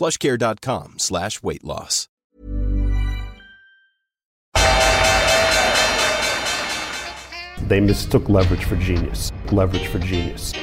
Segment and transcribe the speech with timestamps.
[0.00, 2.08] plushcare.com slash weight loss.
[7.68, 9.30] They mistook leverage for genius.
[9.52, 10.54] Leverage for genius.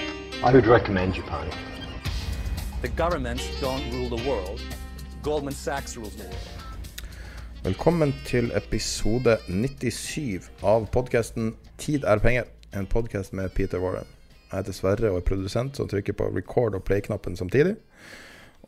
[0.43, 1.49] I would recommend Japan.
[2.81, 4.59] The governments don't rule the world.
[5.21, 6.47] Goldman Sachs rules the world.
[7.63, 12.47] Velkommen til episode 97 av podkasten 'Tid er penger'.
[12.73, 14.07] En podkast med Peter Warren.
[14.51, 17.75] Jeg heter Sverre og er produsent som trykker på record og play-knappen samtidig.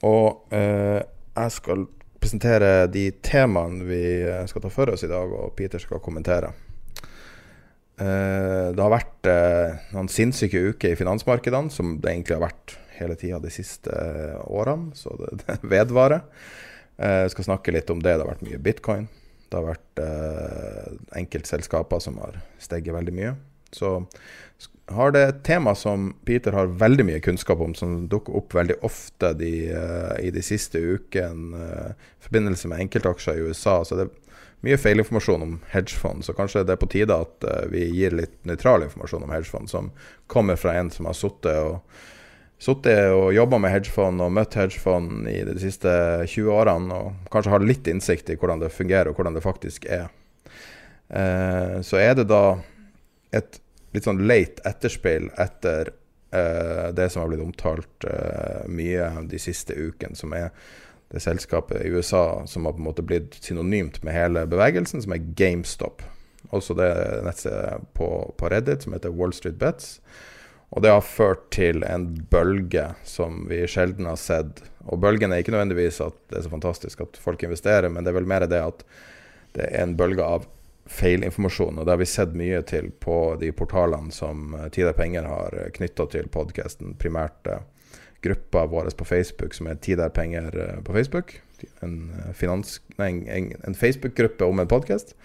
[0.07, 1.01] Og eh,
[1.35, 1.85] jeg skal
[2.19, 6.51] presentere de temaene vi eh, skal ta for oss i dag, og Peter skal kommentere.
[7.99, 12.77] Eh, det har vært eh, noen sinnssyke uker i finansmarkedene, som det egentlig har vært
[12.99, 16.23] hele tida de siste eh, årene, så det, det vedvarer.
[16.99, 18.15] Eh, Jeg skal snakke litt om det.
[18.15, 19.07] Det har vært mye bitcoin.
[19.49, 20.89] Det har vært eh,
[21.23, 23.35] enkeltselskaper som har steget veldig mye.
[23.75, 23.97] Så
[24.91, 28.79] har det et tema som Peter har veldig mye kunnskap om, som dukker opp veldig
[28.85, 33.79] ofte de, uh, i de siste ukene uh, i forbindelse med enkeltaksjer i USA.
[33.85, 37.67] Så det er mye feilinformasjon om hedgefond, så kanskje det er på tide at uh,
[37.71, 39.91] vi gir litt nøytral informasjon om hedgefond, som
[40.31, 41.79] kommer fra en som har sittet og
[42.59, 45.93] sittet og jobba med hedgefond og møtt hedgefond i de siste
[46.25, 49.87] 20 årene, og kanskje har litt innsikt i hvordan det fungerer, og hvordan det faktisk
[49.87, 50.09] er.
[51.81, 52.59] Så er det da
[53.33, 53.61] et
[53.95, 55.91] litt sånn late etterspill etter
[56.35, 60.51] uh, det som har blitt omtalt uh, mye de siste ukene, som er
[61.09, 65.15] det selskapet i USA som har på en måte blitt synonymt med hele bevegelsen, som
[65.15, 66.03] er GameStop.
[66.53, 66.89] Også det
[67.25, 69.97] nettstedet på, på Reddit som heter Wall Street Bets.
[70.69, 74.61] Og det har ført til en bølge som vi sjelden har sett.
[74.85, 78.13] Og bølgen er ikke nødvendigvis at det er så fantastisk at folk investerer, men det
[78.13, 78.85] er vel mer det at
[79.57, 80.45] det er en bølge av
[80.89, 81.77] feilinformasjon.
[81.77, 85.27] Og det har vi sett mye til på de portalene som eh, Tid er penger
[85.29, 86.95] har knytta til podkasten.
[87.01, 87.61] Primært eh,
[88.25, 91.35] gruppa vår på Facebook som er Tid er penger eh, på Facebook.
[91.61, 95.15] Eh, en, en Facebook-gruppe om en podkast.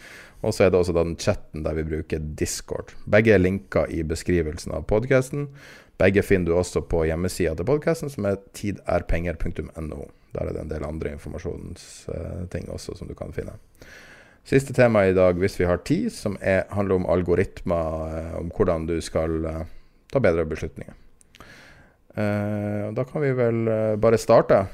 [0.45, 2.93] Og så er det også den chatten der vi bruker Discord.
[3.09, 5.49] Begge er linka i beskrivelsen av podkasten.
[5.99, 10.03] Begge finner du også på hjemmesida til podkasten, som er tiderpenger.no.
[10.35, 13.55] Der er det en del andre informasjonsting også som du kan finne.
[14.45, 18.51] Siste tema i dag, hvis vi har tid, som er, handler om algoritmer, eh, om
[18.53, 19.63] hvordan du skal eh,
[20.13, 20.93] ta bedre beslutninger.
[22.15, 23.65] Eh, da kan vi vel
[23.99, 24.67] bare starte.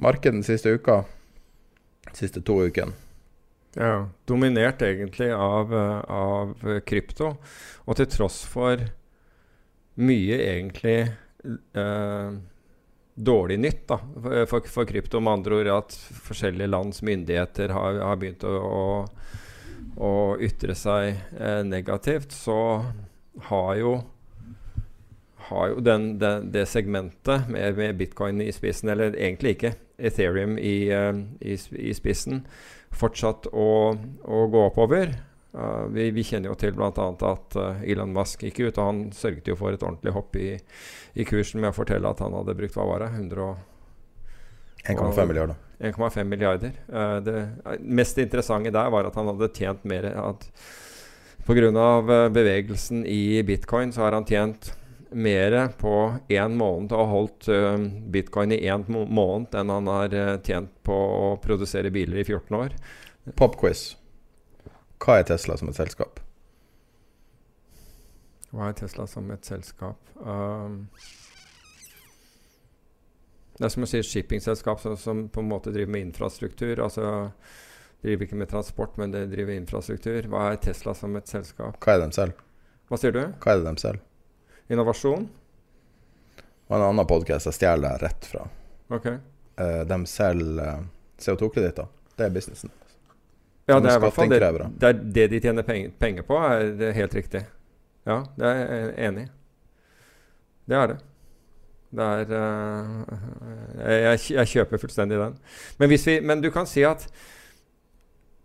[0.00, 1.02] Markedet den siste uka,
[2.16, 2.96] siste to ukene.
[3.76, 7.34] Ja, dominert egentlig av, av krypto.
[7.84, 8.80] Og til tross for
[10.00, 10.96] mye egentlig
[11.76, 12.34] eh,
[13.14, 13.98] dårlig nytt da,
[14.50, 18.86] for, for, krypto, med andre ord at forskjellige lands myndigheter har, har begynt å, å,
[20.02, 22.58] å ytre seg eh, negativt, så
[23.50, 23.94] har jo
[25.44, 30.56] har jo den, den, det segmentet med, med bitcoin i spissen, eller egentlig ikke, Ethereum
[30.58, 31.12] i, eh,
[31.44, 31.58] i,
[31.90, 32.42] i spissen,
[32.94, 33.68] fortsatt å,
[34.24, 35.12] å gå oppover.
[35.54, 36.90] Uh, vi, vi kjenner jo til bl.a.
[36.90, 40.56] at uh, Elon Musk gikk ut, og han sørget jo for et ordentlig hopp i,
[41.14, 43.12] i kursen med å fortelle at han hadde brukt hva var det,
[44.84, 45.60] 1,5 milliarder.
[45.78, 46.74] 1,5 milliarder.
[46.90, 50.48] Uh, det mest interessante der var at han hadde tjent mer at
[51.44, 51.70] Pga.
[52.32, 54.72] Bevegelsen i bitcoin så har han tjent
[55.14, 55.96] mer på
[56.34, 57.76] én måned og holdt uh,
[58.10, 62.80] bitcoin i én måned enn han har tjent på å produsere biler i 14 år.
[63.38, 63.92] Popquiz.
[65.04, 66.20] Hva er Tesla som et selskap?
[68.54, 70.14] Hva er Tesla som et selskap?
[70.16, 70.86] Um,
[73.58, 76.80] det er som å si shippingselskap som, som på en måte driver med infrastruktur.
[76.86, 77.04] Altså
[78.04, 80.30] driver ikke med transport, men det driver infrastruktur.
[80.32, 81.76] Hva er Tesla som et selskap?
[81.84, 82.40] Hva er det selv?
[82.88, 83.22] Hva sier du?
[83.42, 84.04] Hva er det dem selv?
[84.72, 85.28] Innovasjon?
[86.64, 88.46] Og en annen podkast jeg stjeler rett fra.
[88.92, 89.10] Ok.
[89.60, 90.86] Uh, de selger eh,
[91.20, 91.90] CO2-kreditter.
[92.16, 92.72] Det er businessen.
[93.68, 94.40] Ja, det er i hvert fall det,
[94.80, 97.46] det, det de tjener penger, penger på, er helt riktig.
[98.04, 99.30] Ja, det er jeg enig i.
[100.68, 100.98] Det er det.
[101.94, 103.14] Det er uh,
[103.78, 105.38] jeg, jeg kjøper fullstendig den.
[105.78, 107.06] Men, vi, men du kan si at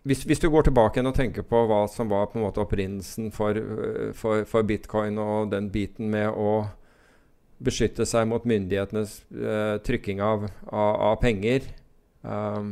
[0.07, 2.61] hvis, hvis, du går tilbake igjen og tenker på hva som var på en måte
[2.63, 6.69] opprinnelsen for, øh, for, for bitcoin og den biten med å
[7.59, 11.67] beskytte seg mot myndighetenes uh, trykking av, av, av penger
[12.23, 12.71] um,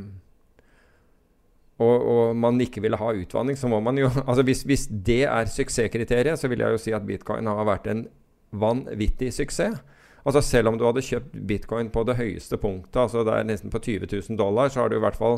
[1.78, 5.24] og, og, man ikke ville ha utvanning, så må man jo altså hvis, hvis det
[5.30, 8.08] er suksesskriteriet, så vil jeg jo si at bitcoin har vært en
[8.52, 9.80] vanvittig suksess.
[10.28, 13.72] Altså Selv om du hadde kjøpt bitcoin på det høyeste punktet, altså det er nesten
[13.72, 15.38] på 20 000 dollar, så har du i hvert fall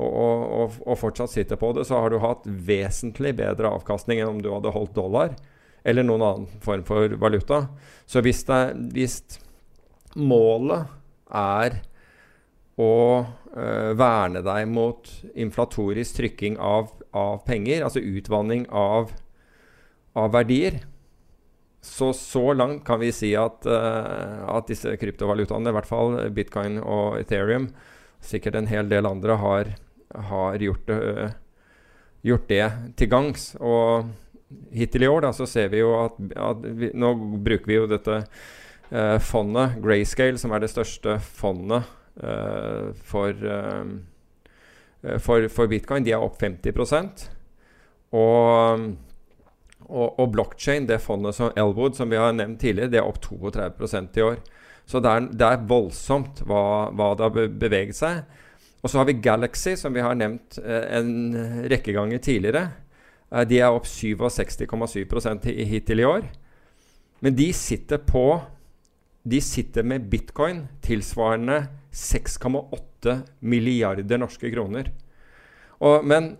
[0.00, 4.36] og, og, og, fortsatt sitter på det, så har du hatt vesentlig bedre avkastning enn
[4.36, 5.34] om du hadde holdt dollar
[5.84, 7.64] eller noen annen form for valuta.
[8.08, 8.60] Så hvis, det,
[8.94, 9.18] hvis
[10.16, 10.88] målet
[11.26, 11.80] er
[12.80, 19.12] å øh, verne deg mot inflatorisk trykking av, av penger, altså utvanning av,
[20.16, 20.80] av, verdier,
[21.84, 26.80] så så langt kan vi si at, øh, at disse kryptovalutaene, i hvert fall bitcoin
[26.82, 27.70] og Ethereum,
[28.20, 29.74] sikkert en hel del andre, har,
[30.30, 31.30] har gjort, det, øh,
[32.32, 32.66] gjort det
[33.00, 33.54] til gangs.
[33.60, 34.10] Og
[34.74, 37.88] hittil i år da, så ser vi jo at, at vi, Nå bruker vi jo
[37.90, 38.20] dette
[38.90, 43.44] eh, fondet, Grayscale, som er det største fondet eh, for,
[45.02, 46.04] eh, for, for, bitcoin.
[46.04, 47.28] De er opp 50
[48.10, 48.86] og,
[49.86, 53.20] og, og blockchain, det fondet som Elwood, som vi har nevnt tidligere, det er opp
[53.22, 54.40] 32% i år.
[54.90, 58.24] Så det er, det er voldsomt hva, hva, det har beveget seg.
[58.80, 61.12] Og så har vi Galaxy, som vi har nevnt eh, en
[61.70, 62.70] rekke ganger tidligere.
[63.30, 66.26] Eh, de er opp 67,7% hittil i år.
[67.20, 68.40] Men de sitter på
[69.20, 71.58] De sitter med bitcoin tilsvarende
[71.92, 74.92] 6,8 milliarder norske kroner.
[75.80, 76.34] Og, men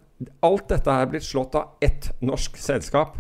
[0.44, 3.16] alt dette er blitt slått av ett norsk selskap.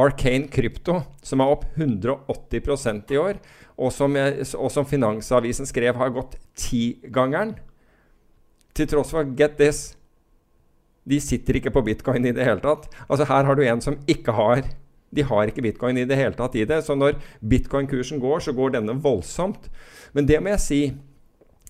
[0.00, 3.40] Arcane Krypto, som er opp 180% i år,
[3.80, 7.56] og som, og som Finansavisen skrev har gått tigangeren.
[8.76, 9.90] Til tross for get this
[11.10, 12.88] de sitter ikke på bitcoin i det hele tatt.
[13.08, 14.62] Altså Her har du en som ikke har
[15.10, 16.84] De har ikke bitcoin i det hele tatt i det.
[16.86, 19.66] Så når bitcoin-kursen går, så går denne voldsomt.
[20.14, 20.78] Men det må jeg si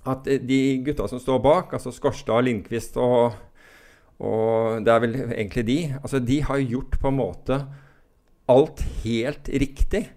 [0.08, 3.36] at de gutta som står bak, altså Skorstad, Lindqvist og,
[4.20, 7.60] og det er vel egentlig de, altså de har gjort på en måte
[8.50, 10.08] alt helt riktig.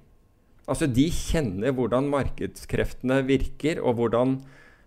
[0.63, 4.37] Altså De kjenner hvordan markedskreftene virker, og hvordan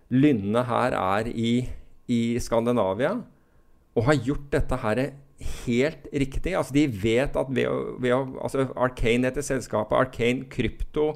[0.09, 1.69] lynnet her er i,
[2.07, 3.19] i Skandinavia
[3.97, 5.01] og har gjort dette her
[5.65, 6.53] helt riktig.
[6.57, 9.97] Altså, de vet at ved å, ved å altså Arcane heter selskapet.
[9.97, 11.11] Arcane Krypto.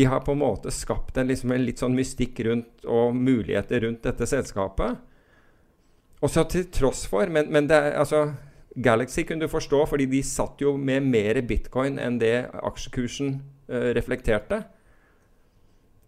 [0.00, 3.84] De har på en måte skapt en, liksom en litt sånn mystikk rundt og muligheter
[3.84, 4.96] rundt dette selskapet.
[6.24, 8.30] Og så til tross for Men, men det, altså,
[8.80, 13.90] Galaxy kunne du forstå, fordi de satt jo med mer bitcoin enn det aksjekursen uh,
[13.96, 14.62] reflekterte.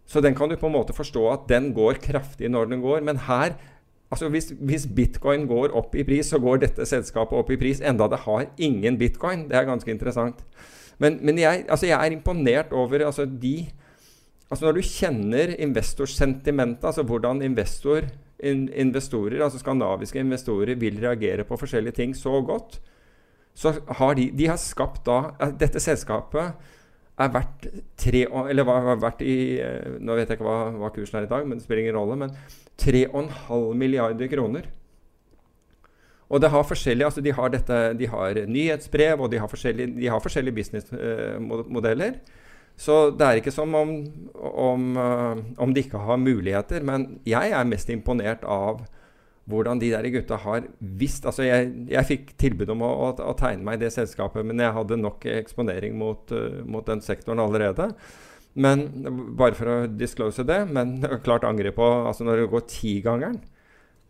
[0.09, 3.05] Så den kan du på en måte forstå at den går kraftig når den går.
[3.05, 3.59] Men her
[4.13, 7.79] Altså hvis, hvis, bitcoin går opp i pris, så går dette selskapet opp i pris,
[7.81, 9.47] enda det har ingen bitcoin.
[9.49, 10.43] Det er ganske interessant.
[11.01, 13.71] Men, men jeg, altså jeg, er imponert over altså de
[14.49, 18.09] altså Når du kjenner investorsentimentet, altså hvordan investor,
[18.43, 22.79] in, investorer, altså skandinaviske investorer vil reagere på forskjellige ting så godt,
[23.55, 26.55] så har de, de har skapt da Dette selskapet
[27.21, 27.67] er verdt
[28.01, 31.29] tre Eller har vært i eh, Nå vet jeg ikke hva, hva kursen er i
[31.29, 32.17] dag, men det spiller ingen rolle.
[32.17, 32.33] men
[32.81, 34.65] 3,5 milliarder kroner.
[36.33, 39.91] Og det har forskjellige, altså de har, dette, de har nyhetsbrev og de har forskjellige,
[39.99, 42.15] de har forskjellige businessmodeller.
[42.79, 43.93] Så det er ikke som om,
[44.33, 46.83] om, uh, om, de ikke har muligheter.
[46.85, 48.83] Men jeg er mest imponert av
[49.49, 53.33] hvordan de der gutta har visst altså Jeg, jeg fikk tilbud om å, å, å,
[53.35, 57.43] tegne meg i det selskapet, men jeg hadde nok eksponering mot, uh, mot den sektoren
[57.43, 57.91] allerede.
[58.53, 58.87] Men
[59.37, 63.39] Bare for å disclose det, men klart angre på altså når det går tigangeren.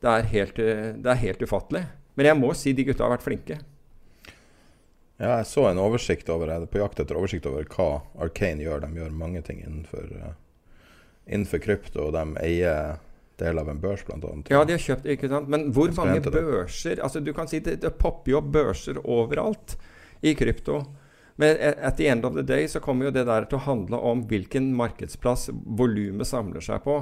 [0.03, 1.85] Det, helt, det er helt ufattelig.
[2.19, 3.61] Men jeg må si de gutta har vært flinke.
[5.21, 8.65] Ja, jeg så en oversikt over Jeg er på jakt etter oversikt over hva Arcane
[8.65, 8.81] gjør.
[8.83, 10.33] De gjør mange ting innenfor, uh,
[11.27, 12.97] innenfor krypto, og de eier
[13.41, 14.49] del av en børs, annet.
[14.51, 15.49] Ja, de har kjøpt, ikke sant.
[15.49, 19.77] Men hvor mange børser Altså, du kan si det, det popper jo opp børser overalt
[20.21, 20.83] i krypto.
[21.35, 23.97] Men at the end of the day så kommer jo det der til å handle
[23.97, 26.99] om hvilken markedsplass volumet samler seg på.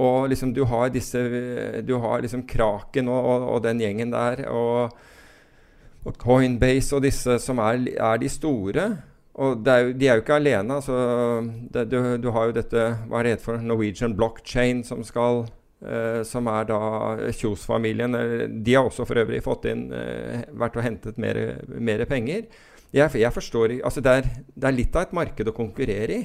[0.00, 1.20] Og liksom du har disse
[1.86, 4.46] Du har liksom Kraken og, og, og den gjengen der.
[4.50, 4.98] Og,
[6.04, 8.88] og, Coinbase og disse som er, er de store.
[9.40, 10.76] Og er jo, de er jo ikke alene.
[10.80, 10.96] Altså,
[11.72, 15.44] det, du, du, har jo dette Hva er det for Norwegian Blockchain som skal
[15.84, 16.80] eh, som er da
[17.36, 18.16] Kjos-familien.
[18.64, 22.48] De har også for øvrig fått inn eh, vært og hentet mer, penger.
[22.90, 26.24] Jeg, jeg, forstår altså det er, det er, litt av et marked å konkurrere i.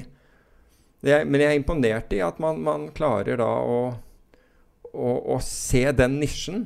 [1.06, 3.78] Er, men jeg er imponert i at man, man klarer da å,
[4.90, 6.64] å, å, se den nisjen.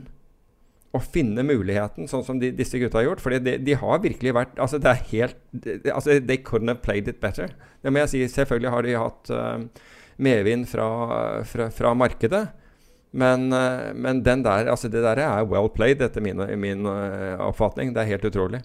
[0.90, 3.22] Og finne muligheten, sånn som de, disse gutta har gjort.
[3.22, 7.08] For de, de, har virkelig vært Altså, det er helt altså, They couldn't have played
[7.10, 7.52] it better.
[7.82, 8.24] Det må jeg si.
[8.32, 9.84] Selvfølgelig har de hatt uh,
[10.18, 10.88] medvind fra,
[11.46, 12.48] fra, fra markedet.
[13.10, 17.38] Men, uh, men, den der, altså det der er well played, etter min, min uh,
[17.46, 17.94] oppfatning.
[17.94, 18.62] Det er helt utrolig.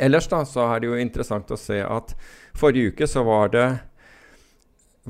[0.00, 2.14] Ellers da, så er det jo interessant å se at
[2.58, 3.66] forrige uke så var det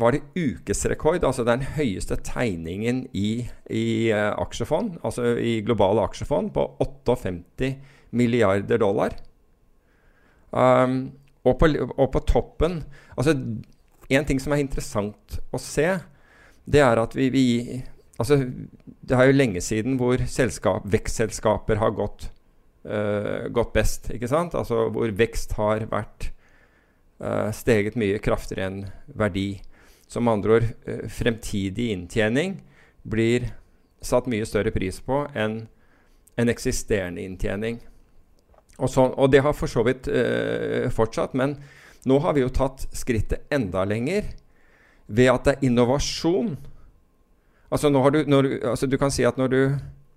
[0.01, 6.51] var det ukesrekord, altså den høyeste tegningen i, i uh, aksjefond, altså i globale aksjefond,
[6.55, 7.77] på 58
[8.15, 9.15] milliarder dollar.
[10.51, 12.85] Um, og, på, og, på, toppen
[13.19, 13.33] altså
[14.07, 15.89] En ting som er interessant å se,
[16.65, 17.47] det er at vi, vi
[18.15, 18.37] Altså,
[19.03, 22.29] det er jo lenge siden hvor selskap, vekstselskaper har gått,
[22.87, 24.07] uh, gått, best.
[24.15, 24.55] ikke sant?
[24.55, 26.29] Altså hvor vekst har vært
[27.19, 28.79] uh, steget mye kraftigere enn
[29.19, 29.49] verdi.
[30.15, 32.61] Som andre ord, uh, fremtidig inntjening
[33.03, 33.51] blir
[34.05, 35.65] satt mye større pris på enn
[36.41, 37.81] en eksisterende inntjening.
[38.79, 40.09] Og, så, og, det har for så vidt
[40.91, 41.53] fortsatt, men
[42.11, 44.33] nå har vi jo tatt skrittet enda lenger
[45.07, 46.57] ved at det er innovasjon
[47.75, 49.63] Altså, du, når, altså du kan si at når du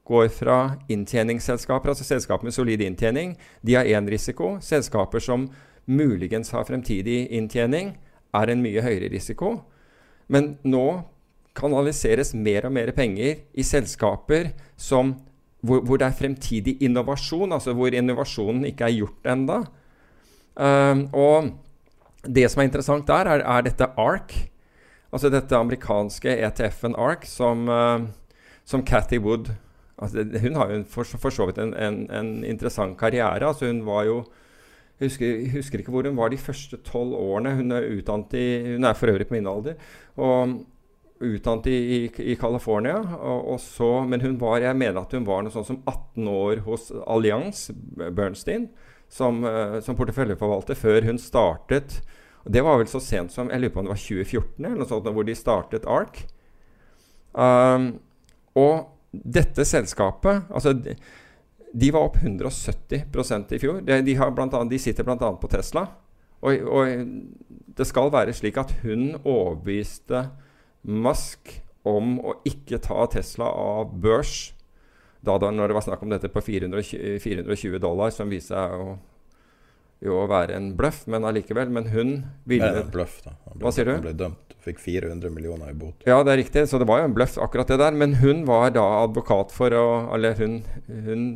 [0.06, 0.58] går fra
[0.94, 3.34] inntjeningsselskaper, altså selskaper med solid inntjening,
[3.66, 4.58] de har én risiko.
[4.62, 5.48] Selskaper som
[5.86, 7.96] muligens har fremtidig inntjening,
[8.36, 9.64] er en mye høyere risiko.
[10.32, 10.88] Men nå
[11.58, 15.16] kanaliseres mer og mer penger i selskaper som,
[15.66, 19.62] hvor, hvor, det er fremtidig innovasjon, altså hvor innovasjonen ikke er gjort enda.
[20.58, 21.52] Uh, og
[22.28, 24.36] det som er interessant der, er, er dette ARK.
[25.14, 28.04] Altså dette amerikanske ETF-en ARK, som, uh,
[28.68, 29.54] som Cathy Wood
[29.98, 33.48] altså Hun har jo for, for så vidt en, en, en, interessant karriere.
[33.48, 34.20] altså Hun var jo
[34.98, 37.54] jeg husker, husker, ikke hvor hun var de første tolv årene.
[37.60, 39.78] Hun er, utdannet i, hun er for øvrig på min alder.
[40.18, 40.58] og
[41.18, 42.00] Utdannet i, i,
[42.34, 42.98] i California.
[42.98, 46.32] Og, og så, men hun var, jeg mener at hun var noe sånn som 18
[46.34, 48.72] år hos Allianz Bernstein
[49.10, 52.02] som, uh, som porteføljeforvalter før hun startet
[52.44, 54.90] Det var vel så sent som jeg lurer på om det var 2014 eller noe
[54.90, 56.22] sånt, hvor de startet ARK.
[57.38, 57.90] Um,
[58.58, 60.74] og dette selskapet altså
[61.78, 63.80] de, var opp 170% i fjor.
[63.86, 65.32] De, de, annet, de sitter bl.a.
[65.38, 65.86] på Tesla.
[66.42, 67.08] Og, og,
[67.78, 70.28] det skal være slik at hun overbeviste
[70.88, 71.52] Musk
[71.88, 74.54] om å ikke ta Tesla av børs
[75.22, 78.82] da, da når det var snakk om dette på 420, 420 dollar, som viser seg
[78.82, 78.98] å
[80.04, 81.72] jo å være en bløff, men allikevel.
[81.74, 82.12] Men hun
[82.46, 83.34] ville Det er en bløff, da.
[83.48, 83.96] ble, Hva sier du?
[83.96, 84.47] Han ble dømt.
[84.68, 86.06] Fikk 400 millioner i bot.
[86.08, 86.66] Ja, det er riktig.
[86.70, 87.96] Så det var jo en bløff, akkurat det der.
[87.96, 91.28] Men hun var da advokat for å Eller hun, hun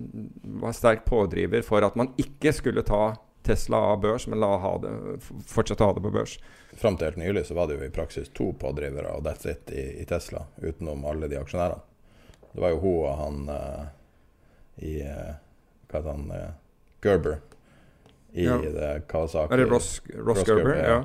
[0.62, 4.72] var sterk pådriver for at man ikke skulle ta Tesla av børs, men la ha
[4.78, 4.92] det,
[5.50, 6.36] fortsette å ha det på børs.
[6.78, 9.72] Fram til helt nylig så var det jo i praksis to pådrivere og that's it
[9.74, 11.82] i, i Tesla, utenom alle de aksjonærene.
[12.52, 13.86] Det var jo hun og han uh,
[14.84, 15.32] i uh,
[15.88, 16.28] Hva heter han?
[16.30, 16.52] Uh,
[17.02, 17.40] Gerber
[18.32, 18.58] i ja.
[18.62, 19.54] det Kawasaki.
[19.54, 20.76] Er det Ross, Ross, Ross Gerber?
[20.76, 21.00] Gerber, ja.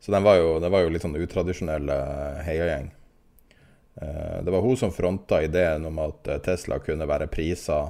[0.00, 2.90] Så den var, jo, den var jo litt sånn utradisjonell uh, heiagjeng.
[3.98, 7.80] Uh, det var hun som fronta ideen om at uh, Tesla kunne være prisa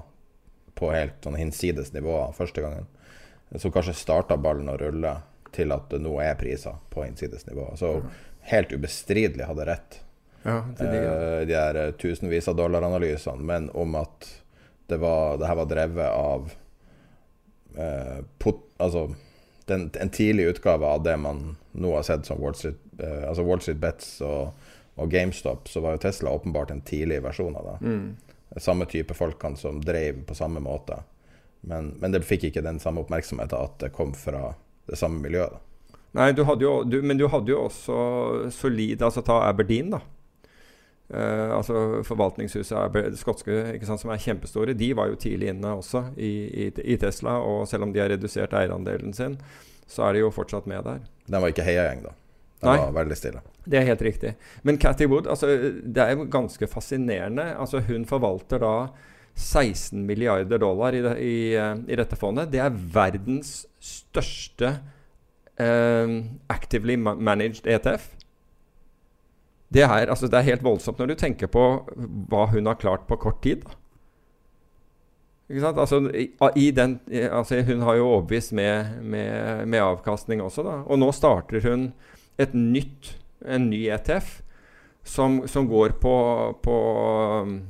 [0.79, 2.89] på helt sånn hinsides nivåer første gangen.
[3.57, 5.19] Som kanskje starta ballen å rulle
[5.53, 7.77] til at det nå er priser på hinsides nivåer.
[7.81, 7.93] Så
[8.49, 10.01] helt ubestridelig hadde rett.
[10.43, 11.01] Ja, det de,
[11.49, 14.29] de der tusenvis av dollar-analysene, men om at
[14.89, 16.53] det, var, det her var drevet av
[17.77, 19.09] eh, pot, altså,
[19.69, 23.45] den, en tidlig utgave av det man nå har sett som Wall Street, eh, altså
[23.47, 24.57] Wall Street Bets og,
[24.95, 27.77] og, GameStop, så var jo Tesla åpenbart en tidlig versjon av det.
[27.87, 28.17] Mm.
[28.57, 31.03] Samme type folkene som drev på samme måte.
[31.61, 34.53] Men, men, det fikk ikke den samme oppmerksomheten at det kom fra
[34.89, 35.55] det samme miljøet.
[35.55, 35.97] Da.
[36.19, 37.97] Nei, du jo, du, men du hadde jo også
[38.55, 40.01] solid Altså ta Aberdeen, da.
[41.09, 43.57] Uh, altså Forvaltningshuset er skotske,
[43.89, 46.33] sant, som er kjempestore, de var jo tidlig inne også i,
[46.67, 47.39] i, i, Tesla.
[47.41, 49.39] Og selv om de har redusert eierandelen sin,
[49.89, 51.05] så er de jo fortsatt med der.
[51.29, 52.17] Den var ikke heiagjeng, da?
[52.59, 53.41] Den Nei, var veldig stille.
[53.65, 54.35] Det er helt riktig.
[54.67, 55.49] Men Cathy Wood, altså,
[55.79, 57.53] det er jo ganske fascinerende.
[57.55, 58.75] Altså, hun forvalter da
[59.39, 62.51] 16 milliarder dollar i, det, i, dette fondet.
[62.51, 64.75] Det er verdens største
[65.63, 66.17] uh,
[66.51, 68.11] actively managed ETF.
[69.69, 71.65] Det er, altså, det er, helt voldsomt når du tenker på
[72.31, 73.67] hva hun har klart på kort tid.
[75.49, 75.81] Ikke sant?
[75.81, 76.01] Altså,
[76.57, 80.65] i, den, altså, hun har jo overbevist med, med, med, avkastning også.
[80.65, 80.77] Da.
[80.89, 81.91] Og nå starter hun
[82.41, 84.39] et nytt, en ny ETF
[85.05, 86.15] som, som går på,
[86.65, 86.79] på
[87.45, 87.61] um,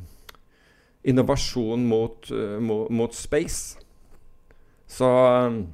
[1.07, 3.79] innovasjon mot, uh, mot, mot space.
[4.87, 5.11] Så
[5.47, 5.67] um,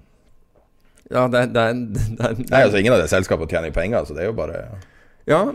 [1.10, 1.64] Ja, det, det,
[1.94, 4.60] det, det, Nei, altså Ingen av de selskapene tjener penger, så det er jo bare
[4.64, 4.78] ja,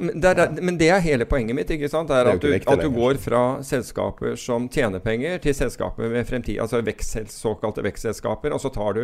[0.01, 1.69] men det, er, men det er hele poenget mitt.
[1.69, 2.09] ikke sant?
[2.09, 6.57] Er, at, du, at du går fra selskaper som tjener penger, til selskaper med fremtid,
[6.63, 8.55] altså vekst, såkalte vekstselskaper.
[8.55, 9.03] Og så tar du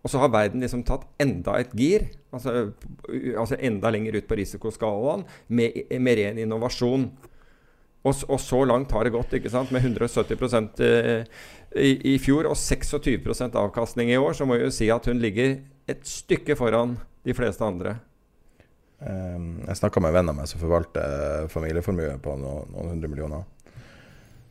[0.00, 2.70] og så har verden liksom tatt enda et gir, altså,
[3.36, 7.04] altså enda lenger ut på risikoskalaen, med, med ren innovasjon.
[8.00, 9.72] Og, og så langt har det gått, ikke sant?
[9.74, 11.26] med 170 eh,
[11.76, 14.32] i, i fjor og 26% avkastning i år.
[14.38, 15.58] Så må vi jo si at hun ligger
[15.90, 16.96] et stykke foran
[17.28, 17.98] de fleste andre.
[19.06, 23.08] Ehm, Jeg snakka med en venn av meg som forvalter familieformue på noen, noen hundre
[23.08, 23.44] millioner.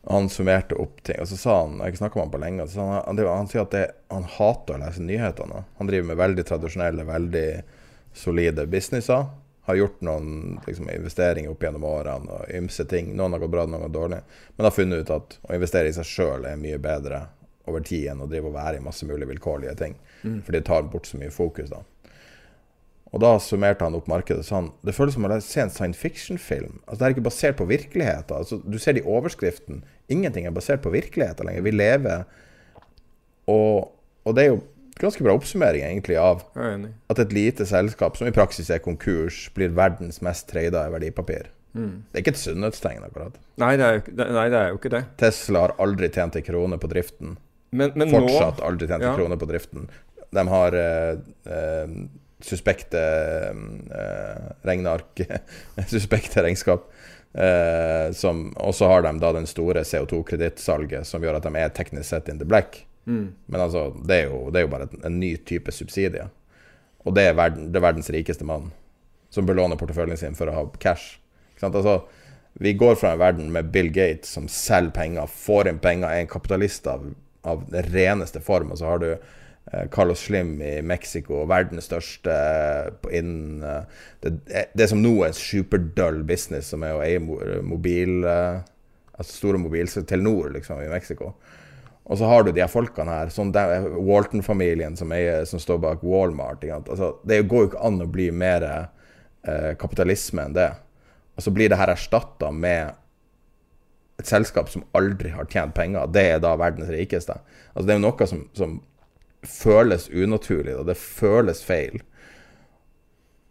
[0.08, 2.66] Han summerte opp ting, og så sa han Jeg snakka med han på lenge.
[2.68, 5.64] Så han, han, han sier at det, han hater å lese nyhetene.
[5.78, 7.46] Han driver med veldig tradisjonelle, veldig
[8.16, 9.28] solide businesser.
[9.68, 13.12] Har gjort noen liksom, investeringer opp gjennom årene og ymse ting.
[13.14, 14.22] Noen har gått bra, noen har gått dårlig.
[14.56, 17.26] Men har funnet ut at å investere i seg sjøl er mye bedre
[17.68, 19.94] over tid enn å drive og være i masse mulig vilkårlige ting.
[20.42, 21.84] For det tar bort så mye fokus, da.
[23.10, 24.68] Og da summerte han opp markedet sånn.
[24.86, 26.78] det føles som å se en science fiction-film.
[26.86, 28.36] Altså, det er ikke basert på virkeligheten.
[28.36, 29.82] Altså, du ser det i overskriften.
[30.08, 31.66] Ingenting er basert på virkeligheten lenger.
[31.66, 32.24] Vi lever
[33.50, 33.90] og,
[34.24, 34.60] og det er jo
[35.00, 36.42] ganske bra oppsummering egentlig av
[37.10, 41.48] at et lite selskap, som i praksis er konkurs, blir verdens mest trada i verdipapir.
[41.72, 43.36] Det er ikke et sunnhetstegn, akkurat.
[43.62, 45.04] Nei det, jo, det- nei, det er jo ikke det.
[45.22, 47.36] Tesla har aldri tjent en krone på driften.
[47.70, 49.16] Men, men Fortsatt nå aldri tjent en ja.
[49.16, 49.86] krone på driften.
[50.34, 51.94] De har eh, eh,
[52.46, 55.22] suspekte eh, regneark,
[55.92, 56.90] suspekte regnskap.
[57.34, 61.74] Eh, som, og så har de da den store CO2-kredittsalget som gjør at de er
[61.74, 62.82] teknisk sett in the black.
[63.06, 63.32] Mm.
[63.46, 66.30] Men altså, det er jo, det er jo bare en, en ny type subsidier.
[67.06, 68.70] Og det er, verden, det er verdens rikeste mann
[69.30, 71.20] som belåner porteføljen sin for å ha cash.
[71.62, 72.00] Altså,
[72.60, 76.24] vi går fra en verden med Bill Gates som selger penger, får inn penger, er
[76.24, 77.04] en kapitalist av,
[77.46, 78.72] av den reneste form.
[78.74, 79.12] Og så har du
[79.90, 85.36] Carlos Slim i Mexico, verdens største eh, innen eh, det, det som nå er en
[85.36, 88.60] superdøll business, som er å eie mobil eh,
[89.20, 91.34] Altså store mobil, Telenor liksom, i Mexico.
[92.08, 95.12] Og så har du de her folkene her, sånn Walton-familien som,
[95.44, 96.64] som står bak Walmart.
[96.64, 100.70] Altså, det går jo ikke an å bli mer eh, kapitalisme enn det.
[101.36, 102.96] Og så blir det her erstatta med
[104.24, 106.08] et selskap som aldri har tjent penger.
[106.16, 107.36] Det er da verdens rikeste.
[107.74, 108.80] Altså, det er jo noe som, som
[109.46, 112.00] føles unaturlig, og det føles feil.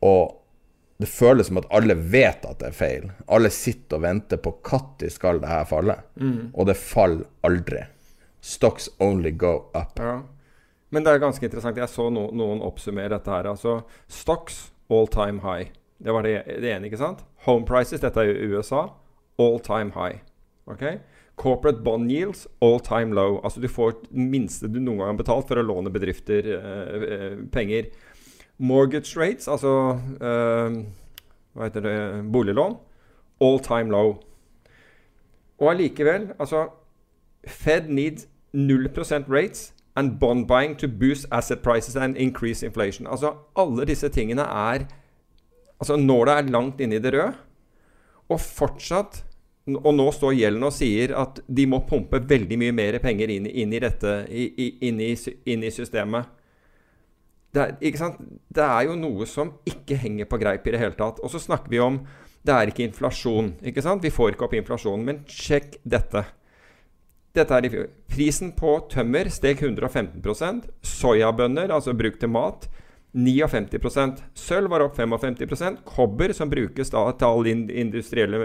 [0.05, 0.35] Og
[0.99, 3.05] det føles som at alle vet at det er feil.
[3.31, 5.95] Alle sitter og venter på når skal det her falle.
[6.53, 7.85] Og det faller aldri.
[8.41, 9.99] Stocks only go up.
[9.99, 10.21] Ja.
[10.89, 11.77] Men det er ganske interessant.
[11.77, 13.47] Jeg så no, noen oppsummere dette her.
[13.47, 15.71] Altså stocks all time high.
[15.99, 17.23] Det var det, det ene, ikke sant?
[17.45, 18.85] Home prices, dette er jo USA,
[19.39, 20.21] all time high.
[20.67, 20.83] Ok?
[21.39, 23.39] Corporate bond yields all time low.
[23.43, 27.05] Altså du får det minste du noen gang har betalt for å låne bedrifter eh,
[27.15, 27.91] eh, penger.
[28.59, 29.71] Mortgage rates, altså
[30.19, 30.79] eh,
[31.55, 31.97] hva heter det,
[32.33, 32.75] boliglån,
[33.39, 34.17] all time low.
[35.59, 36.67] Og allikevel, altså
[37.47, 43.07] Fed needs 0% rates and bond buying to boost asset prices and increase inflation.
[43.07, 44.89] Altså alle disse tingene er
[45.79, 47.33] Altså når det er langt inne i det røde,
[48.29, 49.21] og fortsatt
[49.77, 53.45] Og nå står gjelden og sier at de må pumpe veldig mye mer penger inn,
[53.49, 55.13] inn i dette inn, i,
[55.53, 56.35] inn i systemet.
[57.53, 58.17] Det er,
[58.53, 61.21] det er jo noe som ikke henger på greip i det hele tatt.
[61.25, 62.03] Og så snakker vi om
[62.45, 63.53] det er ikke inflasjon.
[63.65, 64.03] ikke sant?
[64.05, 65.05] Vi får ikke opp inflasjonen.
[65.05, 66.23] Men sjekk dette.
[67.35, 67.89] Dette er i fjor.
[68.09, 72.69] Prisen på tømmer steg 115% Soyabønner, altså bruk til mat,
[73.15, 78.41] 59% Sølv var opp 55% Kobber, som brukes da til alle in- industrielle,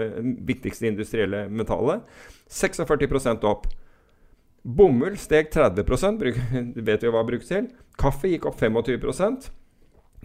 [0.47, 2.01] viktigste industrielle metallet,
[2.49, 3.67] 46 opp.
[4.65, 6.39] Bomull steg 30 bruk,
[6.87, 7.69] vet vi hva brukes til.
[8.01, 9.51] Kaffe gikk opp 25%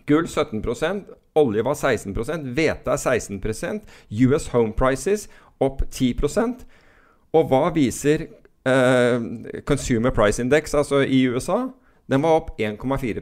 [0.09, 2.15] Gull 17% olje var 16
[2.57, 3.83] hvete er 16%
[4.27, 5.29] US Home Prices
[5.61, 6.17] opp 10
[7.37, 8.25] Og hva viser
[8.65, 9.21] eh,
[9.69, 11.69] Consumer Price Index, altså i USA?
[12.11, 13.21] Den var opp 1,4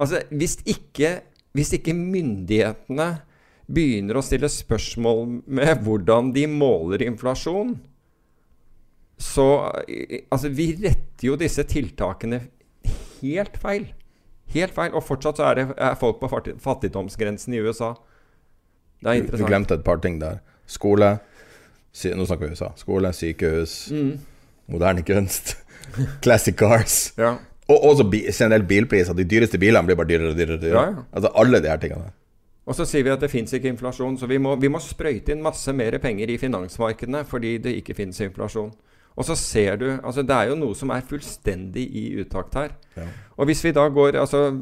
[0.00, 1.20] Altså, hvis ikke,
[1.56, 3.10] hvis ikke myndighetene
[3.70, 7.76] begynner å stille spørsmål med hvordan de måler inflasjon,
[9.20, 9.44] så
[10.32, 12.40] Altså, vi retter jo disse tiltakene
[13.20, 13.90] helt feil.
[14.54, 14.94] Helt feil.
[14.96, 16.30] Og fortsatt så er det er folk på
[16.64, 17.92] fattigdomsgrensen i USA.
[19.04, 20.40] Det er Du, du glemte et par ting der.
[20.66, 21.18] Skole.
[21.92, 22.72] Sy nå snakker vi USA.
[22.80, 24.18] Skole, sykehus, Mm.
[24.70, 25.56] moderne kunst,
[26.24, 27.12] classic cars.
[27.18, 27.36] Ja.
[27.70, 29.14] Og også generelt bilpriser.
[29.14, 30.58] De dyreste bilene blir bare dyrere og dyrere.
[30.58, 30.82] dyrere.
[30.82, 31.06] Ja, ja.
[31.12, 32.10] Altså alle de her tingene.
[32.66, 35.32] Og så sier vi at det fins ikke inflasjon, så vi må, vi må sprøyte
[35.34, 38.70] inn masse mer penger i finansmarkedene fordi det ikke fins inflasjon.
[39.18, 42.76] Og så ser du altså Det er jo noe som er fullstendig i utakt her.
[42.94, 43.08] Ja.
[43.40, 44.52] Og hvis vi da går, altså,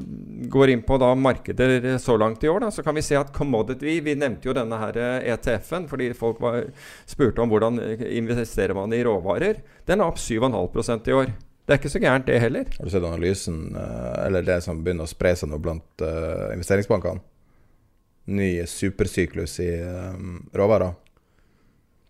[0.51, 3.33] går inn på da markeder så langt i år, da, så kan vi se at
[3.35, 6.63] commodity Vi nevnte jo denne her eh, ETF-en fordi folk var,
[7.07, 9.61] spurte om hvordan investerer man i råvarer.
[9.87, 11.37] Den er opp 7,5% i år.
[11.69, 12.69] Det er ikke så gærent, det heller.
[12.79, 16.49] Har du sett analysen, eh, eller det som begynner å spre seg nå blant uh,
[16.55, 17.21] investeringsbankene?
[18.33, 20.95] Ny supersyklus i um, råvarer.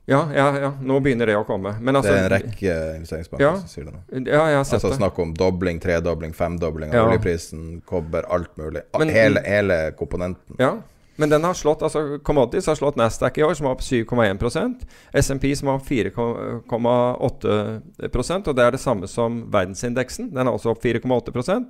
[0.08, 1.74] Ja, ja, ja, nå begynner det å komme.
[1.84, 3.50] Men altså, det er en rekke investeringsbanker Ja.
[3.60, 4.00] som sier det nå.
[4.30, 5.00] Ja, jeg har sett Altså det.
[5.02, 7.02] Snakk om dobling, tredobling, femdobling av Ja.
[7.10, 8.82] oljeprisen, kobber, alt mulig.
[8.98, 10.56] Men- hele, hele komponenten.
[10.58, 10.78] Ja,
[11.18, 14.84] men den har slått, altså Commodities har slått Nasdaq i år, som er opp 7,1%
[15.18, 20.30] SMP som er opp 4,8% og det er det samme som verdensindeksen.
[20.30, 21.66] Den er også opp 4,8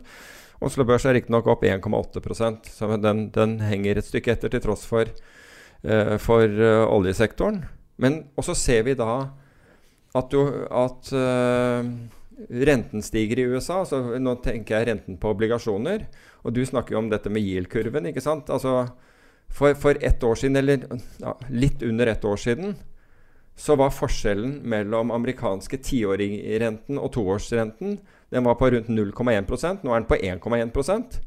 [0.68, 4.84] Oslo Børs er riktignok opp 1,8% så den, den henger et stykke etter til tross
[4.90, 5.04] for,
[5.86, 7.64] uh, for uh, oljesektoren.
[7.96, 9.28] Men også ser vi da
[10.18, 11.84] at, du, at uh,
[12.68, 13.74] renten stiger i USA.
[13.84, 16.00] Altså, nå tenker jeg renten på obligasjoner.
[16.44, 18.06] Og du snakker jo om dette med yield-kurven.
[18.10, 18.50] ikke sant?
[18.50, 18.88] Altså,
[19.48, 20.86] for, for ett år siden, eller
[21.18, 22.76] ja, litt under ett år siden,
[23.58, 27.98] så var forskjellen mellom amerikanske tiåringrenten og toårsrenten
[28.30, 31.18] den var på rundt 0,1% Nå er den på 1,1%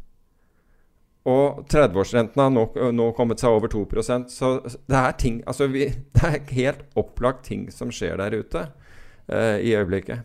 [1.21, 2.63] og 30-årsrenten har nå,
[2.97, 7.45] nå kommet seg over 2% Så det er ting altså vi, Det er helt opplagt
[7.49, 8.63] ting som skjer der ute
[9.27, 10.23] eh, i øyeblikket.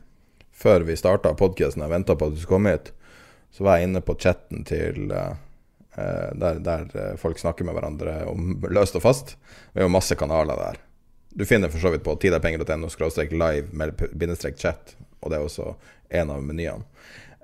[0.56, 2.94] Før vi starta podkasten og venta på at du skulle komme hit,
[3.52, 5.36] så var jeg inne på chatten til eh,
[5.96, 9.36] der, der eh, folk snakker med hverandre om løst og fast.
[9.72, 10.80] Vi har masse kanaler der.
[11.36, 12.88] Du finner for så vidt på tiderpenger.no
[13.30, 15.74] live med bindestrek chat, og det er også
[16.08, 16.84] en av menyene.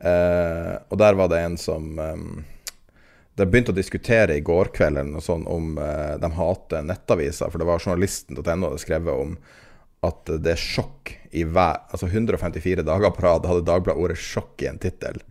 [0.03, 2.23] Eh, og der var det en som eh,
[3.39, 7.53] De begynte å diskutere i går kveld eller noe sånt om eh, de hater nettaviser,
[7.53, 9.37] for det var journalisten.no hadde skrevet om
[10.03, 14.65] at det er sjokk i hver Altså 154 dager på rad hadde Dagbladet ordet 'sjokk'
[14.65, 15.23] i en tittel.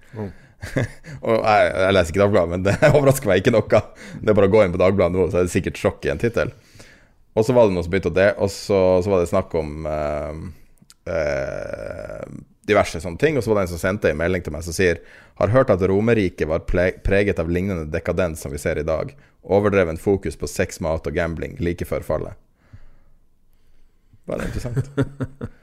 [1.25, 3.81] og jeg, jeg leser ikke Dagbladet, men det overrasker meg ikke noe.
[4.21, 6.13] Det er bare å gå inn på Dagbladet nå, så er det sikkert 'sjokk' i
[6.13, 6.53] en tittel.
[7.37, 9.53] Og så var det noe som begynte å det, og så, så var det snakk
[9.55, 10.41] om eh,
[11.13, 12.25] eh,
[12.67, 13.39] diverse sånne ting.
[13.39, 14.99] Og så var det en som sendte en melding til meg som sier
[15.39, 19.15] Har hørt at Romerriket var preget av lignende dekadens som vi ser i dag.
[19.41, 22.37] Overdreven fokus på sex, mat og gambling like før fallet.
[24.29, 24.91] Bare interessant.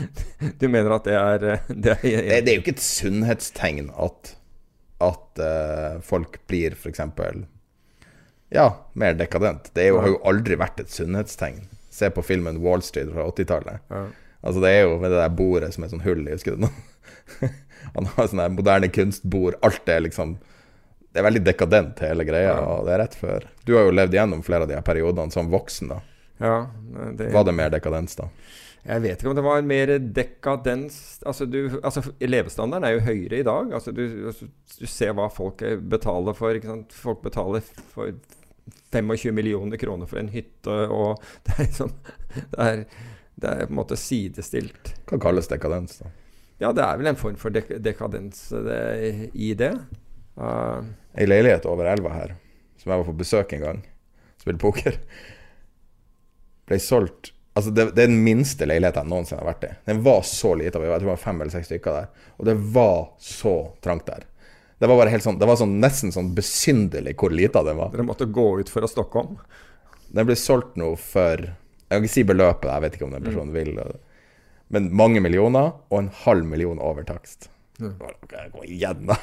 [0.60, 3.90] Du mener at det er, eh, det er Det, det er jo ikke et sunnhetstegn
[4.00, 4.34] at,
[5.02, 7.02] at uh, folk blir f.eks.
[8.52, 9.70] Ja, mer dekadent.
[9.74, 11.64] Det jo, har jo aldri vært et sunnhetstegn.
[11.92, 13.84] Se på filmen Wall Street fra 80-tallet.
[13.92, 14.06] Ja.
[14.42, 16.64] Altså Det er jo med det der bordet som er sånn hull i, husker du
[16.64, 16.70] nå?
[17.96, 19.58] Han har sånn der moderne kunstbord.
[19.64, 20.36] Alt er liksom
[21.12, 22.56] Det er veldig dekadent, hele greia.
[22.56, 22.64] Ja.
[22.74, 23.46] Og det er rett før.
[23.68, 25.92] Du har jo levd gjennom flere av de her periodene som voksen.
[25.92, 26.00] da
[26.42, 26.56] Ja,
[27.16, 28.28] det, Var det mer dekadens da?
[28.82, 33.38] Jeg vet ikke om det var mer dekadens Altså, du, altså levestandarden er jo høyere
[33.38, 33.70] i dag.
[33.78, 36.58] Altså, du, altså, du ser hva folk eh, betaler for.
[36.96, 37.62] Folk betaler
[37.94, 38.10] for
[38.92, 41.92] 25 millioner kroner for en hytte, og det er liksom
[42.34, 42.82] Det er,
[43.42, 44.94] det er på en måte sidestilt.
[45.10, 46.10] Hva kalles dekadens, da?
[46.62, 49.72] Ja, det er vel en form for dek dekadens eh, det, i det.
[50.38, 50.82] Uh,
[51.18, 52.34] Ei leilighet over elva her,
[52.80, 53.80] som jeg var på besøk en gang,
[54.40, 54.96] spilte poker,
[56.70, 59.72] ble solgt Altså, det, det er den minste leiligheten jeg noensinne har vært i.
[59.88, 60.80] Den var så lita.
[60.80, 62.28] Jeg tror det var fem eller seks stykker der.
[62.38, 64.24] Og det var så trangt der.
[64.82, 67.92] Det var sånn Det var sånn, nesten sånn besynderlig hvor lita den var.
[67.92, 69.36] dere måtte gå ut stokke om.
[70.12, 73.26] Den ble solgt nå for Jeg kan ikke si beløpet, jeg vet ikke om den
[73.26, 73.76] personen vil.
[74.72, 77.50] Men mange millioner, og en halv million over takst.
[77.78, 78.16] Bare,
[78.52, 79.18] Gå igjen, da.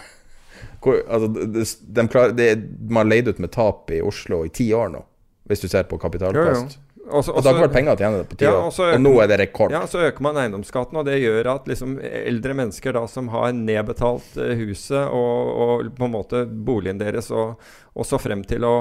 [0.84, 1.64] Hvor, altså, det,
[1.98, 2.50] de klarer, det,
[2.90, 5.02] man har leid ut med tap i Oslo i ti år nå,
[5.50, 6.78] hvis du ser på kapitalkost.
[7.10, 9.02] Også, Og det har ikke vært penger å tjene på ti Ja, år, og og
[9.02, 9.74] nå er det rekord.
[9.74, 13.54] Ja, så øker man eiendomsskatten, og det gjør at liksom eldre mennesker da som har
[13.58, 17.58] nedbetalt eh, huset og, og på en måte boligen deres, og,
[17.96, 18.76] og så frem til å,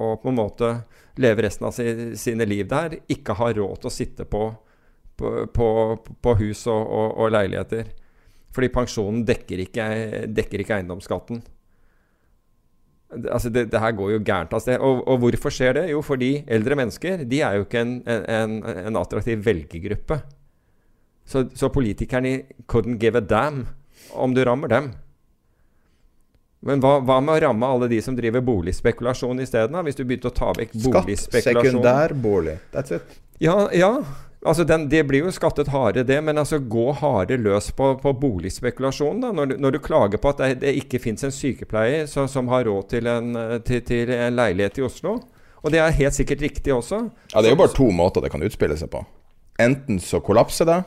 [0.00, 0.72] og på en måte
[1.20, 1.86] leve resten av si,
[2.18, 4.44] sine liv der, ikke har råd til å sitte på,
[5.20, 5.70] på, på,
[6.22, 7.94] på hus og, og, og leiligheter.
[8.54, 9.86] Fordi pensjonen dekker ikke,
[10.26, 11.42] dekker ikke eiendomsskatten.
[13.10, 14.78] Altså det, det her går jo gærent av sted.
[14.78, 15.88] Og, og hvorfor skjer det?
[15.90, 20.20] Jo, fordi eldre mennesker de er jo ikke en, en, en attraktiv velgergruppe.
[21.26, 23.66] Så, så politikerne couldn't give a damn
[24.14, 24.92] om du rammer dem.
[26.66, 29.78] Men hva, hva med å ramme alle de som driver boligspekulasjon isteden?
[29.86, 32.58] Hvis du begynte å ta vekk Skatt, sekundær sekundærbolig.
[32.74, 33.14] That's it.
[33.40, 33.94] ja, ja.
[34.46, 38.12] Altså den, Det blir jo skattet harde, det, men altså gå harde løs på, på
[38.16, 39.20] boligspekulasjonen.
[39.20, 42.48] da, når når du, klager på at det, det ikke fins en sykepleier som, som
[42.48, 45.18] har råd til en, til, til en, leilighet i Oslo.
[45.60, 47.02] Og det er helt sikkert riktig også.
[47.34, 49.04] Ja, Det er jo bare to måter det kan utspille seg på.
[49.60, 50.78] Enten så kollapser det,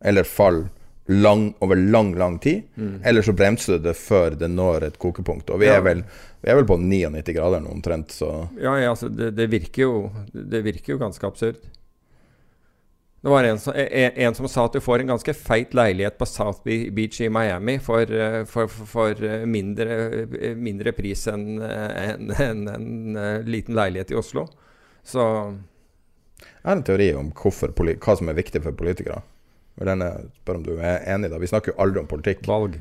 [0.00, 0.70] eller faller
[1.06, 2.62] lang, over lang, lang tid.
[2.74, 3.02] Mm.
[3.04, 5.50] Eller så bremser det før det når et kokepunkt.
[5.50, 5.76] Og vi, ja.
[5.76, 6.02] er, vel,
[6.40, 9.82] vi er vel på 99 grader nå omtrent, så Ja, ja altså det, det, virker
[9.82, 9.94] jo,
[10.32, 11.60] det virker jo ganske absurd.
[13.22, 16.26] Det var en som, en, som, sa at du får en ganske feit leilighet på
[16.26, 19.98] South Beach i Miami for, eh, for, for eh, mindre,
[20.40, 24.48] eh, mindre, pris enn en, en, en, liten leilighet i Oslo.
[25.06, 25.22] Så
[26.42, 29.22] Jeg har en teori om hva som er viktig for politikere.
[29.78, 30.10] Denne,
[30.42, 31.38] spør om du er enig da.
[31.38, 32.42] Vi snakker jo aldri om politikk.
[32.50, 32.80] Valg.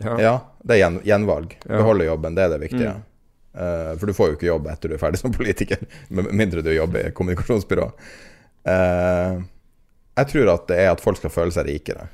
[0.00, 1.58] Ja, ja det er gjen, gjenvalg.
[1.68, 1.76] Ja.
[1.76, 2.96] Beholde jobben, det er det viktige.
[2.96, 3.10] Mm.
[3.54, 6.64] Uh, for du får jo ikke jobb etter du er ferdig som politiker, med mindre
[6.64, 7.92] du jobber i kommunikasjonsbyrå.
[8.64, 9.44] Uh,
[10.14, 12.08] jeg tror at det er at folk skal føle seg rikere.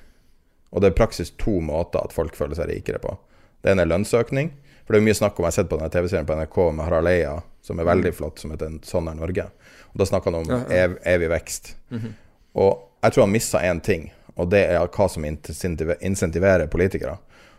[0.70, 3.16] Og det er praksis to måter at folk føler seg rikere på.
[3.60, 4.52] Det ene er lønnsøkning.
[4.84, 6.84] For det er mye snakk om Jeg har sett på denne TV-serien på NRK med
[6.86, 9.50] Harald Eia, som er veldig flott, som heter 'Sånn er Norge'.
[9.92, 11.76] Og Da snakker han om ev evig vekst.
[11.90, 12.12] Mm -hmm.
[12.54, 17.18] Og jeg tror han missa én ting, og det er hva som insentiverer politikere.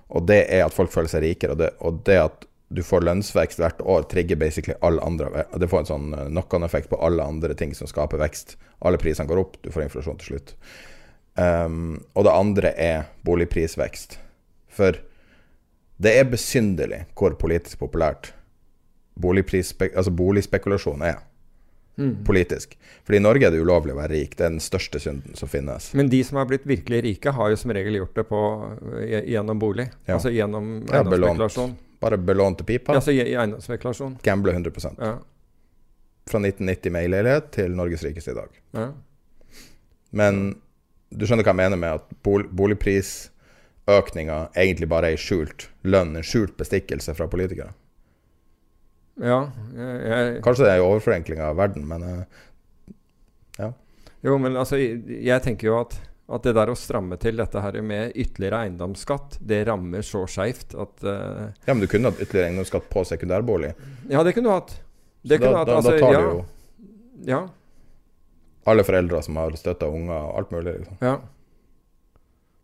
[0.10, 1.52] Og det er at folk føler seg rikere.
[1.52, 5.68] Og det, og det at du får lønnsvekst hvert år, trigger basically alle andre Det
[5.68, 8.56] får en sånn eh, knock-on-effekt på alle andre ting som skaper vekst.
[8.80, 10.54] Alle prisene går opp, du får inflasjon til slutt.
[11.36, 14.18] Um, og det andre er boligprisvekst.
[14.72, 15.00] For
[16.02, 18.34] det er besynderlig hvor politisk populært
[19.22, 21.20] altså boligspekulasjon er.
[22.00, 22.24] Mm.
[22.26, 22.78] Politisk.
[23.06, 24.34] For i Norge er det ulovlig å være rik.
[24.38, 25.92] Det er den største synden som finnes.
[25.98, 28.42] Men de som har blitt virkelig rike, har jo som regel gjort det på,
[29.04, 29.90] gjennom bolig.
[30.08, 30.16] Ja.
[30.16, 31.76] Altså gjennom eiendomsspekulasjon.
[31.76, 32.96] Ja, bare belånte pipa.
[32.98, 34.18] Altså i, i eiendomsspekulasjon.
[34.26, 35.14] Gamble 100 ja.
[36.30, 38.62] Fra 1990 med leilighet til Norges rikeste i dag.
[38.78, 38.88] Ja.
[40.12, 40.42] Men
[41.12, 46.16] du skjønner hva jeg mener med at bol boligprisøkninga egentlig bare er ei skjult lønn,
[46.18, 47.74] en skjult bestikkelse fra politikere?
[49.22, 49.44] Ja.
[49.76, 52.46] Jeg, jeg, Kanskje det er en overforenkling av verden, men uh,
[53.60, 53.74] ja.
[54.26, 55.98] Jo, men altså, jeg tenker jo at
[56.32, 60.76] at det der å stramme til dette her med ytterligere eiendomsskatt, det rammer så skeivt
[60.80, 63.74] at uh, Ja, men du kunne hatt ytterligere eiendomsskatt på sekundærbolig?
[64.12, 64.74] Ja, det kunne du hatt.
[65.22, 65.74] Det kunne da, hatt.
[65.76, 66.42] Altså, da tar ja, du jo
[67.28, 67.42] ja.
[68.72, 70.76] alle foreldre som har støtta unger, og alt mulig.
[70.80, 70.98] Liksom.
[71.04, 71.18] Ja.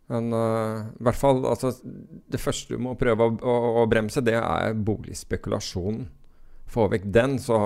[0.08, 1.74] Men uh, i hvert fall altså,
[2.32, 6.06] Det første du må prøve å, å, å bremse, det er boligspekulasjonen.
[6.72, 7.60] Få vekk den, så,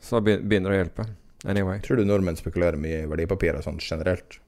[0.00, 1.08] så begynner det å hjelpe.
[1.48, 1.80] Anyway.
[1.82, 4.38] Tror du nordmenn spekulerer mye i verdipapirer sånn generelt?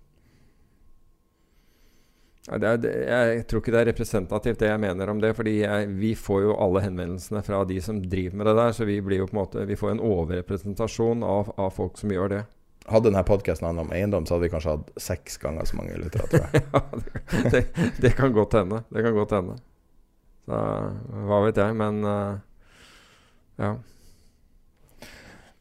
[2.44, 5.30] Ja, det er, jeg tror ikke det er representativt, det jeg mener om det.
[5.36, 8.74] fordi jeg, vi får jo alle henvendelsene fra de som driver med det der.
[8.76, 12.12] Så vi blir jo på en måte, vi får en overrepresentasjon av, av folk som
[12.12, 12.42] gjør det.
[12.84, 15.96] Hadde denne podkasten handla om eiendom, så hadde vi kanskje hatt seks ganger så mange
[15.96, 16.64] lyttere, tror jeg.
[16.74, 17.62] ja, det,
[18.04, 18.82] det, kan godt hende.
[18.92, 19.56] Det kan godt hende.
[20.44, 20.60] Så
[21.30, 21.78] hva vet jeg.
[21.80, 22.36] Men uh,
[23.56, 23.72] ja.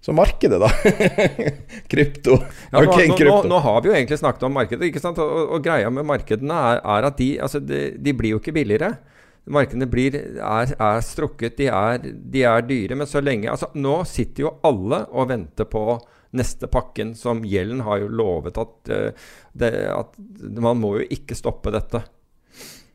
[0.04, 0.68] Så markedet, da.
[1.92, 2.32] krypto.
[2.72, 3.44] Ja, nå, okay, krypto.
[3.46, 4.90] Nå, nå, har vi jo egentlig snakket om markedet.
[4.90, 5.22] ikke sant?
[5.24, 8.56] Og, og greia med markedene er, er at de, altså de, de, blir jo ikke
[8.58, 8.98] billigere.
[9.56, 12.98] Markedene blir, er, er, strukket, de er, de er, dyre.
[13.00, 15.86] Men så lenge altså Nå sitter jo alle og venter på
[16.36, 20.20] neste pakken, som Gjelden har jo lovet at, uh, det, at
[20.60, 22.04] man må jo ikke stoppe dette.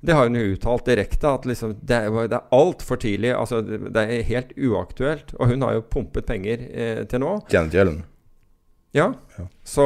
[0.01, 3.33] Det har hun jo uttalt direkte, at liksom, det, er, det er altfor tidlig.
[3.35, 5.35] Altså, det er helt uaktuelt.
[5.39, 7.35] Og hun har jo pumpet penger eh, til nå.
[7.51, 8.05] Janet Yellen.
[8.97, 9.13] Ja.
[9.39, 9.49] ja.
[9.65, 9.83] Så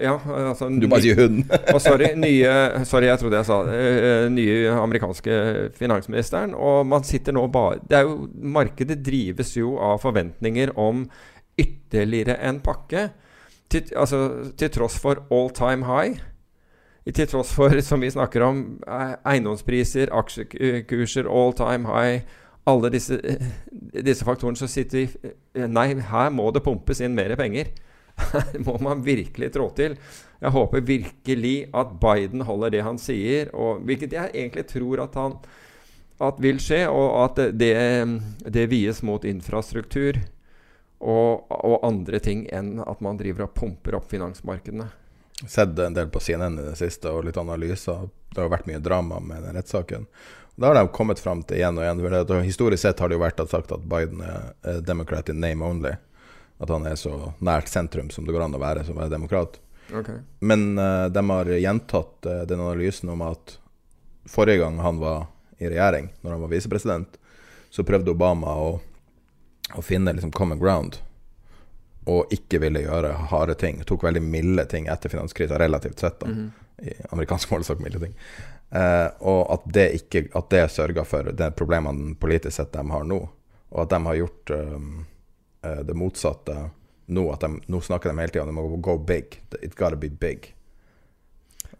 [0.00, 0.14] Ja.
[0.24, 1.42] Altså, du bare sier hun.
[1.74, 3.80] og sorry, nye Sorry, jeg trodde jeg sa det.
[4.06, 5.40] Uh, nye amerikanske
[5.76, 6.54] finansministeren.
[6.54, 11.08] Og man sitter nå bare det er jo, Markedet drives jo av forventninger om
[11.60, 13.10] ytterligere en pakke.
[13.70, 14.24] Til, altså,
[14.58, 16.18] til tross for all time high
[17.16, 23.16] til tross for, som vi snakker om, eiendomspriser, aksjekurser, all time high Alle disse,
[24.04, 27.70] disse faktorene, så sitter vi Nei, her må det pumpes inn mer penger.
[28.34, 29.94] Her må man virkelig trå til.
[30.40, 35.16] Jeg håper virkelig at Biden holder det han sier, og, hvilket jeg egentlig tror at
[35.16, 35.38] han
[36.20, 37.72] at vil skje, og at det,
[38.44, 40.18] det vies mot infrastruktur
[41.00, 44.90] og, og andre ting enn at man driver og pumper opp finansmarkedene
[45.48, 48.08] sett en del på CNN i det siste, og litt analyser.
[48.34, 50.06] Det har vært mye drama med den rettssaken.
[50.60, 52.42] Da har de kommet fram til igjen og igjen.
[52.44, 55.94] Historisk sett har det jo vært sagt at Biden er democrat in name only.
[56.60, 59.14] At han er så nært sentrum som det går an å være som å være
[59.14, 59.56] demokrat.
[59.88, 60.20] Okay.
[60.44, 63.56] Men uh, de har gjentatt uh, den analysen om at
[64.28, 67.16] forrige gang han var i regjering, når han var visepresident,
[67.70, 68.68] så prøvde Obama å,
[69.74, 71.00] å finne liksom common ground
[72.08, 73.82] og ikke ville gjøre harde ting.
[73.84, 76.26] Tok veldig milde ting etter finanskrisa, relativt sett, da.
[76.26, 76.50] Mhm.
[76.80, 78.14] I amerikansk målestokk milde ting.
[78.70, 83.04] Eh, og at det ikke At det sørga for de problemene politisk sett de har
[83.04, 83.18] nå,
[83.70, 85.04] og at de har gjort um,
[85.66, 86.54] eh, det motsatte
[87.10, 87.26] nå.
[87.34, 89.42] At de, nå snakker de hele tida om de må go big.
[89.60, 90.54] It gotta be big.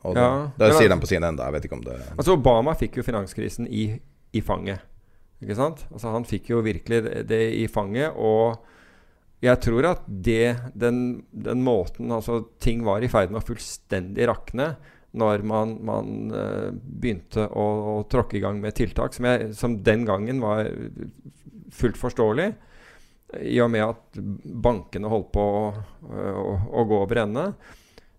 [0.03, 1.45] Og da, Ja, da men sier de på sin ende.
[1.45, 4.01] Jeg vet ikke om det Altså Obama fikk jo finanskrisen i,
[4.33, 4.81] i fanget.
[5.41, 5.87] Ikke sant?
[5.93, 8.17] Altså Han fikk jo virkelig det, det i fanget.
[8.17, 8.59] Og
[9.41, 14.29] jeg tror at det, den, den måten altså ting var i ferd med å fullstendig
[14.29, 14.75] rakne
[15.17, 19.81] når man, man uh, begynte å, å tråkke i gang med tiltak som, jeg, som
[19.83, 20.69] den gangen var
[21.75, 22.51] fullt forståelig.
[23.47, 24.21] I og med at
[24.63, 25.67] bankene holdt på å,
[26.07, 27.47] å, å gå over ende.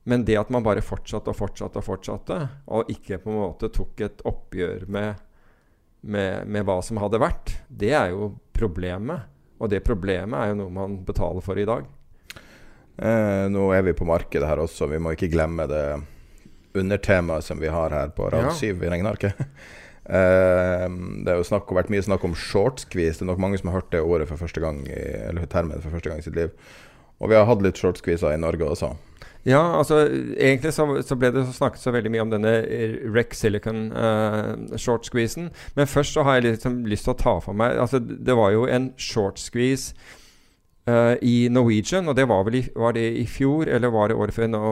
[0.09, 2.37] Men det at man bare fortsatte og fortsatte og fortsatte,
[2.73, 5.19] og ikke på en måte tok et oppgjør med,
[6.01, 9.30] med, med hva som hadde vært, det er jo problemet.
[9.61, 11.85] Og det problemet er jo noe man betaler for i dag.
[13.01, 15.85] Eh, nå er vi på markedet her også, vi må ikke glemme det
[16.77, 18.57] undertemaet som vi har her på rad Ja.
[18.67, 19.37] i regnearket.
[20.11, 20.87] Eh,
[21.23, 23.19] det har jo snakk, vært mye snakk om short-squeeze.
[23.19, 24.97] Det er nok mange som har hørt det ordet for første gang i,
[25.29, 26.49] eller termen for første gang i sitt liv.
[27.21, 28.89] Og vi har hatt litt short-squeezer i Norge også.
[29.45, 30.03] Ja, altså
[30.37, 34.77] egentlig så, så ble det snakket så veldig mye om denne eh, Rec Silicon uh,
[34.77, 35.49] short squeezen.
[35.75, 38.51] Men først så har jeg liksom lyst til å ta for meg Altså Det var
[38.53, 39.95] jo en short squeeze
[40.89, 44.19] uh, i Norwegian, og det var vel i, var det i fjor, eller var det
[44.21, 44.51] året før?
[44.53, 44.63] Nå,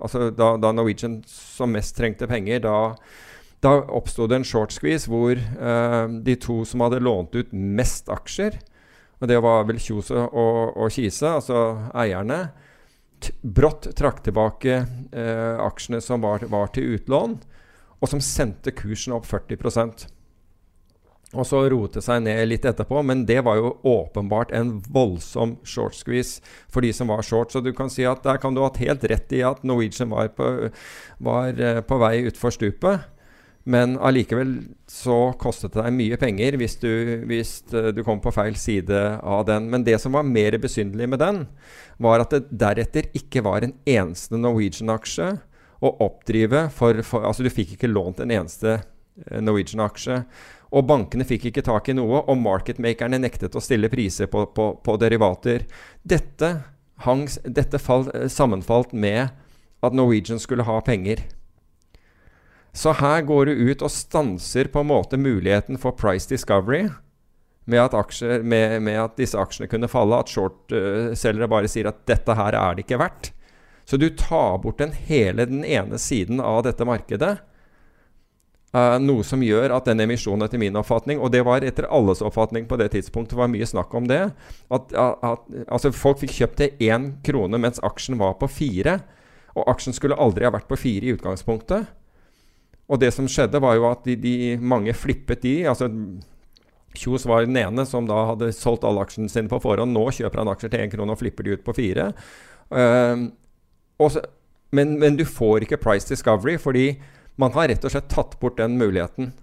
[0.00, 2.76] altså da, da Norwegian som mest trengte penger, da
[3.64, 8.10] da oppsto det en short squeeze hvor uh, de to som hadde lånt ut mest
[8.12, 8.58] aksjer,
[9.16, 11.62] og det var vel Kjos og, og Kise, altså
[11.96, 12.50] eierne,
[13.42, 14.80] brått trakk tilbake
[15.12, 17.38] eh, aksjene som var, var til utlån,
[17.96, 20.06] og som sendte kursen opp 40%
[21.34, 25.96] og så rote seg ned litt etterpå, men det var jo åpenbart en voldsom short
[25.98, 26.38] squeeze
[26.70, 27.50] for de som var short.
[27.50, 30.12] Så du kan si at der kan du ha hatt helt rett i at Norwegian
[30.14, 30.70] var på,
[31.26, 33.10] var, eh, på vei utfor stupet.
[33.66, 34.52] Men allikevel
[34.86, 36.90] så kostet det deg mye penger hvis du,
[37.26, 39.66] hvis eh, du kom på feil side av den.
[39.72, 41.40] Men det som var mer besynderlig med den,
[41.98, 45.32] var at det deretter ikke var en eneste Norwegian-aksje
[45.82, 50.20] å oppdrive for, for Altså, du fikk ikke lånt en eneste eh, Norwegian-aksje.
[50.76, 54.68] Og bankene fikk ikke tak i noe, og marketmakerne nektet å stille priser på, på,
[54.78, 55.66] på derivater.
[56.06, 56.52] Dette,
[57.02, 59.34] hang, dette fall, eh, sammenfalt med
[59.82, 61.26] at Norwegian skulle ha penger.
[62.76, 66.90] Så her går du ut og stanser på en måte muligheten for price discovery
[67.66, 72.04] med at, aksjer, med, med at disse aksjene kunne falle, at short-selgere bare sier at
[72.06, 73.32] dette her er det ikke verdt.
[73.86, 77.36] Så du tar bort den hele den ene siden av dette markedet.
[78.76, 82.20] Uh, noe som gjør at den emisjonen, etter min oppfatning, og det var etter alles
[82.22, 84.24] oppfatning på det tidspunktet, var mye snakk om det,
[84.68, 89.00] at, at altså folk fikk kjøpt til én krone mens aksjen var på fire.
[89.56, 91.88] Og aksjen skulle aldri ha vært på fire i utgangspunktet.
[92.86, 95.54] Og det som skjedde, var jo at de, de mange flippet de.
[95.66, 95.90] altså
[96.96, 99.92] Kjos var den ene som da hadde solgt alle aksjene sine på forhånd.
[99.92, 102.12] Nå kjøper han aksjer til én krone og flipper de ut på fire.
[102.72, 103.28] Uh,
[104.12, 104.22] så,
[104.74, 106.88] men, men, du får ikke price discovery fordi
[107.40, 109.34] man har rett og slett tatt bort den muligheten.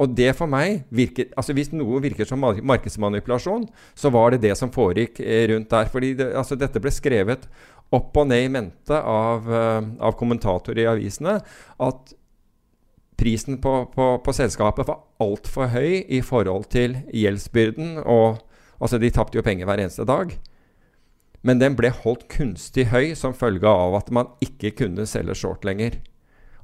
[0.00, 4.54] Og det for meg virker altså Hvis noe virker som markedsmanipulasjon, så var det det
[4.56, 5.90] som foregikk eh, rundt der.
[5.92, 7.44] fordi det, altså Dette ble skrevet
[7.92, 11.40] opp og ned i mente av, uh, av kommentatorer i avisene.
[11.82, 12.14] At
[13.20, 17.98] prisen på, på, på selskapet var altfor høy i forhold til gjeldsbyrden.
[18.02, 18.40] Og
[18.80, 20.32] altså de tapte jo penger hver eneste dag.
[21.46, 25.64] Men den ble holdt kunstig høy som følge av at man ikke kunne selge short
[25.68, 26.00] lenger.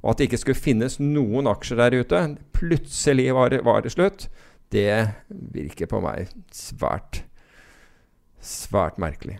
[0.03, 2.21] Og at det ikke skulle finnes noen aksjer der ute.
[2.57, 4.27] Plutselig var det, var det slutt.
[4.73, 4.91] Det
[5.29, 7.23] virker på meg svært,
[8.43, 9.39] svært merkelig.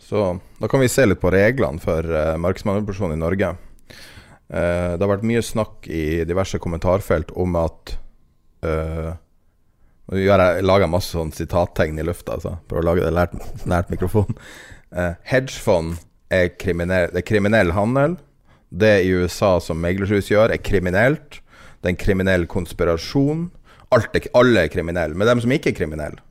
[0.00, 3.52] Så da kan vi se litt på reglene for uh, markedsmanipulasjon i Norge.
[4.50, 7.94] Uh, det har vært mye snakk i diverse kommentarfelt om at
[8.66, 9.12] uh,
[10.10, 12.56] jeg, lager masse sånn sitattegn i lufta, altså.
[12.66, 13.36] Prøver å lage det nært,
[13.70, 14.38] nært mikrofonen.
[14.90, 16.00] Uh, hedgefond
[16.34, 18.18] er kriminell, det er kriminell handel.
[18.70, 21.40] Det i USA som meglerhus gjør, er kriminelt.
[21.78, 23.48] Det er en kriminell konspirasjon.
[23.94, 25.14] Alt er, alle er kriminelle.
[25.14, 26.22] Men de som ikke er kriminelle,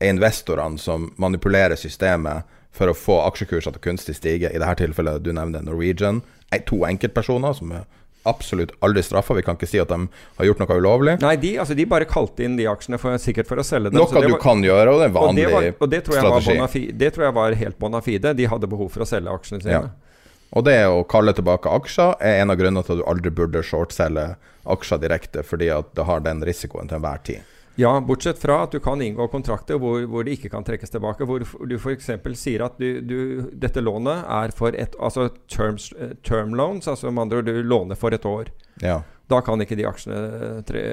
[0.00, 4.50] er investorene som manipulerer systemet for å få aksjekursene til kunstig stige.
[4.50, 6.22] I dette tilfellet du nevner Norwegian.
[6.68, 7.84] To enkeltpersoner som er
[8.28, 9.34] absolutt aldri straffa.
[9.34, 10.06] Vi kan ikke si at de
[10.38, 11.16] har gjort noe ulovlig.
[11.22, 13.98] Nei, de, altså, de bare kalte inn de aksjene for, sikkert for å selge dem.
[13.98, 16.02] Noe du var, kan gjøre, og det er en og vanlig det var, og det
[16.06, 16.58] tror jeg var strategi.
[16.60, 18.34] bonafide, det tror jeg var helt bona fide.
[18.38, 19.80] De hadde behov for å selge aksjene sine.
[19.80, 20.18] Ja.
[20.52, 23.64] Og det å kalle tilbake aksjer er en av grunnene til at du aldri burde
[23.64, 24.34] shortselge
[24.72, 27.48] aksjer direkte, fordi at det har den risikoen til enhver tid.
[27.80, 31.24] Ja, bortsett fra at du kan inngå kontrakter hvor, hvor det ikke kan trekkes tilbake.
[31.28, 32.10] Hvor du f.eks.
[32.36, 33.18] sier at du, du,
[33.56, 35.88] dette lånet er for et Altså terms,
[36.26, 38.52] term loans, altså med andre ord du låner for et år.
[38.84, 39.00] Ja.
[39.32, 40.84] Da kan ikke de aksjene tre,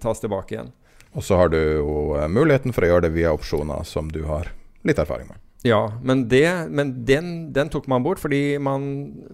[0.00, 0.72] tas tilbake igjen.
[1.14, 4.24] Og så har du jo eh, muligheten for å gjøre det via opsjoner, som du
[4.26, 4.48] har
[4.88, 5.40] litt erfaring med.
[5.64, 8.82] Ja, men, det, men den, den, tok man bort fordi man,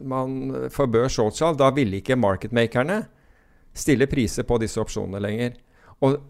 [0.07, 3.01] man forbød shortsalg, da ville ikke marketmakerne
[3.75, 5.57] stille priser på disse opsjonene lenger.
[6.07, 6.21] Og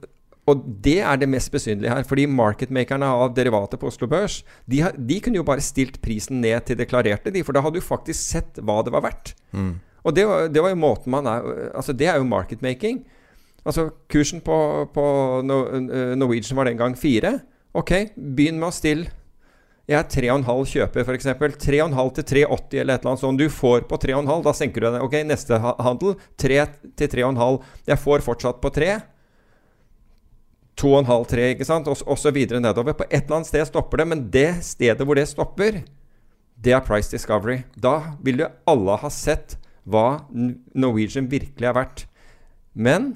[0.50, 2.06] og det er det mest besynderlige her.
[2.08, 4.40] Fordi marketmakerne av derivatet på Oslo Børs
[4.70, 7.86] de, de, kunne jo bare stilt prisen ned til deklarerte, de, for da hadde du
[7.86, 9.34] faktisk sett hva det var verdt.
[9.56, 9.78] Mm.
[10.00, 13.02] Og det var, det var, jo måten man er Altså, det er jo marketmaking.
[13.64, 14.56] Altså, kursen på,
[14.94, 15.06] på
[15.44, 17.38] Norwegian var den gang fire.
[17.76, 19.10] Ok, begynn med å stille
[19.90, 21.24] jeg er 3,5 kjøper, f.eks.
[21.64, 23.40] 3,5 til 3,80 eller et eller annet sånt.
[23.40, 25.00] Du får på 3,5, da senker du den.
[25.02, 26.60] Ok, neste handel 3
[27.00, 27.56] til 3,5.
[27.90, 28.92] Jeg får fortsatt på 3.
[30.80, 32.96] 2,5-3, ikke sant, og, så videre nedover.
[32.96, 35.82] På et eller annet sted stopper det, men det stedet hvor det stopper,
[36.60, 37.62] det er price discovery.
[37.76, 39.58] Da vil jo alle ha sett
[39.88, 42.06] hva Norwegian virkelig er verdt.
[42.72, 43.14] Men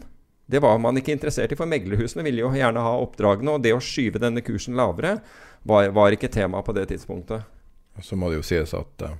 [0.50, 3.74] det var man ikke interessert i, for meglerhusene ville jo gjerne ha oppdragene, og det
[3.76, 5.18] å skyve denne kursen lavere
[5.64, 7.48] var, var ikke tema på det tidspunktet.
[8.04, 9.14] Så må det jo sies at uh,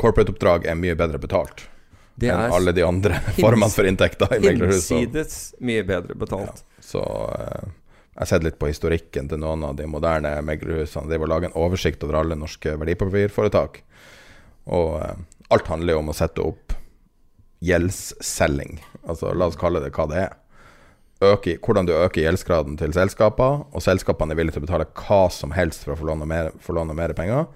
[0.00, 1.68] corporate-oppdrag er mye bedre betalt
[2.14, 4.96] det enn alle de andre formene for inntekter i meglerhuset.
[4.98, 6.64] Innsides mye bedre betalt.
[6.64, 6.84] Ja.
[6.84, 7.04] Så
[7.38, 7.70] eh,
[8.12, 11.08] jeg har sett litt på historikken til noen av de moderne meglerhusene.
[11.08, 13.80] De vil lage en oversikt over alle norske verdipapirforetak.
[14.68, 15.16] Og eh,
[15.52, 16.76] alt handler jo om å sette opp
[17.62, 18.80] gjeldsselging.
[19.06, 20.38] Altså la oss kalle det hva det er.
[21.22, 25.28] Øke, hvordan du øker gjeldsgraden til selskaper, og selskapene er villige til å betale hva
[25.30, 27.46] som helst for å få låne mer, få låne mer penger.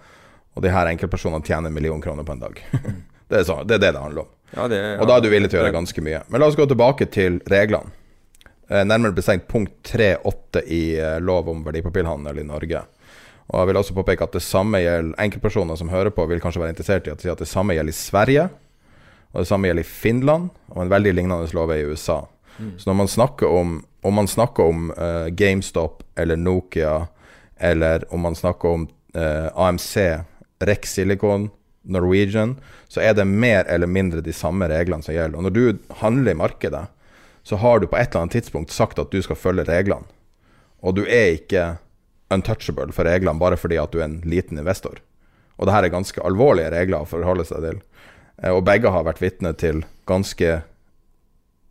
[0.55, 2.61] Og de her enkeltpersonene tjener en million kroner på en dag.
[3.29, 4.31] det, er så, det, er det det handler om.
[4.55, 6.21] Ja, det, og da er du villig til å gjøre ganske mye.
[6.31, 7.91] Men la oss gå tilbake til reglene.
[8.69, 12.85] Eh, nærmere bestemt punkt 3.8 i eh, lov om verdipapirhandel i Norge.
[13.47, 16.63] Og jeg vil også påpeke at det samme gjelder enkeltpersoner som hører på, vil kanskje
[16.65, 18.47] være interessert i at, at det samme gjelder i Sverige,
[19.31, 22.25] og det samme gjelder i Finland, og en veldig lignende lov er i USA.
[22.57, 22.73] Mm.
[22.81, 23.77] Så når man snakker om
[24.07, 27.07] om man snakker om uh, GameStop eller Nokia,
[27.59, 29.97] eller om man snakker om uh, AMC,
[30.63, 31.49] Rex Silicon,
[31.87, 32.57] Norwegian,
[32.89, 35.39] så er det mer eller mindre de samme reglene som gjelder.
[35.39, 36.85] Og når du handler i markedet,
[37.47, 40.09] så har du på et eller annet tidspunkt sagt at du skal følge reglene.
[40.83, 41.77] Og du er ikke
[42.35, 44.99] untouchable for reglene bare fordi at du er en liten investor.
[45.57, 47.79] Og det her er ganske alvorlige regler å forholde seg til.
[48.43, 50.59] Eh, og begge har vært vitne til ganske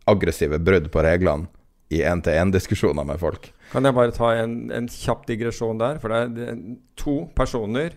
[0.06, 1.50] aggressive brudd på reglene
[1.92, 3.50] i én-til-én-diskusjoner med folk.
[3.70, 6.00] Kan jeg bare ta en, en kjapp digresjon der?
[6.02, 6.58] For det er
[6.98, 7.94] to personer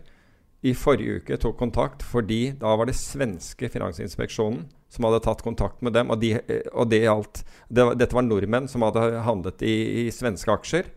[0.62, 5.84] i forrige uke tok kontakt fordi da var det svenske finansinspeksjonen som hadde tatt kontakt
[5.86, 6.10] med dem.
[6.10, 6.34] Og, de,
[6.74, 10.89] og det gjaldt det, Dette var nordmenn som hadde handlet i, i svenske aksjer.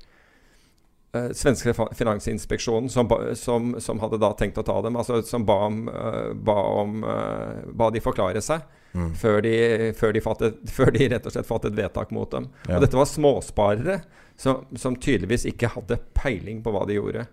[1.12, 5.58] Uh, svenske finansinspeksjonen som, som, som, hadde da tenkt å ta dem, altså som ba,
[5.66, 8.64] om, uh, ba, om, uh, ba de forklare seg
[8.96, 9.10] mm.
[9.20, 9.52] før, de,
[9.98, 12.48] før, de fattet, før, de, rett og slett fattet vedtak mot dem.
[12.64, 12.78] Ja.
[12.78, 14.00] Og dette var småsparere
[14.40, 17.26] som, som, tydeligvis ikke hadde peiling på hva de gjorde.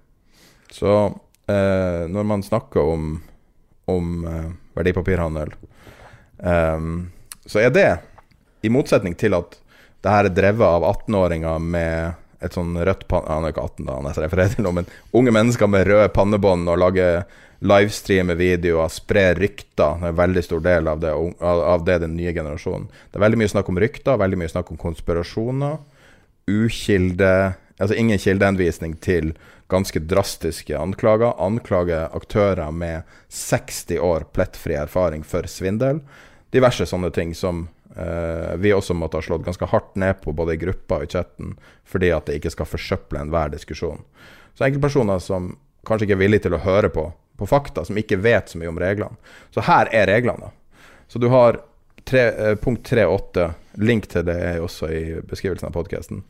[0.76, 0.92] Så
[1.50, 3.06] når man snakker om,
[3.90, 4.10] om
[4.78, 5.56] verdipapirhandel
[6.40, 7.12] Um,
[7.46, 7.98] så er det,
[8.62, 9.58] i motsetning til at
[10.00, 13.96] det her er drevet av 18-åringer med et sånn rødt Han er ikke 18, da,
[13.98, 17.26] han er refererer til noe, men unge mennesker med røde pannebånd og lager
[17.60, 19.98] livestreame videoer, sprer rykter.
[20.00, 21.12] Det er en veldig stor del av det,
[21.44, 22.88] av det den nye generasjonen.
[22.88, 25.82] Det er veldig mye snakk om rykter, veldig mye snakk om konspirasjoner.
[26.48, 27.34] Ukilde
[27.80, 29.30] Altså ingen kildehenvisning til
[29.70, 31.36] ganske drastiske anklager.
[31.38, 36.02] Anklager aktører med 60 år plettfri erfaring for svindel
[36.52, 40.56] diverse sånne ting som eh, vi også måtte ha slått ganske hardt ned på, både
[40.56, 41.56] i gruppa og i chatten,
[41.86, 44.04] fordi at det ikke skal forsøple enhver diskusjon.
[44.58, 45.54] Så enkeltpersoner som
[45.88, 47.10] kanskje ikke er villige til å høre på,
[47.40, 49.36] på fakta, som ikke vet så mye om reglene.
[49.56, 50.52] Så her er reglene.
[51.08, 51.62] Så du har
[52.10, 53.48] tre, uh, punkt 3.8,
[53.80, 56.26] link til det er også i beskrivelsen av podkasten.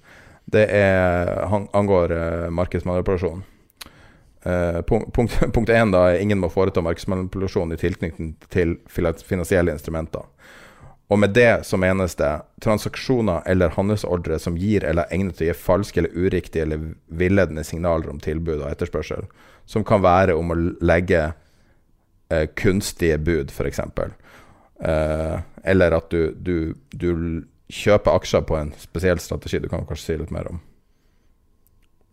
[0.50, 1.30] Det er,
[1.78, 3.44] angår uh, markedsmanipulasjon.
[4.46, 10.26] Uh, punkt én er ingen må foreta markedsmanipulasjon i tilknytning til finansielle instrumenter.
[11.10, 12.30] Og med det så menes det
[12.62, 17.66] transaksjoner eller handelsordre som gir eller egnet til å gi falske eller uriktige eller villedende
[17.66, 19.26] signaler om tilbud og etterspørsel,
[19.66, 23.82] som kan være om å legge uh, kunstige bud, f.eks.
[24.80, 27.10] Uh, eller at du, du, du,
[27.70, 29.62] kjøper aksjer på en spesiell strategi.
[29.62, 30.62] Du kan kanskje si litt mer om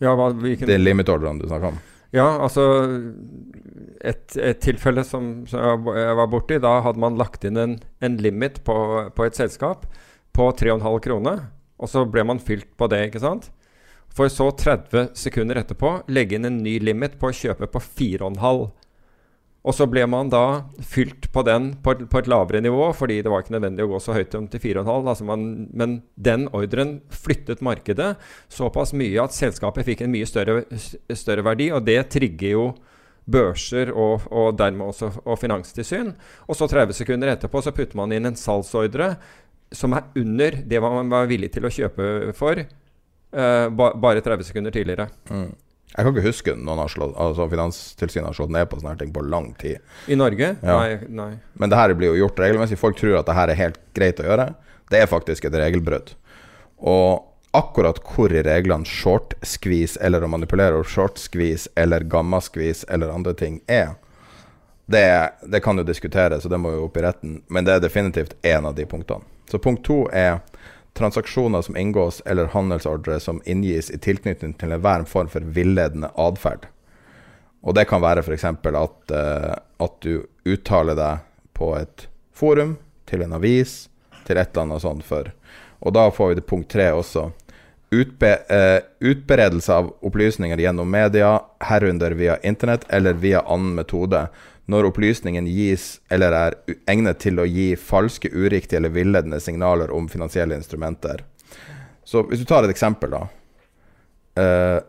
[0.02, 0.68] ja, hva, hvilken...
[0.68, 1.78] Det er limitordrene du snakker om?
[2.14, 2.62] Ja, altså
[4.04, 8.18] Et, et tilfelle som, som, jeg var borti, da hadde man lagt inn en, en
[8.22, 8.76] limit på,
[9.16, 9.86] på, et selskap
[10.36, 11.46] på 3,5 kroner.
[11.80, 13.50] Og så ble man fylt på det, ikke sant?
[14.16, 18.62] For så 30 sekunder etterpå legge inn en ny limit på å kjøpe på 4,5.
[19.66, 23.18] Og så ble man da fylt på den på et, på et, lavere nivå, fordi
[23.24, 25.08] det var ikke nødvendig å gå så høyt om til 4,5.
[25.10, 28.12] Altså men den ordren flyttet markedet
[28.52, 30.62] såpass mye at selskapet fikk en mye større,
[31.10, 32.68] større verdi, og det trigger jo
[33.26, 36.14] børser og, og dermed også og finanstilsyn.
[36.46, 39.16] Og så 30 sekunder etterpå så putter man inn en salgsordre
[39.74, 44.46] som er under det man var villig til å kjøpe for uh, ba, bare 30
[44.46, 45.08] sekunder tidligere.
[45.26, 45.48] Mm.
[45.96, 48.98] Jeg kan ikke huske noen har slått, altså Finanstilsynet har slått ned på sånne her
[49.00, 49.80] ting på lang tid.
[50.12, 50.50] I Norge?
[50.60, 50.74] Ja.
[50.76, 51.30] Nei, nei.
[51.56, 52.76] Men det her blir jo gjort regelmessig.
[52.80, 54.50] Folk tror at det her er helt greit å gjøre.
[54.92, 56.12] Det er faktisk et regelbrudd.
[56.84, 57.24] Og
[57.56, 63.14] akkurat hvor i reglene short squeeze eller å manipulere short squeeze eller gamma squeeze eller
[63.14, 63.94] andre ting er,
[64.86, 65.06] det,
[65.48, 68.36] det, kan jo diskuteres, og det må jo opp i retten, men det er definitivt
[68.46, 69.24] én av de punktene.
[69.50, 70.42] Så punkt to er
[70.96, 76.66] transaksjoner som inngås eller handelsordre som inngis i tilknytning til enhver form for villedende atferd.
[77.66, 78.44] Og det kan være f.eks.
[78.46, 81.24] At, uh, at du uttaler deg
[81.56, 82.76] på et forum,
[83.06, 83.86] til en avis,
[84.26, 85.30] til et eller annet sånt for.
[85.80, 87.28] Og da får vi det punkt tre også.
[87.90, 94.26] Utbe uh, utberedelse av opplysninger gjennom media, herunder via internett eller via annen metode,
[94.66, 96.56] når opplysningen gis eller er
[96.90, 101.22] egnet til å gi falske, uriktige eller villedende signaler om finansielle instrumenter.
[102.04, 103.22] Så hvis du tar et eksempel, da.
[104.36, 104.82] Uh,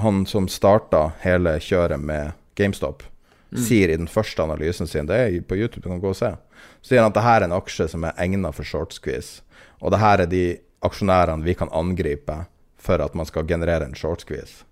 [0.00, 3.04] han som starta hele kjøret med GameStop,
[3.52, 3.62] mm.
[3.62, 6.32] sier i den første analysen sin Det er på YouTube, du kan gå og se.
[6.80, 9.42] Så sier han at dette er en aksje som er egnet for short squeeze.
[9.80, 10.44] Og dette er de
[10.86, 12.44] aksjonærene vi kan angripe
[12.80, 14.64] for at man skal generere en short squeeze.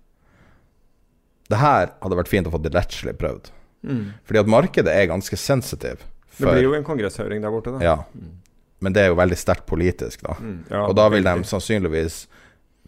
[1.49, 3.51] Det her hadde vært fint å få det rettslig prøvd.
[3.85, 4.03] Mm.
[4.27, 6.03] Fordi at markedet er ganske sensitiv.
[6.37, 7.81] det blir jo en kongresshøring der borte, da.
[7.83, 7.97] Ja.
[8.13, 8.35] Mm.
[8.79, 10.37] Men det er jo veldig sterkt politisk, da.
[10.39, 10.59] Mm.
[10.69, 12.23] Ja, og da vil de sannsynligvis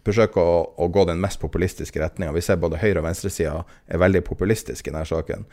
[0.06, 2.34] forsøke å, å gå den mest populistiske retninga.
[2.34, 5.46] Vi ser både høyre- og venstresida er veldig populistiske i denne saken.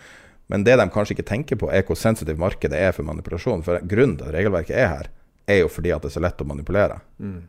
[0.49, 3.61] Men det de kanskje ikke tenker på, er hvor sensitivt markedet er for manipulasjon.
[3.65, 5.09] For grunnen til at regelverket er her,
[5.49, 6.97] er jo fordi at det er så lett å manipulere.
[7.22, 7.43] Mm.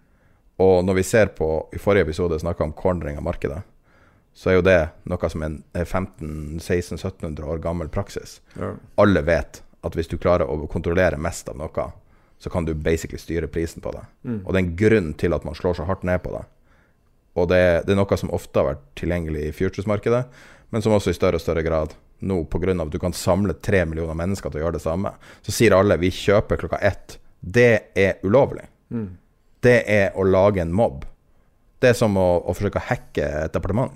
[0.60, 3.62] Og når vi ser på I forrige episode snakka om cornering av markedet
[4.40, 4.78] så er jo det
[5.10, 8.38] noe som er 1500-1600-1700 år gammel praksis.
[8.56, 8.72] Ja.
[9.00, 11.88] Alle vet at hvis du klarer å kontrollere mest av noe,
[12.40, 14.04] så kan du basically styre prisen på det.
[14.24, 14.38] Mm.
[14.44, 16.44] Og det er en grunn til at man slår så hardt ned på det.
[17.36, 20.22] Og det, det er noe som ofte har vært tilgjengelig i futures-markedet,
[20.70, 21.92] men som også i større og større grad
[22.24, 22.72] nå pga.
[22.72, 25.12] at du kan samle tre millioner mennesker til å gjøre det samme.
[25.42, 27.18] Så sier alle vi kjøper klokka ett.
[27.40, 28.68] Det er ulovlig.
[28.88, 29.19] Mm.
[29.64, 31.04] Det er å lage en mobb.
[31.80, 33.92] Det er som å, å forsøke å hacke et departement.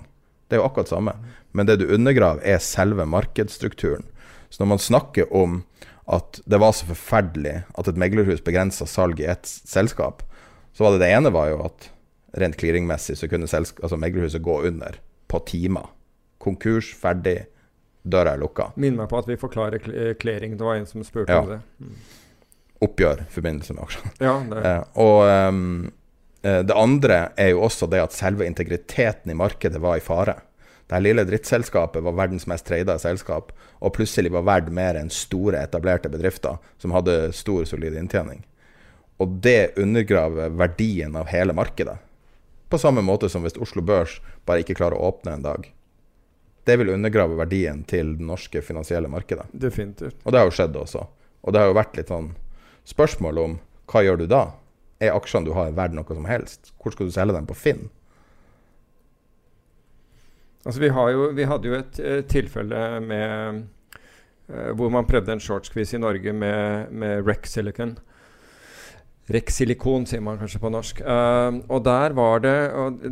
[0.47, 1.15] Det er jo akkurat samme.
[1.57, 4.05] Men det du undergraver, er selve markedsstrukturen.
[4.49, 5.63] Så når man snakker om
[6.05, 10.21] at det var så forferdelig at et meglerhus begrensa salg i ett selskap,
[10.75, 11.89] så var det det ene var jo at
[12.37, 14.99] rent clearingmessig så kunne altså meglerhuset gå under
[15.31, 15.87] på timer.
[16.43, 17.45] Konkurs, ferdig,
[18.03, 18.69] døra er lukka.
[18.77, 19.81] Minn meg på at vi forklarer
[20.21, 20.57] clearing.
[20.59, 21.41] Det var en som spurte ja.
[21.41, 21.61] om det.
[21.79, 21.95] Mm.
[22.85, 24.15] Oppgjør i forbindelse med aksjene.
[24.21, 24.39] Ja.
[24.65, 25.91] Eh, og um,
[26.45, 30.35] det andre er jo også det at selve integriteten i markedet var i fare.
[30.85, 33.49] Det lille drittselskapet var verdens mest trada selskap,
[33.81, 38.43] og plutselig var verdt mer enn store, etablerte bedrifter som hadde stor, solid inntjening.
[39.17, 41.97] Og det undergraver verdien av hele markedet.
[42.69, 45.65] På samme måte som hvis Oslo Børs bare ikke klarer å åpne en dag.
[46.65, 49.45] Det vil undergrave verdien til det norske finansielle markedet.
[49.53, 50.17] Definitivt.
[50.23, 51.05] Og det har jo skjedd også.
[51.45, 52.31] Og det har jo vært litt sånn
[52.85, 53.57] spørsmål om
[53.91, 54.45] hva gjør du da?
[55.03, 56.71] er aksjene du har, verdt noe som helst?
[56.79, 57.47] Hvor skal du selge dem?
[57.49, 57.89] På Finn?
[60.65, 63.63] Altså, vi, jo, vi hadde jo et uh, tilfelle med
[64.49, 67.97] uh, hvor man prøvde en shortsquiz i Norge med, med Rec Silicon.
[69.25, 70.99] Rexilikon, sier man kanskje på norsk.
[71.01, 72.57] Uh, og der var det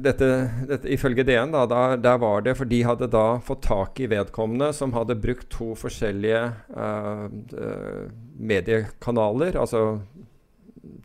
[0.06, 0.28] dette,
[0.70, 4.10] dette, Ifølge DN, da, der, der, var det For de hadde da fått tak i
[4.12, 6.44] vedkommende som hadde brukt to forskjellige
[6.78, 7.26] uh,
[8.38, 10.04] mediekanaler, altså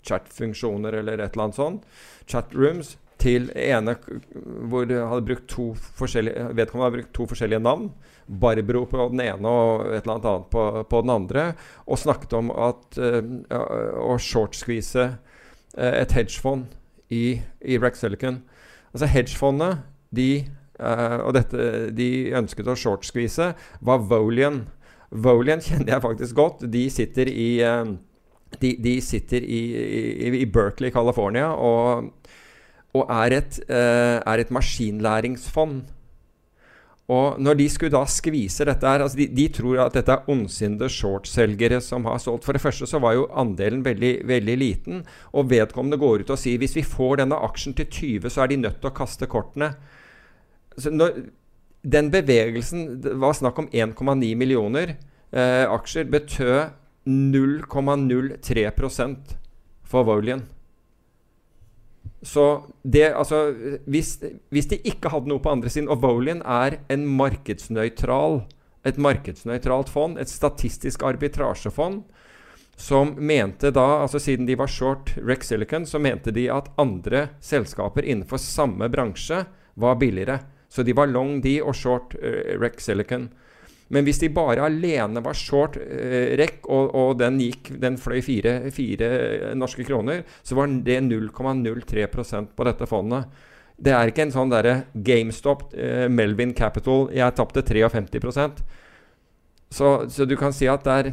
[0.04, 1.88] chat-funksjoner eller et eller annet sånt,
[2.28, 3.96] chatrooms, til ene
[4.70, 7.88] hvor hadde brukt to forskjellige, vedkommende hadde brukt to forskjellige navn.
[8.28, 11.46] Barbro på den ene og et eller annet annet på, på den andre.
[11.86, 13.20] Og snakket om at uh,
[14.04, 16.68] å shortsqueeze uh, et hedgefond
[17.08, 18.42] i, i Rex Silicon.
[18.92, 20.44] Altså hedgefondet, de,
[20.80, 24.66] uh, og dette, de ønsket å shortsqueeze, var Volian.
[25.10, 26.68] Volian kjenner jeg faktisk godt.
[26.68, 27.96] De sitter i uh,
[28.56, 32.10] de, de sitter i, i, i, Berkeley, California, og,
[32.96, 35.82] og er, et, uh, er, et, maskinlæringsfond.
[37.08, 40.26] Og når de skulle da skvise dette her altså de, de tror at dette er
[40.28, 42.44] ondsinnede shortselgere som har solgt.
[42.44, 45.00] For det første så var jo andelen veldig, veldig liten.
[45.32, 48.48] Og vedkommende går ut og sier hvis vi får denne aksjen til 20, så er
[48.52, 49.68] de nødt til å kaste kortene.
[50.76, 51.08] Så når,
[51.82, 54.88] den bevegelsen Det var snakk om 1,9 millioner
[55.32, 56.04] eh, aksjer.
[56.12, 56.60] Betød
[57.08, 59.16] 0,03%
[59.88, 60.44] for Volian.
[62.22, 62.44] Så
[62.82, 63.52] det, altså
[63.86, 64.16] hvis,
[64.50, 68.40] hvis, de ikke hadde noe på andre siden Og Volian er en markedsnøytral
[68.86, 72.02] et markedsnøytralt fond, et statistisk arbitrasjefond,
[72.78, 77.26] som mente da, altså siden de var short Rex Silicon, så mente de at andre
[77.42, 79.42] selskaper innenfor samme bransje
[79.78, 80.38] var billigere.
[80.70, 83.28] Så de var long de og short uh, Rex Silicon.
[83.94, 88.20] Men hvis de bare alene var short eh, rekk, og, og, den, gikk, den fløy
[88.24, 93.46] fire, fire, norske kroner, så var det 0,03% på dette fondet.
[93.78, 97.08] Det er ikke en sånn derre GameStop, eh, Melvin Capital.
[97.16, 98.62] Jeg tapte 53%
[99.70, 101.10] så, så du kan si at det er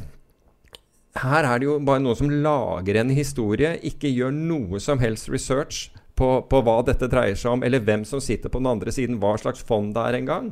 [1.16, 5.30] her er det jo bare noen som lager en historie, ikke gjør noe som helst
[5.32, 8.92] research på, på, hva dette dreier seg om, eller hvem som sitter på den andre
[8.92, 10.50] siden, hva slags fond det er engang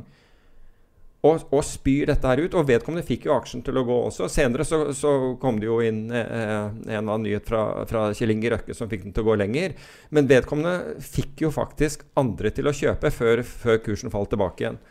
[1.24, 2.56] og, og, spyr dette her ut.
[2.58, 4.28] Og vedkommende fikk jo aksjen til å gå også.
[4.32, 6.26] Senere så, så kom det jo inn eh,
[6.68, 9.76] en annen nyhet fra, fra Kjell Inge Røkke som fikk den til å gå lenger.
[10.14, 14.82] Men vedkommende fikk jo faktisk andre til å kjøpe før, før kursen falt tilbake igjen.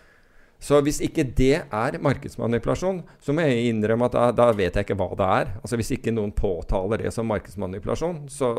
[0.64, 4.88] Så hvis ikke det er markedsmanipulasjon, så må jeg innrømme at da, da, vet jeg
[4.88, 5.50] ikke hva det er.
[5.60, 8.54] Altså Hvis ikke noen påtaler det som markedsmanipulasjon, så,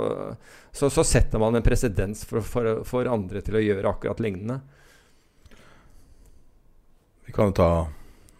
[0.68, 4.60] så, så setter man en presedens for, for, for andre til å gjøre akkurat lignende.
[7.34, 7.86] Kan ta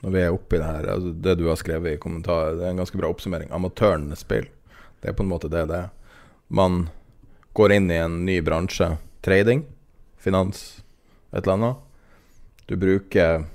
[0.05, 2.75] Når vi er oppi det her, altså det du har skrevet i kommentarer, det er
[2.75, 3.49] en ganske bra oppsummering.
[3.57, 4.51] Amatørenes spill.
[5.01, 5.89] Det er på en måte det det er.
[6.53, 6.91] Man
[7.57, 8.91] går inn i en ny bransje.
[9.25, 9.63] Trading,
[10.21, 10.83] finans,
[11.33, 11.81] et eller annet.
[12.69, 13.47] Du bruker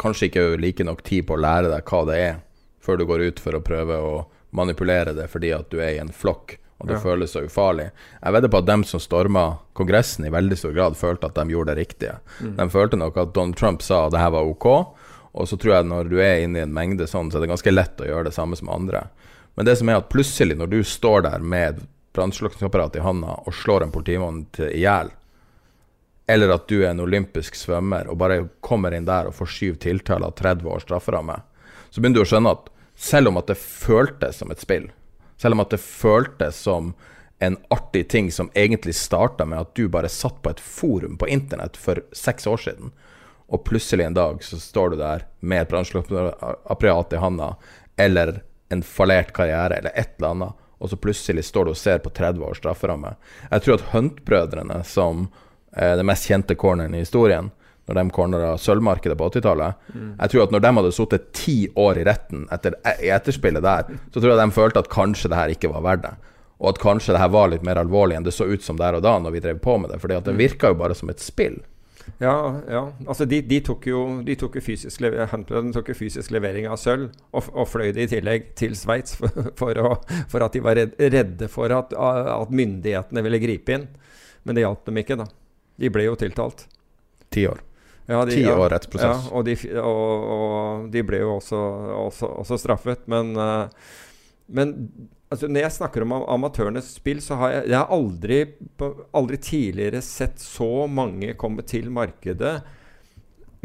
[0.00, 2.40] kanskje ikke like nok tid på å lære deg hva det er,
[2.80, 4.14] før du går ut for å prøve å
[4.56, 7.02] manipulere det fordi at du er i en flokk og det ja.
[7.02, 7.88] føles så ufarlig.
[8.22, 9.44] Jeg vedder på at dem som storma
[9.78, 12.18] Kongressen, i veldig stor grad følte at de gjorde det riktige.
[12.38, 12.54] Mm.
[12.60, 14.68] De følte nok at Donald Trump sa at det her var ok,
[15.38, 17.52] og så tror jeg når du er inne i en mengde sånn, så er det
[17.52, 19.08] ganske lett å gjøre det samme som andre.
[19.58, 21.82] Men det som er at plutselig, når du står der med
[22.14, 25.10] brannslukningsapparat i handa og slår en politimann i hjel,
[26.28, 29.78] eller at du er en olympisk svømmer og bare kommer inn der og får syv
[29.82, 31.38] tiltaler og 30 års strafferamme,
[31.90, 34.90] så begynner du å skjønne at selv om at det føltes som et spill,
[35.38, 36.92] selv om at det føltes som
[37.38, 41.28] en artig ting som egentlig starta med at du bare satt på et forum på
[41.30, 42.92] internett for seks år siden,
[43.48, 47.52] og plutselig en dag så står du der med et bransjeapparat i handa,
[47.96, 52.02] eller en fallert karriere, eller et eller annet, og så plutselig står du og ser
[52.02, 53.14] på 30 års strafferamme.
[53.50, 55.28] Jeg tror at Hunt-brødrene, som
[55.72, 57.50] er den mest kjente corneren i historien,
[57.88, 59.86] når de cornera sølvmarkedet på 80-tallet.
[59.94, 60.10] Mm.
[60.18, 63.88] Jeg tror at når de hadde sittet ti år i retten etter, i etterspillet der,
[64.12, 66.14] så tror jeg de følte at kanskje det her ikke var verdt det.
[66.58, 68.98] Og at kanskje det her var litt mer alvorlig enn det så ut som der
[68.98, 70.00] og da når vi drev på med det.
[70.02, 70.40] fordi at det mm.
[70.42, 71.60] virka jo bare som et spill.
[72.18, 72.82] Ja, ja.
[73.06, 75.04] Altså de, de, tok jo, de tok jo fysisk,
[75.76, 79.30] tok jo fysisk levering av sølv, og, og, fløy det i tillegg til Sveits for,
[79.60, 79.82] for,
[80.30, 83.88] for, at de var redde for at, at myndighetene ville gripe inn.
[84.42, 85.28] Men det hjalp dem ikke, da.
[85.78, 86.66] De ble jo tiltalt.
[87.30, 87.62] Ti år.
[88.08, 89.26] Ja, de, ja, år rettsprosess.
[89.28, 91.58] Ja, og de, og, og de, ble jo også,
[92.06, 93.04] også, også straffet.
[93.10, 93.68] Men, uh,
[94.48, 94.72] men
[95.28, 98.40] altså, når jeg snakker om amatørenes spill, så har jeg, jeg har aldri,
[99.20, 102.56] aldri tidligere sett så mange komme til markedet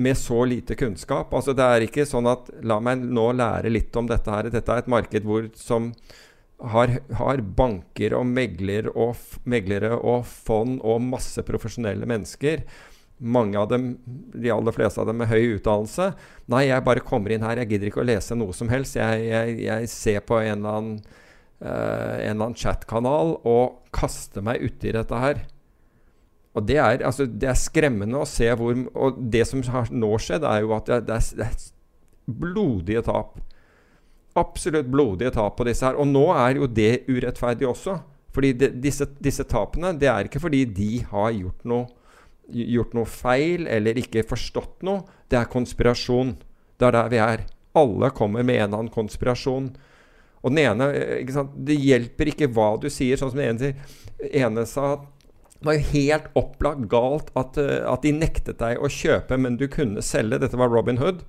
[0.03, 1.31] med så lite kunnskap.
[1.31, 4.51] Altså Det er ikke sånn at La meg nå lære litt om dette her.
[4.51, 5.93] Dette er et marked hvor, som
[6.73, 9.15] har, har banker og, megler og
[9.47, 12.63] meglere og fond og masse profesjonelle mennesker
[13.23, 16.09] mange av dem, de aller fleste av dem med høy utdannelse.
[16.51, 18.97] Nei, jeg bare kommer inn her, jeg gidder ikke å lese noe som helst.
[18.99, 20.99] Jeg, jeg, jeg ser på en eller annen,
[21.63, 25.45] uh, en eller annen chatkanal og kaster meg uti dette her.
[26.53, 30.11] Og det er, altså, det er, skremmende å se hvor Og det som har nå
[30.21, 31.65] skjedd, er jo at det, det, er, det er,
[32.43, 33.39] blodige tap.
[34.37, 35.97] Absolutt blodige tap på disse her.
[35.99, 37.97] Og nå er jo det urettferdig også.
[38.33, 42.02] Fordi disse, disse tapene, det er ikke fordi de har gjort noe
[42.51, 45.05] gjort noe feil eller ikke forstått noe.
[45.31, 46.35] Det er konspirasjon.
[46.77, 47.45] Det er der vi er.
[47.79, 49.71] Alle kommer med en eller annen konspirasjon.
[50.43, 53.17] Og den ene eh, Det hjelper ikke hva du sier.
[53.19, 53.73] Sånn som den ene,
[54.29, 54.97] ene sa
[55.63, 59.55] det var jo helt opplagt galt at, eh, at, de nektet deg å kjøpe, men
[59.55, 60.41] du kunne selge.
[60.43, 61.23] Dette var Robin Hood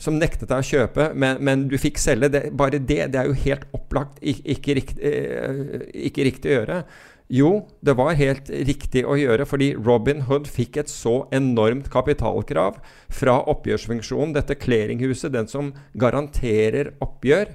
[0.00, 2.30] som nektet deg å kjøpe, men, men du fikk selge.
[2.32, 6.56] Det, bare det, det er jo helt opplagt ikke, ikke, riktig, eh, ikke riktig å
[6.56, 6.78] gjøre.
[7.30, 12.80] Jo, det var helt riktig å gjøre, fordi Robin Hood fikk et så enormt kapitalkrav
[13.06, 17.52] fra oppgjørsfunksjonen, dette clearinghuset, den som garanterer oppgjør.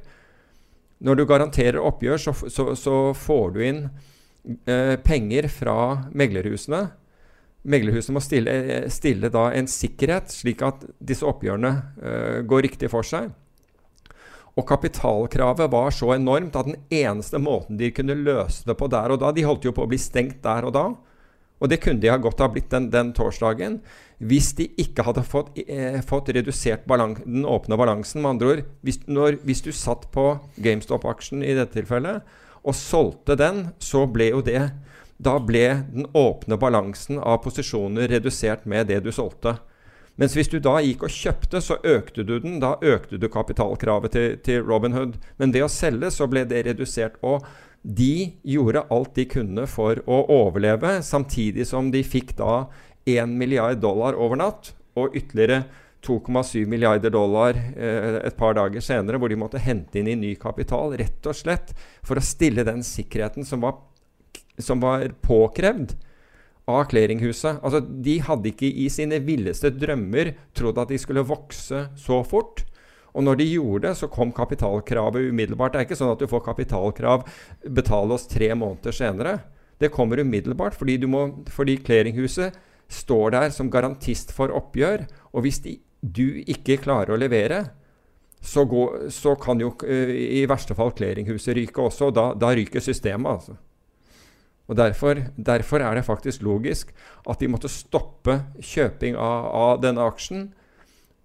[1.04, 3.82] Når du garanterer oppgjør, så, så, så får du inn
[4.64, 5.78] eh, penger fra
[6.16, 6.86] meglerhusene.
[7.68, 8.56] Meglerhusene må stille,
[8.96, 13.28] stille, da en sikkerhet, slik at disse oppgjørene eh, går riktig for seg.
[14.56, 19.12] Og kapitalkravet var så enormt at den eneste måten de kunne løse det på der
[19.12, 20.86] og da De holdt jo på å bli stengt der og da.
[21.60, 23.80] Og det kunne de ha godt ha blitt den, den torsdagen
[24.24, 28.22] hvis de ikke hadde fått, eh, fått redusert den åpne balansen.
[28.22, 32.24] Med andre ord, hvis, når, hvis du satt på GameStop-aksjen i dette tilfellet
[32.64, 34.72] og solgte den, så ble jo det
[35.18, 39.54] Da ble den åpne balansen av posisjoner redusert med det du solgte.
[40.16, 42.60] Mens hvis du da gikk og kjøpte, så økte du den.
[42.64, 45.18] Da økte du kapitalkravet til, til Robinhood.
[45.42, 47.20] Men ved å selge så ble det redusert.
[47.26, 47.44] Og
[47.86, 52.66] de gjorde alt de kunne for å overleve, samtidig som de fikk da
[53.06, 55.66] 1 milliard dollar over natt, og ytterligere
[56.06, 60.34] 2,7 milliarder dollar eh, et par dager senere, hvor de måtte hente inn i ny
[60.40, 61.74] kapital, rett og slett
[62.06, 63.80] for å stille den sikkerheten som var,
[64.62, 65.96] som var påkrevd
[66.70, 67.62] av clearinghuset.
[67.62, 72.64] Altså, de hadde ikke i sine villeste drømmer trodd at de skulle vokse så fort.
[73.16, 75.74] Og når de gjorde det, så kom kapitalkravet umiddelbart.
[75.74, 77.24] Det er ikke sånn at du får kapitalkrav,
[77.78, 79.38] betale oss tre måneder senere.
[79.80, 82.58] Det kommer umiddelbart fordi, må, clearinghuset
[82.92, 85.06] står der som garantist for oppgjør.
[85.34, 87.64] Og hvis de, du ikke klarer å levere,
[88.46, 92.12] så, går, så kan jo uh, i verste fall clearinghuset ryke også.
[92.12, 93.56] Og da, da ryker systemet, altså.
[94.66, 96.94] Og derfor, derfor, er det faktisk logisk
[97.30, 100.48] at de måtte stoppe kjøping av, av denne aksjen.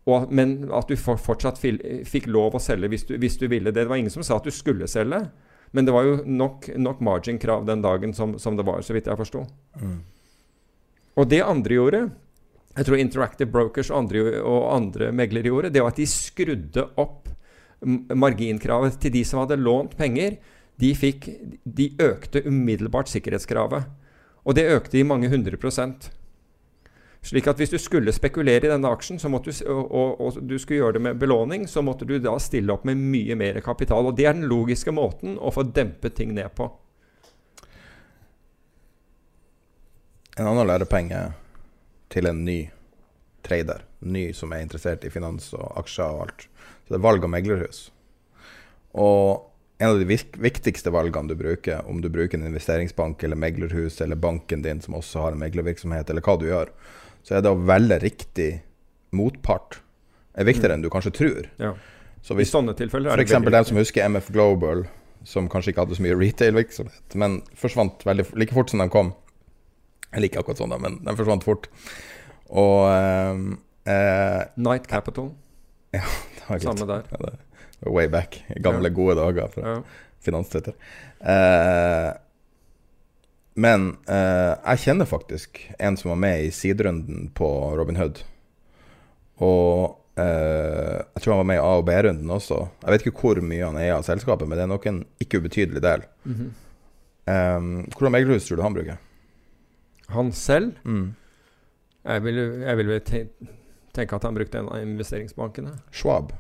[0.09, 3.81] Og, men at du fortsatt fikk lov å selge hvis du, hvis du, ville det.
[3.81, 5.23] Det var ingen som sa at du skulle selge.
[5.73, 9.09] Men det var jo nok, nok margin-krav den dagen som, som, det var, så vidt
[9.09, 9.45] jeg forsto.
[9.81, 9.99] Mm.
[11.21, 12.01] Og det andre gjorde,
[12.77, 16.87] jeg tror Interactive Brokers og andre, og andre meglere gjorde, det var at de skrudde
[17.01, 17.31] opp
[17.81, 20.37] marginkravet til de som hadde lånt penger
[20.81, 21.29] de, fikk,
[21.65, 23.89] de økte umiddelbart sikkerhetskravet.
[24.45, 26.11] Og det økte i mange hundre prosent.
[27.21, 30.97] Slik at hvis du skulle spekulere i denne aksjen, du, og, og, du skulle gjøre
[30.97, 34.09] det med belåning, så måtte du da stille opp med mye mer kapital.
[34.09, 36.71] Og det er den logiske måten å få dempet ting ned på.
[40.39, 41.21] En annen lærepenge
[42.09, 42.63] til en ny
[43.45, 46.47] trader, ny som er interessert i finans og aksjer og alt,
[46.87, 47.83] så det er valg av meglerhus.
[48.97, 49.50] Og
[49.81, 54.19] en av de viktigste valgene du bruker, om du bruker en investeringsbank eller meglerhus eller
[54.21, 56.73] banken din som også har en meglervirksomhet, eller hva du gjør,
[57.25, 58.51] så er det å velge riktig
[59.17, 59.79] motpart
[60.37, 60.79] er viktigere mm.
[60.79, 61.49] enn du kanskje tror.
[61.63, 61.73] Ja.
[62.21, 63.33] Så hvis, I sånne tilfeller er F.eks.
[63.49, 64.85] den som husker MF Global,
[65.25, 69.15] som kanskje ikke hadde så mye retail-virksomhet, men forsvant veldig, like fort som de kom.
[70.13, 71.71] Eller ikke akkurat sånn, da, men de forsvant fort.
[72.53, 73.45] Og eh,
[73.89, 75.33] eh, Night Capital.
[75.97, 76.05] Ja,
[76.37, 77.09] det var Samme der.
[77.15, 77.39] Ja, det,
[77.87, 78.45] way back.
[78.57, 78.95] Gamle, ja.
[78.95, 79.83] gode dager fra ja.
[80.21, 80.75] Finanstwitter.
[81.21, 82.11] Eh,
[83.61, 88.23] men eh, jeg kjenner faktisk en som var med i siderunden på Robin Hood.
[89.41, 92.61] Og eh, jeg tror han var med i A- og B-runden også.
[92.83, 95.41] Jeg vet ikke hvor mye han eier av selskapet, men det er nok en ikke
[95.41, 96.05] ubetydelig del.
[96.25, 96.51] Mm -hmm.
[97.97, 98.97] hvordan meglerhus tror du han bruker?
[100.09, 100.73] Han selv?
[100.85, 101.15] Mm.
[102.05, 103.01] Jeg vil, jeg vil
[103.95, 105.79] tenke at han brukte en av investeringsbankene.
[105.93, 106.33] Schwab.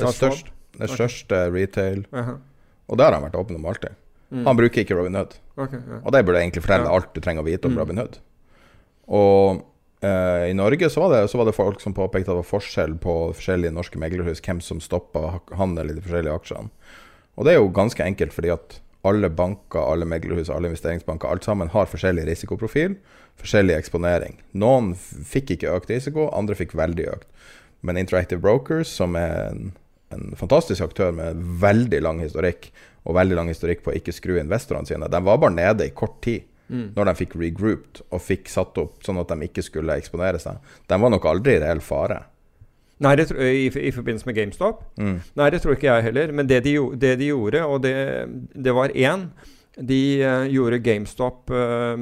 [0.00, 0.94] Den, største, den okay.
[0.94, 2.06] største retail.
[2.12, 2.38] Uh -huh.
[2.86, 3.90] Og det har han vært åpen om alltid.
[4.32, 4.46] Mm.
[4.46, 5.34] Han bruker ikke Robin Hood.
[5.56, 6.00] Okay, ja.
[6.04, 6.94] Og det burde egentlig fortelle ja.
[6.94, 7.78] alt du trenger å vite om mm.
[7.78, 8.18] Robin Hood.
[9.12, 9.62] Og
[10.00, 12.48] eh, i Norge så var, det, så var, det, folk som påpekte at det var
[12.48, 16.72] forskjell på forskjellige norske meglerhus, hvem som stoppa handel i de forskjellige aksjene.
[17.36, 21.44] Og det er jo ganske enkelt fordi at alle banker, alle meglerhus, alle investeringsbanker, alt
[21.44, 22.96] sammen har forskjellig risikoprofil,
[23.40, 24.38] forskjellig eksponering.
[24.52, 27.28] Noen fikk ikke økt risiko, andre fikk veldig økt.
[27.82, 29.72] Men Interactive Brokers, som er en
[30.12, 32.70] en fantastisk aktør med veldig lang historikk,
[33.02, 35.10] og veldig lang historikk på å ikke skru investorene sine.
[35.10, 36.92] De var bare nede i kort tid mm.
[36.96, 40.60] når de fikk regrouped og fikk satt opp sånn at de ikke skulle eksponere seg.
[40.88, 42.22] De var nok aldri i reell fare.
[43.02, 44.84] Nei, det, i, i, forbindelse med GameStop?
[45.00, 45.16] Mm.
[45.40, 46.30] Nei, det tror ikke jeg heller.
[46.38, 47.96] Men det de, det de gjorde, og det,
[48.54, 49.26] det var én
[49.72, 51.96] de uh, gjorde GameStop uh,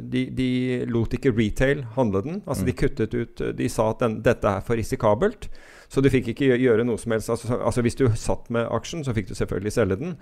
[0.00, 0.50] de, de,
[0.90, 2.40] lot ikke retail handle den.
[2.46, 2.70] Altså mm.
[2.70, 5.50] De kuttet ut De sa at den, dette er for risikabelt.
[5.88, 7.30] Så du fikk ikke gjøre noe som helst.
[7.32, 10.16] Altså, altså, Hvis du satt med aksjen, så fikk du selvfølgelig selge den.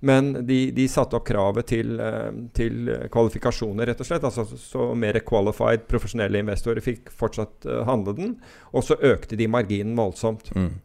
[0.00, 4.26] Men de, de satte opp kravet til, uh, til, kvalifikasjoner, rett og slett.
[4.28, 8.36] Altså, så mer qualified profesjonelle investorer fikk fortsatt handle den.
[8.72, 10.52] Og så økte de marginen voldsomt.
[10.54, 10.76] Mm.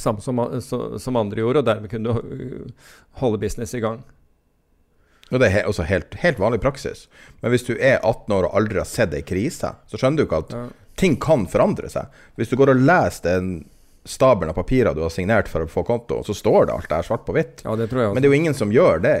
[0.00, 2.70] Samme som, som, andre gjorde, og dermed kunne du
[3.20, 4.00] holde business i gang.
[5.30, 7.04] Og det er også helt, helt vanlig praksis.
[7.42, 10.26] Men hvis du er 18 år og aldri har sett ei krise, så skjønner du
[10.26, 10.56] ikke at
[11.00, 12.10] ting kan forandre seg.
[12.36, 13.52] Hvis du går og leser den
[14.04, 17.06] stabelen av papirer du har signert for å få konto, så står det alt der
[17.06, 17.64] svart på hvitt.
[17.66, 17.90] Ja, det.
[17.92, 19.16] Men det er jo ingen som gjør det.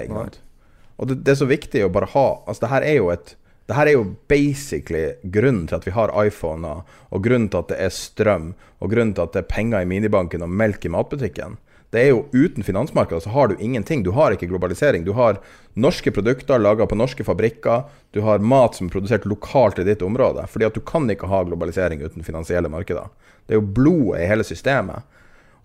[1.00, 3.36] Og det, det er så viktig å bare ha Altså, det her er jo et
[3.70, 6.80] det her er jo basically grunnen til at vi har iPhoner,
[7.14, 8.48] og grunnen til at det er strøm,
[8.82, 11.54] og grunnen til at det er penger i minibanken og melk i matbutikken.
[11.90, 14.02] Det er jo Uten finansmarkedet så har du ingenting.
[14.06, 15.04] Du har ikke globalisering.
[15.04, 15.40] Du har
[15.74, 17.88] norske produkter laga på norske fabrikker.
[18.14, 20.46] Du har mat som er produsert lokalt i ditt område.
[20.50, 23.10] Fordi at du kan ikke ha globalisering uten finansielle markeder.
[23.46, 25.02] Det er jo blodet i hele systemet.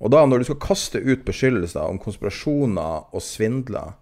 [0.02, 3.94] Og da, når du skal kaste ut beskyldelser om konspirasjoner og svindler,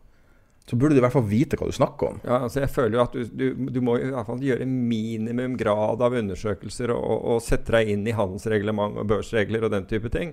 [0.64, 2.20] så burde du i hvert fall vite hva du snakker om.
[2.24, 5.58] Ja, altså jeg føler jo at du, du, du må i hvert fall gjøre minimum
[5.60, 10.12] grad av undersøkelser og, og, sette deg inn i handelsreglement og børsregler og den type
[10.14, 10.32] ting.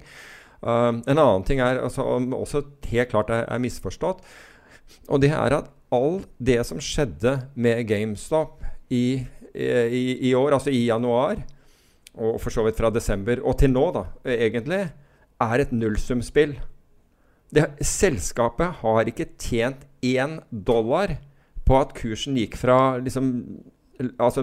[0.61, 2.05] Um, en annen ting er altså,
[2.37, 4.25] også helt klart er, er misforstått.
[5.09, 8.61] Og det er at all det som skjedde med GameStop
[8.93, 9.23] i,
[9.55, 11.41] i, i år, altså i januar,
[12.21, 14.85] og for så vidt fra desember og til nå, da, egentlig,
[15.41, 16.57] er et nullsumspill.
[17.51, 21.17] Det, selskapet har ikke tjent én dollar
[21.67, 23.33] på at kursen gikk fra liksom
[24.01, 24.41] Altså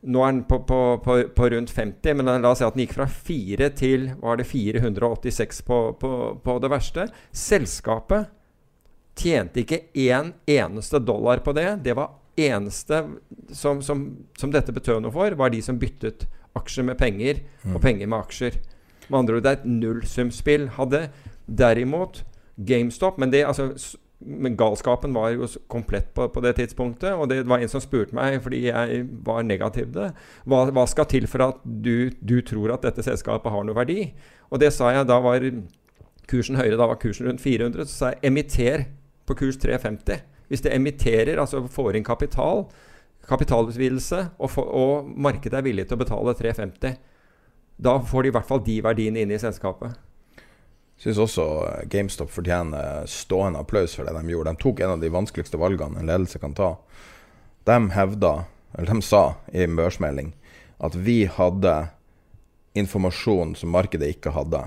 [0.00, 2.84] nå er den på, på, på, på rundt 50, men la oss si at den
[2.84, 6.12] gikk fra 4 til var det 486 på, på,
[6.44, 7.08] på det verste.
[7.34, 8.30] Selskapet
[9.18, 11.80] tjente ikke én eneste dollar på det.
[11.82, 13.02] Det var eneste
[13.50, 14.04] som, som,
[14.38, 16.28] som dette betød noe for, var de som byttet
[16.58, 17.42] aksjer med penger
[17.72, 18.58] og penger med aksjer.
[19.08, 20.68] Med andre ord, det er et nullsumspill.
[20.78, 21.08] Hadde
[21.46, 22.22] derimot
[22.58, 23.72] GameStop Men det, altså,
[24.18, 27.12] men galskapen var jo komplett på, på det tidspunktet.
[27.14, 30.08] Og det var en som spurte meg, fordi jeg var negativ til det,
[30.48, 34.10] hva, hva skal til for at du, du tror at dette selskapet har noe verdi?
[34.50, 35.46] Og det sa jeg, da var
[36.28, 37.86] kursen høyere, da var kursen rundt 400.
[37.86, 38.88] Så sa jeg emitter
[39.28, 40.24] på kurs 350.
[40.48, 42.66] Hvis det emitterer, altså får inn kapital,
[43.28, 46.98] kapitalutvidelse, og, for, og markedet er villig til å betale 350,
[47.78, 49.94] da får de i hvert fall de verdiene inn i selskapet.
[50.98, 54.54] Syns også eh, GameStop fortjener stående applaus for det de gjorde.
[54.54, 56.72] De tok en av de vanskeligste valgene en ledelse kan ta.
[57.68, 58.32] De hevda,
[58.74, 59.22] eller de sa
[59.52, 60.32] i en børsmelding,
[60.78, 61.76] at vi hadde
[62.78, 64.64] informasjon som markedet ikke hadde,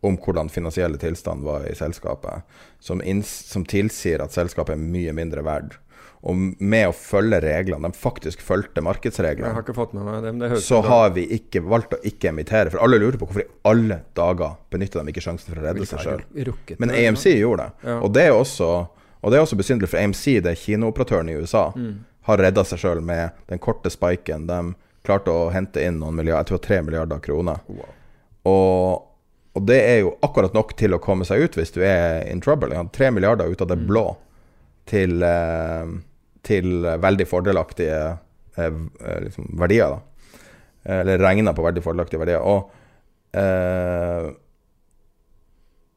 [0.00, 2.46] om hvordan finansielle tilstand var i selskapet,
[2.80, 5.76] som, som tilsier at selskapet er mye mindre verd.
[6.22, 10.18] Og med å følge reglene, de faktisk fulgte Jeg markedsreglene, har ikke fått med meg
[10.22, 12.68] det, men det høres så har vi ikke valgt å ikke emittere.
[12.70, 15.86] For alle lurer på hvorfor i alle dager benytter de ikke sjansen for å redde
[15.88, 16.20] seg sjøl.
[16.82, 17.94] Men AMC gjorde det.
[18.04, 18.68] Og det er også
[19.22, 22.04] Og det er også besynderlig, for AMC, det er kinooperatøren i USA, Mm.
[22.24, 24.46] har redda seg sjøl med den korte spiken.
[24.46, 27.58] De klarte å hente inn noen milliarder, jeg tror tre milliarder kroner.
[28.48, 29.02] Og,
[29.56, 32.40] og det er jo akkurat nok til å komme seg ut hvis du er in
[32.40, 32.72] trouble.
[32.92, 34.16] Tre milliarder ut av det blå
[34.88, 35.84] til, eh,
[36.46, 37.98] til veldig fordelaktige
[38.56, 40.06] eh, eh, liksom verdier, da.
[41.00, 42.40] Eller regna på veldig fordelaktige verdier.
[42.40, 44.30] Og eh,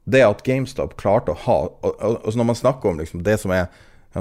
[0.04, 3.38] det at GameStop klarte å ha og, og, og Når man snakker om liksom det
[3.40, 3.68] som er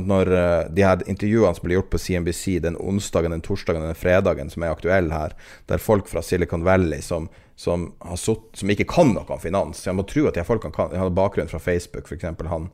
[0.01, 3.97] når eh, de her intervjuene som blir gjort på CNBC den onsdagen, den torsdagen den
[3.97, 5.35] fredagen som er aktuell her,
[5.69, 9.97] der folk fra Silicon Valley som, som, sutt, som ikke kan noe om finans Jeg
[9.97, 12.25] må tro at de folkene kan Jeg har bakgrunn fra Facebook, f.eks.
[12.49, 12.71] Han,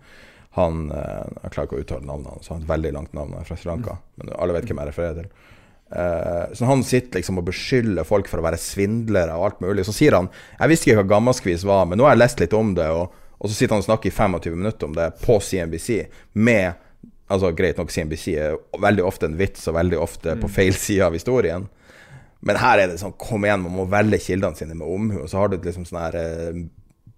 [0.57, 3.37] han eh, Jeg klarer ikke å uttale navnet hans, han har et veldig langt navn,
[3.45, 3.99] fra Sri Lanka.
[4.19, 5.55] Men alle vet hvem jeg refererer til.
[5.89, 9.87] Eh, så han sitter liksom og beskylder folk for å være svindlere og alt mulig.
[9.87, 10.29] Så sier han
[10.59, 12.89] Jeg visste ikke hva gammaskvis var, men nå har jeg lest litt om det.
[12.93, 15.89] Og, og så sitter han og snakker i 25 minutter om det på CNBC
[16.37, 16.85] med
[17.29, 21.05] Altså Greit nok, CNBC er veldig ofte en vits og veldig ofte på feil side
[21.05, 21.67] av historien.
[22.41, 25.19] Men her er det sånn Kom igjen, man må velge kildene sine med omhu.
[25.21, 26.63] Og så har du liksom sånne her eh,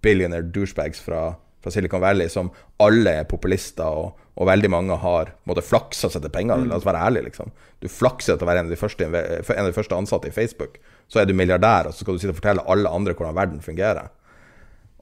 [0.04, 2.50] billionaire douchebags fra, fra Silicon Valley som
[2.82, 6.66] alle er populister, og, og veldig mange har på flaksa seg til penger.
[6.66, 7.52] La oss være ærlige, liksom.
[7.82, 10.36] Du flakser til å være en av, de første, en av de første ansatte i
[10.36, 10.80] Facebook.
[11.12, 13.64] Så er du milliardær, og så skal du sitte og fortelle alle andre hvordan verden
[13.66, 14.10] fungerer.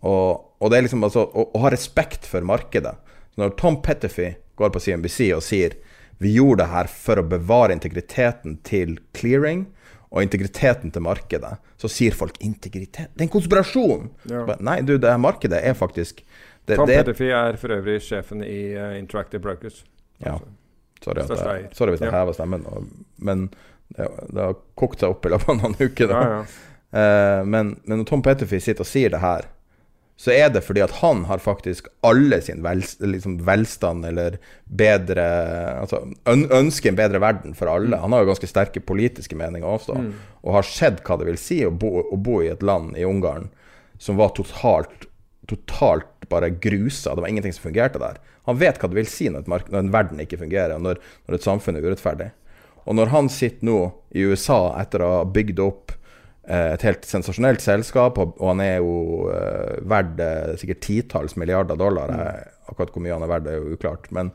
[0.07, 2.95] Og, og det er liksom altså å, å ha respekt for markedet.
[3.34, 5.76] Så når Tom Petterfee går på CNBC og sier
[6.20, 9.68] vi gjorde det her for å bevare integriteten til clearing
[10.10, 14.10] og integriteten til markedet, så sier folk integritet Det er en konspirasjon!
[14.32, 14.43] Ja.
[14.60, 16.24] Nei, du, det her markedet er faktisk
[16.70, 19.84] det, Tom Petterfee er for øvrig sjefen i uh, Interactive Brokers.
[20.24, 20.38] Ja.
[21.03, 22.17] Sorry, at jeg, sorry hvis jeg Ja.
[22.22, 23.47] hever stemmen, og- men
[23.95, 26.11] det, det har kokt seg opp i løpet av noen uker.
[26.13, 26.41] Ja, ja.
[26.89, 29.47] Uh, men, men når Tom Petterfee sitter og sier det her,
[30.20, 34.36] så er det fordi at han har faktisk alle sin vel, liksom velstand, eller
[34.67, 35.24] bedre
[35.80, 37.95] Altså øn, ønsker en bedre verden for alle.
[38.01, 39.95] Han har jo ganske sterke politiske meninger også,
[40.43, 43.05] og har sett hva det vil si å bo, å bo i et land, i
[43.07, 43.47] Ungarn,
[43.99, 45.07] som var totalt
[45.50, 47.16] totalt bare grusa.
[47.16, 48.20] Det var ingenting som fungerte der.
[48.50, 51.02] Han vet hva det vil si når, mark når en verden ikke fungerer, og når,
[51.28, 52.30] når et samfunn er urettferdig.
[52.89, 53.80] Og når han sitter nå
[54.18, 55.91] i USA etter å ha bygd opp
[56.47, 61.38] eh, et helt sensasjonelt selskap, og, og han er jo eh, verdt eh, sikkert titalls
[61.38, 62.56] milliarder dollar mm.
[62.70, 64.10] Akkurat hvor mye han er verdt, er jo uklart.
[64.14, 64.32] Men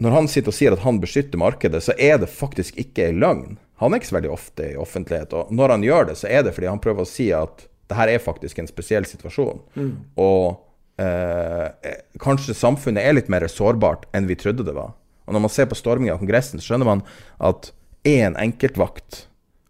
[0.00, 3.20] når han sitter og sier at han beskytter markedet, så er det faktisk ikke en
[3.20, 3.56] løgn.
[3.80, 5.34] Han er ikke så veldig ofte i offentlighet.
[5.36, 7.98] Og når han gjør det, så er det fordi han prøver å si at det
[7.98, 9.60] her er faktisk en spesiell situasjon.
[9.76, 9.92] Mm.
[10.22, 14.94] Og eh, kanskje samfunnet er litt mer sårbart enn vi trodde det var.
[15.26, 17.04] Og når man ser på storminga av Kongressen, så skjønner man
[17.42, 17.72] at
[18.06, 19.26] én enkeltvakt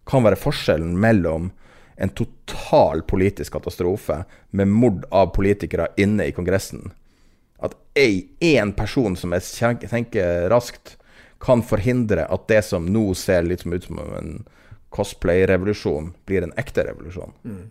[0.06, 1.50] kan være forskjellen mellom
[1.96, 6.90] en total politisk katastrofe med mord av politikere inne i Kongressen,
[7.56, 10.98] at én person som jeg tenker raskt,
[11.40, 14.30] kan forhindre at det som nå ser litt ut som en
[14.92, 17.32] cosplay-revolusjon, blir en ekte revolusjon.
[17.44, 17.64] Mm.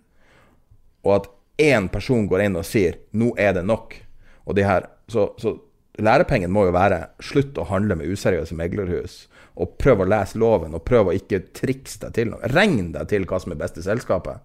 [1.06, 1.30] Og at
[1.62, 4.01] én person går inn og sier 'nå er det nok'.
[4.45, 5.58] Og de her, så, så
[5.97, 9.28] lærepengen må jo være slutt å handle med useriøse meglerhus.
[9.56, 12.51] Og prøv å lese loven, og prøv å ikke trikse deg til noe.
[12.51, 14.43] Regn deg til hva som er beste selskapet.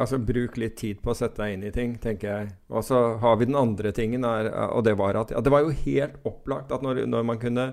[0.00, 2.52] Altså Bruk litt tid på å sette deg inn i ting, tenker jeg.
[2.70, 5.66] Og så har vi den andre tingen, er, og det var at ja, det var
[5.66, 7.66] jo helt opplagt at når, når man kunne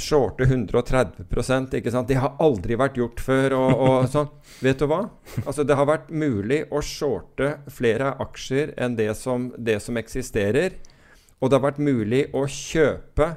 [0.00, 2.08] shorte 130% ikke sant?
[2.08, 3.56] Det har aldri vært gjort før.
[3.58, 4.28] Og, og sånn.
[4.64, 5.02] Vet du hva?
[5.44, 10.78] Altså, det har vært mulig å shorte flere aksjer enn det som, det som eksisterer.
[11.40, 13.34] Og det har vært mulig å kjøpe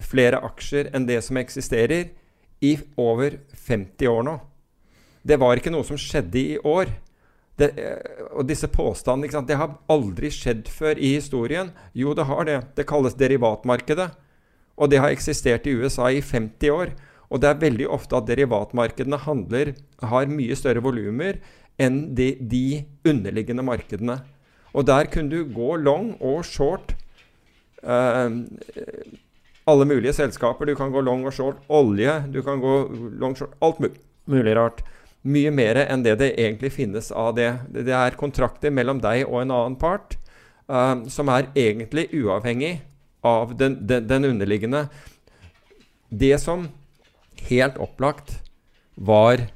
[0.00, 2.14] flere aksjer enn det som eksisterer,
[2.60, 4.34] i over 50 år nå.
[5.24, 6.90] Det var ikke noe som skjedde i år.
[7.60, 11.72] Det, eh, og disse påstandene Det har aldri skjedd før i historien.
[11.92, 12.58] Jo, det har det.
[12.76, 14.10] Det kalles derivatmarkedet.
[14.80, 16.94] Og det har eksistert i USA i 50 år.
[17.30, 21.38] Og det er veldig ofte at derivatmarkedene handler, har mye større volumer
[21.80, 24.18] enn de, de, underliggende markedene.
[24.74, 26.94] Og der kunne du gå long og short
[27.82, 28.32] eh,
[29.70, 30.66] alle mulige selskaper.
[30.66, 32.74] Du kan gå long og short olje, du kan gå
[33.20, 33.80] long short alt
[34.30, 34.82] mulig rart
[35.20, 37.50] mye mer enn det det egentlig finnes av det.
[37.70, 40.16] Det er kontrakter mellom deg og en annen part
[40.70, 42.78] uh, som er egentlig uavhengig
[43.26, 44.86] av den, den, den, underliggende.
[46.10, 46.68] Det som
[47.48, 48.40] helt opplagt
[48.94, 49.46] var,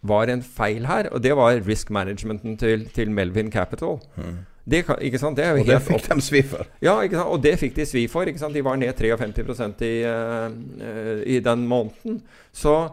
[0.00, 4.00] var, en feil her, og det var risk managementen til, til Melvin Capital.
[4.16, 4.42] Mm.
[4.64, 5.36] Det, ikke sant?
[5.36, 6.68] Det og det fikk de svi for.
[6.80, 6.96] Ja,
[7.26, 8.24] og det fikk de svi for.
[8.24, 12.22] De var ned 53 i, uh, i den måneden.
[12.52, 12.88] Så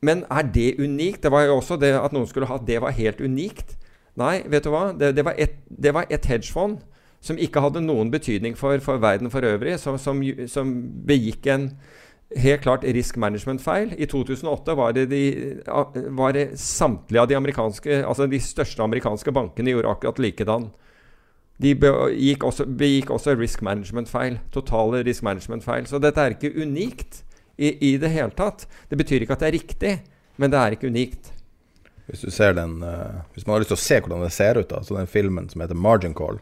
[0.00, 1.22] men er det unikt?
[1.22, 3.74] Det var jo også det at noen skulle ha det var helt unikt.
[4.18, 4.92] Nei, vet du hva?
[4.94, 5.58] Det, det var ett
[6.10, 6.78] et hedgefond
[7.20, 10.74] som ikke hadde noen betydning for, for verden for øvrig, som, som, som,
[11.08, 11.70] begikk en
[12.36, 13.94] helt klart risk management-feil.
[13.98, 15.22] I 2008 var det, de,
[16.14, 20.68] var det samtlige av de amerikanske, altså de største amerikanske bankene gjorde akkurat likedan.
[21.58, 24.38] De begikk også, begikk også risk management-feil.
[24.54, 25.88] Totale risk management-feil.
[25.90, 27.24] Så dette er ikke unikt
[27.56, 28.68] i, i, det hele tatt.
[28.86, 29.96] Det betyr ikke at det er riktig,
[30.38, 31.32] men det er ikke unikt.
[32.06, 34.80] Hvis den uh, Hvis man har lyst til å se hvordan det ser ut, da,
[34.86, 36.38] så den filmen som heter Margin Call,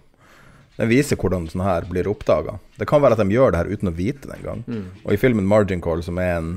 [0.77, 2.59] den viser hvordan sånn her blir oppdaga.
[2.77, 4.65] Det kan være at de gjør det her uten å vite det engang.
[4.67, 4.85] Mm.
[5.05, 6.51] Og i filmen Margin Call, som er en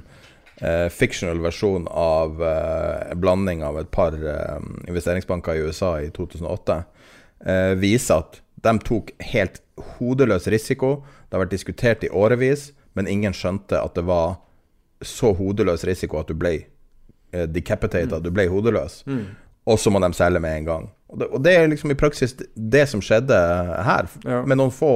[0.60, 6.84] eh, fictional versjon av eh, en blanding av et par investeringsbanker i USA i 2008,
[7.80, 9.62] viser at de tok helt
[9.96, 11.06] hodeløs risiko.
[11.28, 14.40] Det har vært diskutert i årevis, men ingen skjønte at det var
[15.02, 16.56] så hodeløs risiko at du ble
[17.32, 18.26] eh, decapitated, mm.
[18.26, 19.02] du ble hodeløs.
[19.08, 19.26] Mm.
[19.70, 20.90] Og så må de selge med en gang.
[21.10, 23.38] Og det, og det, er liksom i praksis det som skjedde
[23.86, 24.10] her.
[24.28, 24.44] Ja.
[24.46, 24.94] Med noen få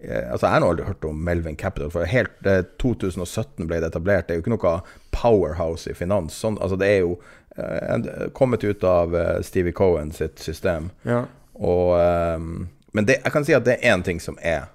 [0.00, 1.92] eh, Altså Jeg har aldri hørt om Melvin Capital.
[1.94, 4.28] For helt eh, 2017 ble det etablert.
[4.28, 4.76] Det er jo ikke noe
[5.14, 6.36] powerhouse i finans.
[6.36, 7.16] Sånn, altså Det er jo
[7.56, 10.90] eh, kommet ut av eh, Stevie Cohen sitt system.
[11.08, 11.24] Ja.
[11.54, 12.48] Og, eh,
[12.94, 14.70] men det, jeg kan si at det er én ting som er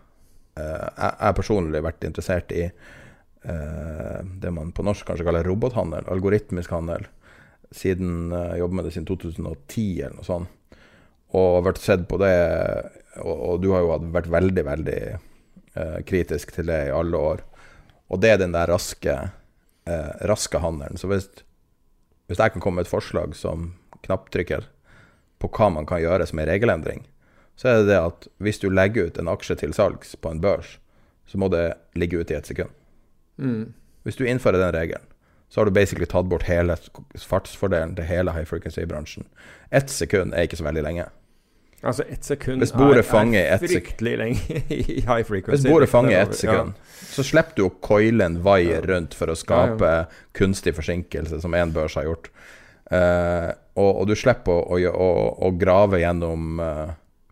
[0.60, 2.66] Jeg har personlig vært interessert i
[3.44, 7.06] eh, det man på norsk kanskje kaller robothandel, algoritmisk handel,
[7.72, 10.56] siden eh, jobber med det siden 2010 eller noe sånt.
[11.38, 12.34] Og vært sett på det,
[13.22, 17.44] og, og du har jo vært veldig, veldig eh, kritisk til det i alle år.
[18.10, 19.16] Og det er den der raske,
[19.86, 20.98] eh, raske handelen.
[20.98, 21.30] Så hvis,
[22.30, 23.74] hvis jeg kan komme med et forslag som
[24.08, 24.66] knapptrykker
[25.40, 27.06] på hva man kan gjøre som en regelendring,
[27.60, 30.42] så er det det at hvis du legger ut en aksje til salgs på en
[30.42, 30.78] børs,
[31.30, 32.72] så må det ligge ute i et sekund.
[33.38, 33.74] Mm.
[34.08, 35.06] Hvis du innfører den regelen,
[35.50, 36.76] så har du basically tatt bort hele
[37.18, 39.26] fartsfordelen til hele high frequency-bransjen.
[39.74, 41.08] Ett sekund er ikke så veldig lenge.
[41.80, 42.98] Altså ett sekund er,
[43.40, 45.64] er fryktelig lenge i high frequency.
[45.64, 47.04] Hvis bordet fanger ett sekund, ja.
[47.14, 50.24] så slipper du å coile en vaier rundt for å skape ja, ja.
[50.36, 52.32] kunstig forsinkelse, som én børs har gjort.
[52.90, 55.12] Uh, og, og, du slipper å, å, å,
[55.48, 56.90] å grave gjennom uh,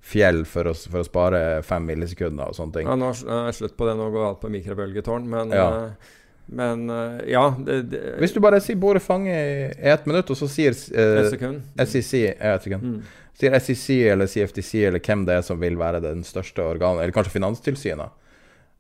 [0.08, 2.88] fjell for å, for å spare fem millisekunder og sånne ting.
[2.88, 3.98] Ja, nå er det slutt på det.
[4.00, 5.28] Nå går alt på mikrobølgetårn.
[5.34, 5.68] Men Ja.
[5.74, 6.14] Uh,
[6.48, 10.38] men eh, ja det, det, Hvis du bare sier 'bordet fanger' i ett minutt, og
[10.40, 11.62] så sier Et uh, sekund.
[11.84, 12.84] SEC ett sekund.
[12.84, 13.02] Mm.
[13.38, 17.14] Sier SEC eller CFTC eller hvem det er som vil være den største organet, eller
[17.16, 18.16] kanskje Finanstilsynet.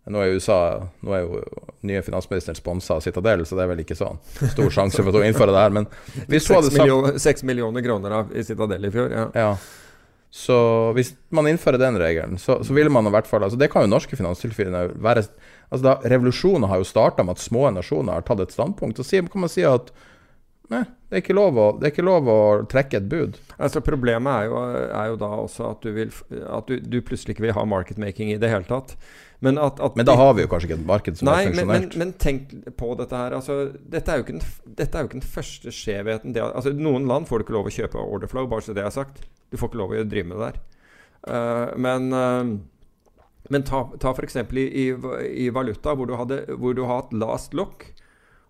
[0.07, 1.39] Nå er, USA, nå er jo
[1.87, 4.21] nye finansministeren sponsa av Citadel, så det er vel ikke sånn
[4.53, 5.73] stor sjanse for å innføre det her.
[5.75, 5.89] Men
[6.31, 9.11] hvis hun hadde sagt millioner, seks millioner kroner av i Citadel i fjor.
[9.11, 9.25] Ja.
[9.35, 9.51] Ja.
[10.31, 10.55] Så
[10.95, 13.85] hvis man innfører den regelen, så, så vil man i hvert fall altså Det kan
[13.85, 18.27] jo norske finanstilsynet være altså da, Revolusjonen har jo starta med at små nasjoner har
[18.27, 18.99] tatt et standpunkt.
[19.03, 19.91] Så kan man si at
[20.73, 22.39] nei, det er å, det er ikke lov å
[22.69, 23.37] trekke et bud.
[23.55, 24.57] Altså Problemet er jo,
[24.87, 26.11] er jo da også at, du, vil,
[26.43, 28.95] at du, du plutselig ikke vil ha marketmaking i det hele tatt.
[29.39, 31.57] Men, at, at Men da har vi jo kanskje ikke et marked som Nei, er
[31.59, 33.35] men, men, men tenk på dette her.
[33.37, 34.47] Altså, dette, er jo ikke den,
[34.79, 36.33] dette er jo ikke den første skjevheten.
[36.33, 38.95] Det, altså, noen land får du ikke lov å kjøpe orderflow, bare så det er
[38.95, 39.21] sagt.
[39.53, 40.63] Du får ikke lov å drive med det der.
[41.27, 42.57] Uh, men uh,
[43.47, 44.35] men ta, ta f.eks.
[44.35, 44.85] I, i,
[45.45, 47.85] i valuta, hvor du, hadde, hvor du har hatt last lock.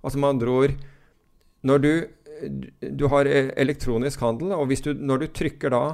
[0.01, 0.77] Altså med andre ord
[1.65, 1.91] Når du,
[2.93, 5.85] du har elektronisk handel, og du, når du trykker da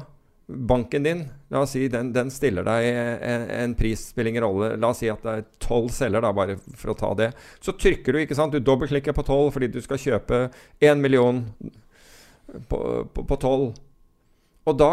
[0.47, 4.73] banken din La oss si den, den stiller deg en, en pris, spiller ingen rolle.
[4.81, 7.29] La oss si at det er tolv celler, da, bare for å ta det.
[7.63, 8.53] Så trykker du, ikke sant.
[8.53, 10.47] Du dobbeltklikker på tolv fordi du skal kjøpe
[10.83, 11.43] én million
[12.67, 13.71] på tolv.
[14.67, 14.91] Og da,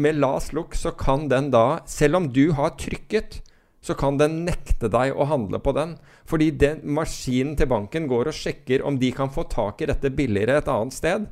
[0.00, 3.42] med last look, så kan den da, selv om du har trykket,
[3.88, 5.96] så kan den nekte deg å handle på den.
[6.28, 10.12] Fordi den maskinen til banken går og sjekker om de kan få tak i dette
[10.12, 11.28] billigere et annet sted.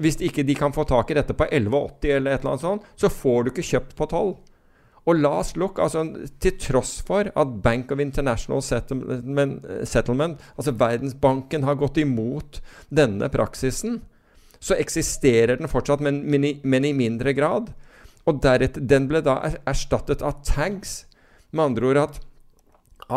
[0.00, 2.90] Hvis ikke de kan få tak i dette på 11,80 eller et eller annet sånt,
[3.00, 4.34] så får du ikke kjøpt på 12.
[5.06, 6.02] Og last look, altså
[6.42, 12.58] til tross for at Bank of International Settlement, Settlement altså Verdensbanken, har gått imot
[12.90, 14.00] denne praksisen,
[14.58, 17.70] så eksisterer den fortsatt, men, men, i, men i mindre grad.
[18.26, 21.04] Og deretter, den ble da er- erstattet av tags.
[21.52, 22.18] Med andre ord at,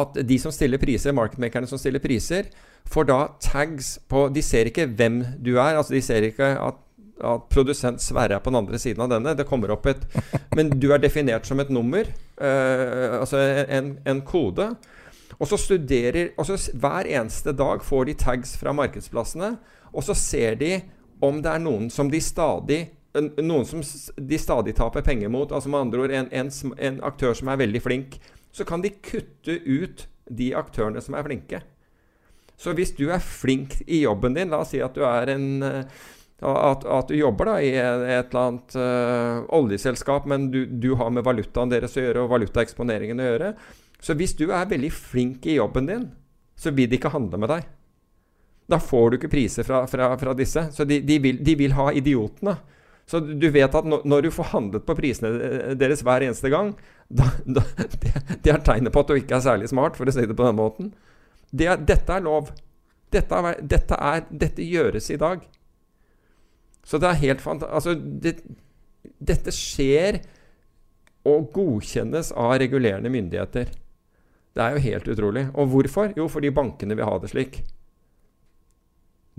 [0.02, 2.52] at de som stiller priser, marketmakerne som stiller priser,
[2.90, 5.78] får da tags på De ser ikke hvem du er.
[5.78, 6.78] altså De ser ikke at,
[7.20, 9.36] at produsent Sverre er på den andre siden av denne.
[9.38, 10.06] Det kommer opp et
[10.56, 12.06] Men du er definert som et nummer.
[12.42, 14.72] eh, altså en, en kode.
[15.40, 19.58] Og så studerer og så Hver eneste dag får de tags fra markedsplassene.
[19.94, 20.82] Og så ser de
[21.22, 23.82] om det er noen som de stadig noen som
[24.16, 25.52] de stadig taper penger mot.
[25.52, 28.20] altså med andre ord en, en, en aktør som er veldig flink.
[28.52, 31.62] Så kan de kutte ut de aktørene som er flinke.
[32.60, 35.64] Så hvis du er flink i jobben din, la oss si at du er en
[35.64, 36.08] eh,
[36.40, 41.10] at, at du jobber da i et eller annet uh, oljeselskap, men du, du har
[41.12, 43.50] med valutaen deres å gjøre og valutaeksponeringen å gjøre.
[44.00, 46.06] Så hvis du er veldig flink i jobben din,
[46.56, 47.68] så vil de ikke handle med deg.
[48.70, 50.70] Da får du ikke priser fra, fra, fra disse.
[50.72, 52.56] Så de, de, vil, de vil ha idiotene.
[53.10, 56.76] Så du vet at når, du får handlet på prisene eh, deres hver eneste gang,
[57.10, 57.64] da, da,
[58.04, 58.14] det,
[58.46, 60.46] det er tegnet på at du ikke er særlig smart, for å si det på
[60.46, 60.92] den måten.
[61.50, 62.52] Det dette er lov.
[63.10, 65.42] Dette, er, dette, er, dette gjøres i dag.
[66.86, 68.36] Så det er helt fantastisk Altså, det,
[69.18, 70.20] dette skjer
[71.30, 73.74] og godkjennes av regulerende myndigheter.
[74.54, 75.48] Det er jo helt utrolig.
[75.58, 76.14] Og hvorfor?
[76.18, 77.60] Jo, fordi bankene vil ha det slik.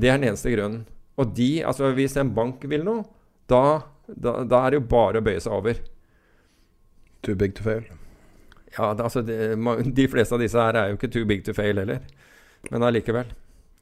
[0.01, 0.85] Det er den eneste grunnen.
[1.21, 3.05] Og de, altså hvis en bank vil noe,
[3.51, 3.65] da,
[4.07, 5.81] da, da er det jo bare å bøye seg over.
[7.27, 7.85] Too big to fail.
[8.77, 9.39] Ja, det, altså det,
[9.97, 12.05] De fleste av disse her er jo ikke too big to fail heller.
[12.71, 13.33] Men allikevel.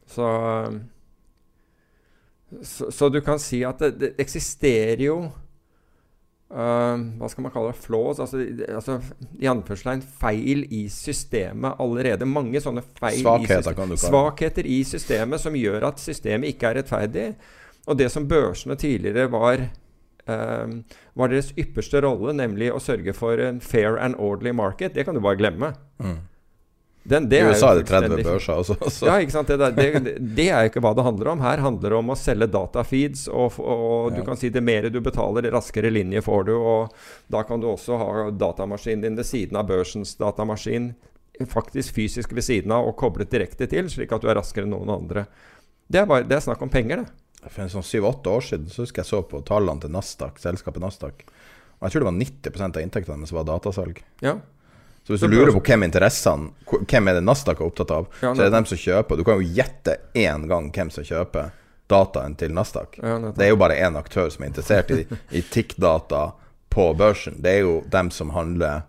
[0.09, 0.29] Så,
[2.63, 7.75] så Så du kan si at det, det eksisterer jo uh, Hva skal man kalle
[7.75, 7.83] det?
[7.83, 8.23] Flaws?
[8.25, 8.41] Altså,
[8.73, 9.01] altså
[9.37, 12.29] i anførselstegn feil i systemet allerede.
[12.29, 14.05] Mange sånne feil Svakheter, i systemet.
[14.07, 17.31] Svakheter i systemet som gjør at systemet ikke er rettferdig.
[17.89, 20.73] Og det som børsene tidligere var eh,
[21.19, 25.17] var deres ypperste rolle, nemlig å sørge for en fair and orderly market, det kan
[25.17, 25.73] du bare glemme.
[26.03, 26.19] Mm.
[27.09, 28.57] Den, det I USA er det 30 fullstendig- børser.
[28.61, 29.07] Altså, så.
[29.09, 29.49] Ja, ikke sant?
[29.49, 31.41] Det, det, det, det er jo ikke hva det handler om.
[31.41, 34.25] Her handler det om å selge datafeeds, og, og du Ja.
[34.27, 36.53] kan si det mer du betaler, det raskere linje får du.
[36.61, 36.93] Og
[37.33, 40.91] da kan du også ha datamaskinen din ved siden av børsens datamaskin,
[41.49, 44.75] faktisk fysisk ved siden av, og koblet direkte til, slik at du er raskere enn
[44.77, 45.25] noen andre.
[45.89, 47.09] Det er, bare, det er snakk om penger, det.
[47.47, 50.83] For en sånn syv-åtte år siden så husker jeg så på tallene til Nasdaq, selskapet
[50.83, 51.27] Nasdaq.
[51.79, 54.01] Og jeg tror det var 90% av inntektene deres var datasalg.
[54.25, 54.35] Ja.
[55.07, 58.35] Så hvis du lurer på hvem interessene Hvem er det Nasdaq er opptatt av, Ja,
[58.35, 59.17] så er det dem som kjøper.
[59.17, 61.55] Du kan jo gjette én gang hvem som kjøper
[61.89, 62.99] dataen til Nasdaq.
[63.01, 66.27] Ja, det er jo bare én aktør som er interessert i, i TIC-data
[66.69, 67.39] på børsen.
[67.41, 68.83] Det er jo dem som handler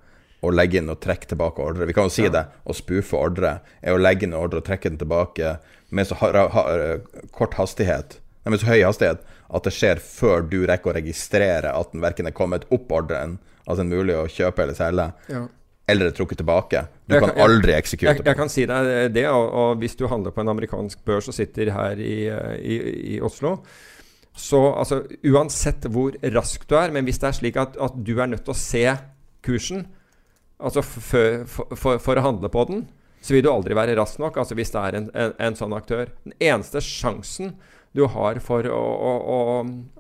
[0.44, 1.88] å legge inn og trekke tilbake ordre.
[1.88, 2.46] Vi kan jo si det.
[2.68, 5.58] Å spoofe ordre er å legge inn ordre og trekke den tilbake
[5.96, 6.66] med så ha, ha,
[7.36, 11.72] kort hastighet Nei, med så høy hastighet at det skjer før du rekker å registrere
[11.76, 13.38] at den verken er kommet opp ordren,
[13.70, 15.44] Altså en mulig å kjøpe eller selge, Ja.
[15.88, 16.88] eller er trukket tilbake.
[17.08, 19.78] Du Jeg kan kan- jeg- aldri Jeg, eksekute jeg kan si deg det, og, og
[19.78, 23.60] hvis du handler på en amerikansk børs og sitter her i, eh, i, i Oslo
[24.36, 28.20] Så altså, uansett hvor rask du er, men hvis det er slik at, at du
[28.20, 28.98] er nødt til å se
[29.44, 29.86] kursen
[30.60, 32.88] altså for, for, for, for å handle på den,
[33.22, 34.38] så vil du aldri være rask nok.
[34.38, 36.08] Altså hvis det er en, en, en sånn aktør.
[36.26, 37.54] Den eneste sjansen
[37.96, 39.38] du har for å, å,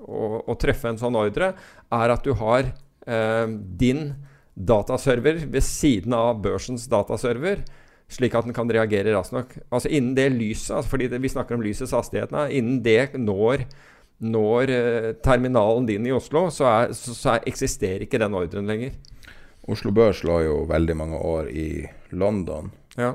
[0.05, 1.53] å, å, treffe en sånn ordre,
[1.89, 3.45] er at du har eh,
[3.79, 4.11] din
[4.53, 7.63] dataserver ved siden av børsens dataserver,
[8.09, 9.53] slik at den kan reagere raskt nok.
[9.69, 13.65] Altså Innen det lyset, altså fordi det, vi snakker om lysets hastighet innen det når,
[14.19, 18.69] når eh, terminalen din i Oslo, så, er, så, så er, eksisterer ikke den ordren
[18.69, 18.97] lenger.
[19.69, 21.69] Oslo Børs lå jo veldig mange år i
[22.17, 22.71] London.
[22.97, 23.13] Ja.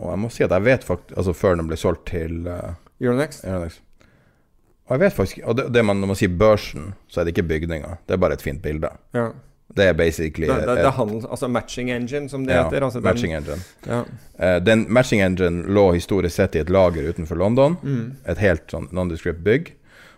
[0.00, 2.74] Og jeg må si at jeg vet faktisk Altså før den ble solgt til uh,
[3.00, 3.46] Euronext?
[3.48, 3.85] Euronext.
[4.86, 7.32] Og jeg vet faktisk Og det, det man, når man sier børsen, så er det
[7.36, 7.96] ikke bygninger.
[8.06, 8.90] Det er bare et fint bilde.
[9.14, 9.28] Ja.
[9.76, 12.84] Det er basically Det, det, det er handel, altså matching engine, som det ja, heter.
[12.86, 13.58] Altså den- matching engine.
[13.86, 14.02] Ja.
[14.38, 17.76] Uh, den matching engine lå historisk sett i et lager utenfor London.
[17.82, 18.12] Mm.
[18.30, 19.72] Et helt sånn nondescript bygg.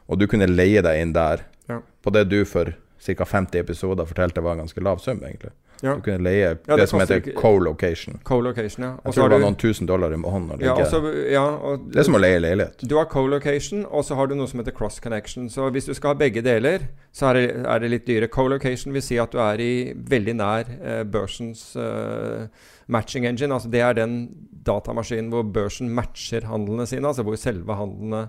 [0.09, 1.81] Og du kunne leie deg inn der Ja.
[2.05, 3.25] på det du for ca.
[3.25, 5.51] 50 episoder fortalte var en ganske lav sum, egentlig.
[5.83, 5.95] Ja.
[5.95, 8.17] Du kunne leie det, det som heter co-location.
[8.27, 8.91] Co-location, ja.
[9.05, 10.87] Jeg tror det var du- noen tusen dollar i måneden Ja, ligge.
[10.87, 12.83] og så- ja, og det er som å leie leilighet.
[12.89, 15.49] Du har co-location, og så har du noe som heter cross connection.
[15.49, 18.29] Så hvis du skal ha begge deler, så er det, er det litt dyre.
[18.29, 22.49] Co-location vil si at du er i veldig nær eh, børsens eh,
[22.89, 23.53] matching engine.
[23.55, 24.29] Altså det er den
[24.67, 28.29] datamaskinen hvor børsen matcher handlene sine, altså hvor selve handlene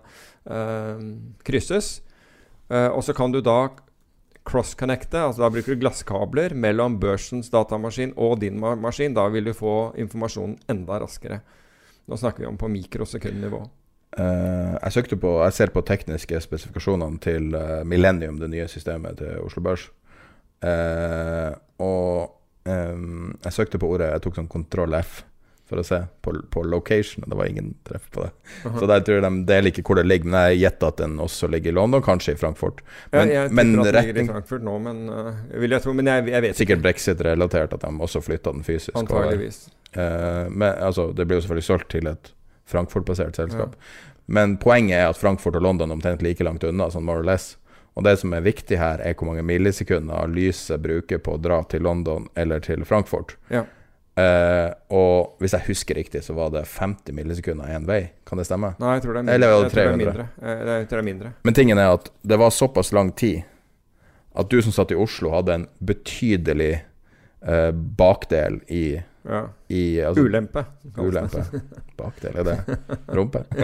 [0.50, 1.00] eh,
[1.44, 2.02] krysses.
[2.70, 3.70] Eh, og så kan du da
[4.50, 9.14] cross-connecte, altså da bruker du glasskabler mellom børsens datamaskin og din ma maskin.
[9.16, 11.42] Da vil du få informasjonen enda raskere.
[12.10, 13.62] Nå snakker vi om på mikrosekundnivå.
[14.18, 19.22] Uh, jeg søkte på Jeg ser på tekniske spesifikasjonene til uh, Millennium, det nye systemet
[19.22, 19.86] til Oslo Børs.
[20.66, 22.34] Uh, og
[22.66, 25.22] um, jeg søkte på ordet Jeg tok sånn kontroll F
[25.70, 28.32] for å se på, på location, og det var ingen treff på det.
[28.66, 28.74] Aha.
[28.80, 31.16] Så der tror jeg de deler ikke hvor det ligger, men jeg gjetter at den
[31.22, 32.82] også ligger i London, kanskje i Frankfurt.
[33.14, 35.96] Men, ja, jeg men at den ligger i Frankfurt nå, men uh, jeg tro.
[36.00, 36.88] Men jeg, jeg vet Sikkert ikke.
[36.88, 38.98] brexit-relatert at de også flytta den fysisk.
[38.98, 39.64] Antageligvis.
[39.94, 42.34] Uh, men, altså, det blir jo selvfølgelig solgt til et
[42.70, 43.78] Frankfurt-basert selskap.
[44.30, 47.26] Men poenget er at Frankfurt og London er omtrent like langt unna, sånn more or
[47.26, 47.56] less.
[47.98, 51.64] Og det som er viktig her, er hvor mange millisekunder lyset bruker på å dra
[51.72, 53.34] til London eller til Frankfurt.
[53.52, 53.66] Ja.
[54.18, 58.12] Eh, og hvis jeg husker riktig, så var det 50 millisekunder én vei.
[58.28, 58.74] Kan det stemme?
[58.82, 59.36] Nei, jeg tror det er mindre.
[59.36, 60.26] Eller det Jeg tror det er mindre.
[60.42, 61.34] Eh, Jeg tror det er mindre.
[61.44, 63.44] Men tingen er at det var såpass lang tid
[64.40, 66.82] at du som satt i Oslo, hadde en betydelig
[67.44, 69.42] uh, bakdel i, Ja.
[69.68, 70.64] i altså, Ulempe.
[70.98, 71.42] Ulempe.
[72.00, 72.78] Bakdel, er det
[73.08, 73.42] rumpe?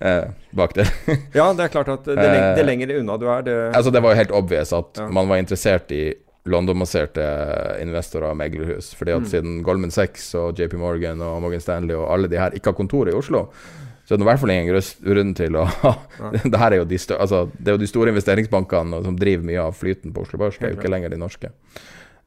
[0.00, 0.86] uh, bakdel.
[1.34, 4.00] Ja, det er klart at det, leng det lenger unna du er, det Altså, det
[4.02, 5.08] var jo helt obvious at Ja.
[5.12, 6.14] man var interessert i
[6.50, 7.24] London-baserte
[7.82, 8.92] investorer og meglerhus.
[8.98, 9.28] Fordi at Mm.
[9.32, 12.78] siden Goldman Sachs og JP Morgan og Morgan Stanley og alle de her ikke har
[12.78, 13.48] kontor i Oslo,
[14.08, 15.66] så er det i hvert fall ingen grunn til å
[16.32, 19.60] det, er jo de større, altså, det er jo de store investeringsbankene som driver mye
[19.60, 20.56] av flyten på Oslo Børs.
[20.56, 21.50] Det er jo ikke lenger de norske.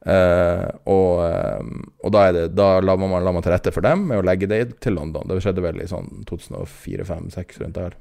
[0.02, 3.86] Uh, og eh, og da, er det, da la, man, la man til rette for
[3.86, 5.28] dem med å legge det til London.
[5.30, 7.98] Det skjedde vel i sånn 2004-2005-2006 rundt der.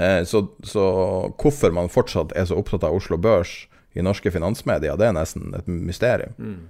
[0.00, 0.84] Uh, så, så
[1.40, 3.54] hvorfor man fortsatt er så opptatt av Oslo Børs
[3.94, 6.34] i norske finansmedier, det er nesten et mysterium.
[6.38, 6.64] Mm.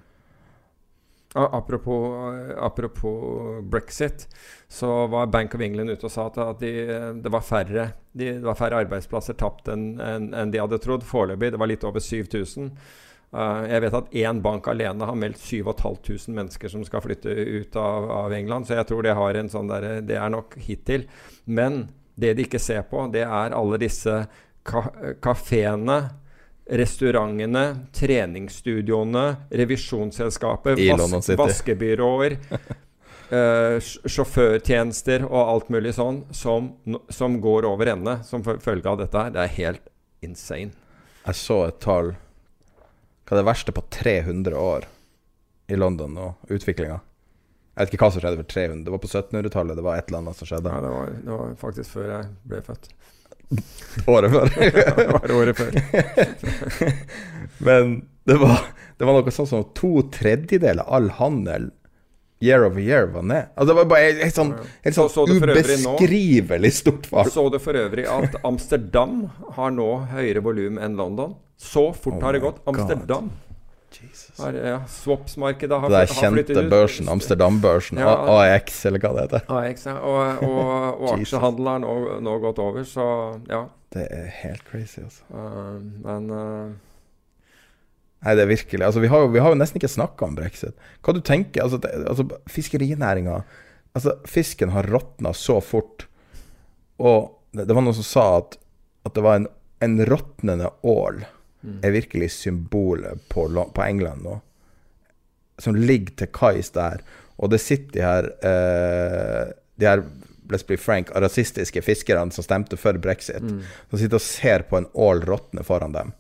[1.35, 2.15] Apropos,
[2.63, 4.29] apropos brexit,
[4.69, 6.71] så var Bank of England ute og sa at, de,
[7.25, 11.03] det, var færre, de, det var færre arbeidsplasser tapt enn en, en de hadde trodd.
[11.03, 12.71] Foreløpig det var litt over 7000.
[13.35, 17.75] Uh, jeg vet at én bank alene har meldt 7500 mennesker som skal flytte ut
[17.83, 21.09] av, av England, så jeg tror det har en sånn der, Det er nok hittil.
[21.51, 24.21] Men det de ikke ser på, det er alle disse
[24.63, 24.87] ka
[25.19, 25.99] kafeene
[26.65, 32.39] Restaurantene, treningsstudioene, revisjonsselskapet, vas vaskebyråer,
[33.33, 36.69] Uh, sjåførtjenester og alt mulig sånn som,
[37.09, 39.33] som går over ende som følge av dette her.
[39.33, 39.89] Det er helt
[40.23, 40.77] insane.
[41.25, 42.13] Jeg så et tall
[43.25, 44.85] Hva er det verste på 300 år
[45.73, 47.01] i London og utviklinga?
[47.75, 49.79] Jeg vet ikke hva som skjedde for 300 Det var på 1700-tallet.
[49.79, 50.71] Det var et eller annet som skjedde.
[50.71, 52.91] Ja, det, var, det var faktisk før jeg ble født.
[54.15, 54.53] Året før.
[54.99, 55.79] det var året før.
[57.67, 58.61] Men det var,
[58.99, 61.69] det var noe sånn som to tredjedeler av all handel
[62.45, 63.51] year over year var ned.
[63.55, 64.53] Altså det var bare et, et sånn,
[64.85, 67.31] et sånn så så ubeskrivelig nå- stort fall.
[67.33, 69.25] Så du for øvrig at Amsterdam
[69.59, 71.35] har nå høyere volum enn London?
[71.61, 72.63] Så fort Oh har det gått.
[72.69, 73.31] Amsterdam
[74.39, 78.15] har, ja, Swaps-markedet har, har flyttet kjente børsen, Amsterdam-børsen, Ja.
[78.39, 79.45] AEX, eller hva det heter.
[79.59, 79.97] AX, ja.
[80.01, 81.35] Og, og, og Jesus.
[81.35, 83.07] aksjehandelen har nå, nå gått over, så
[83.51, 83.67] ja.
[83.95, 85.23] Det er helt crazy, altså.
[85.31, 86.73] Uh, men uh,
[88.25, 90.75] Nei, det er virkelig Altså, vi har vi har jo nesten ikke snakka om brexit.
[91.05, 93.43] Hva du tenker Altså, det, altså fiskerinæringa
[93.95, 96.09] Altså, fisken har råtna så fort.
[96.99, 98.57] Og det, det var noen som sa at,
[99.07, 99.47] at det var en,
[99.85, 101.21] en råtnende ål
[101.83, 104.39] er virkelig symbolet på, på England nå.
[105.59, 107.05] Som ligger til kais der.
[107.39, 110.03] Og det sitter de her eh, De her
[110.53, 113.43] let's be frank, rasistiske fiskerne som stemte for brexit,
[113.91, 116.13] som sitter og ser på en ål råtne foran dem.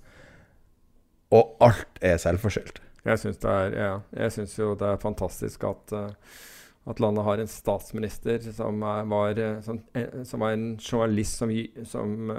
[1.34, 2.80] Og alt er selvforskyldt.
[3.04, 6.40] Jeg syns det er ja, Jeg synes jo det er fantastisk at, eh,
[6.84, 8.80] at landet har en statsminister som
[9.10, 12.32] var, eh, som, eh, som var en journalist som, eh, som,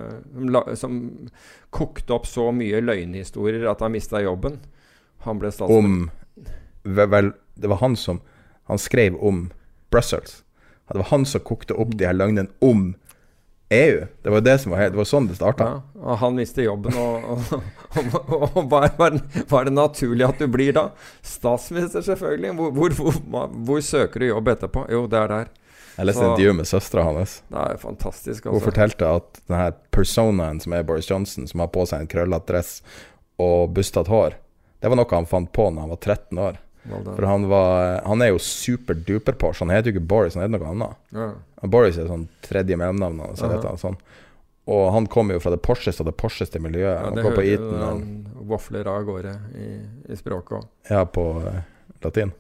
[0.76, 1.00] som
[1.70, 4.60] kokte opp så mye løgnhistorier at han mista jobben.
[5.26, 6.12] Han ble statsminister.
[6.86, 8.22] Om vel, vel, Det var han som
[8.68, 9.52] Han skrev om
[9.92, 10.44] Brussels.
[10.88, 12.96] Det var han som kokte opp de her løgnene om
[13.74, 14.06] EU.
[14.22, 15.66] Det var det som var helt, Det var sånn det starta.
[15.66, 17.54] Ja, og han mister jobben, og, og,
[17.98, 18.92] og, og hva, er,
[19.50, 20.84] hva er- det naturlig at du blir da?
[21.26, 22.54] Statsminister, selvfølgelig.
[22.60, 24.86] Hvor, hvor, hvor, hvor søker du jobb etterpå?
[24.94, 25.50] Jo, det er der.
[25.96, 27.38] Jeg leste et intervju med søstera hans.
[27.50, 28.46] Det er fantastisk.
[28.46, 28.66] Hun Altså.
[28.70, 32.82] fortalte at denne personaen som er Boris Johnson, som har på seg en krøllete dress
[33.40, 34.36] og bustete hår,
[34.84, 36.58] det var noe han fant på når han var 13 år.
[36.92, 37.16] Valde.
[37.16, 39.66] For han, var, han er jo superduper Porsche.
[39.66, 41.02] Han heter jo ikke Boris, han heter noe annet.
[41.16, 41.32] Ja.
[41.66, 43.42] Boris er sånn tredje mellomnavn hans.
[43.42, 43.76] Uh -huh.
[43.82, 43.98] sånn.
[44.66, 47.02] Og han kommer jo fra det Porsches og det Porscheste miljøet.
[47.02, 49.68] Ja, det går hører du Eton han vafler av gårde i,
[50.10, 50.66] i språket òg.
[50.90, 51.62] ja, på uh,
[52.02, 52.34] latin.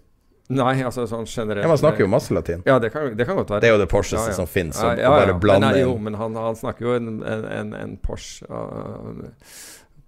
[0.47, 2.61] Nei, altså sånn generelt Ja, Man snakker jo masse latin.
[2.65, 3.61] Ja, det kan, det kan godt være.
[3.61, 4.37] Det er jo det Porscheste Ja, ja.
[4.37, 4.77] som finnes.
[4.77, 5.37] Ja, ja, ja, bare ja.
[5.41, 9.25] blande Men, nei, jo, men han, han snakker jo en, en, en, en Porsche uh,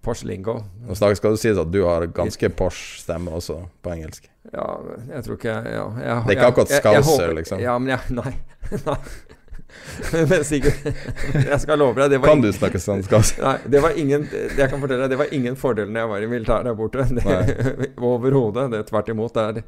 [0.02, 0.60] Porsche lingo.
[0.86, 4.28] Nå skal du si at du har ganske Porsche stemme også, på engelsk.
[4.52, 4.66] Ja,
[5.10, 7.60] jeg tror ikke ja, jeg Det er ikke akkurat Scouser, liksom.
[7.60, 8.32] Ja, men jeg Nei.
[8.86, 9.00] nei.
[10.30, 10.86] men sikkert
[11.34, 13.42] jeg skal love deg det var Kan du snakke sånn Scouser?
[13.44, 16.24] Nei, det var ingen jeg kan fortelle deg, det var ingen fordel når jeg var
[16.24, 17.04] i militæret der borte.
[18.08, 18.68] Overhodet.
[18.72, 19.36] Det tvert imot.
[19.36, 19.60] Der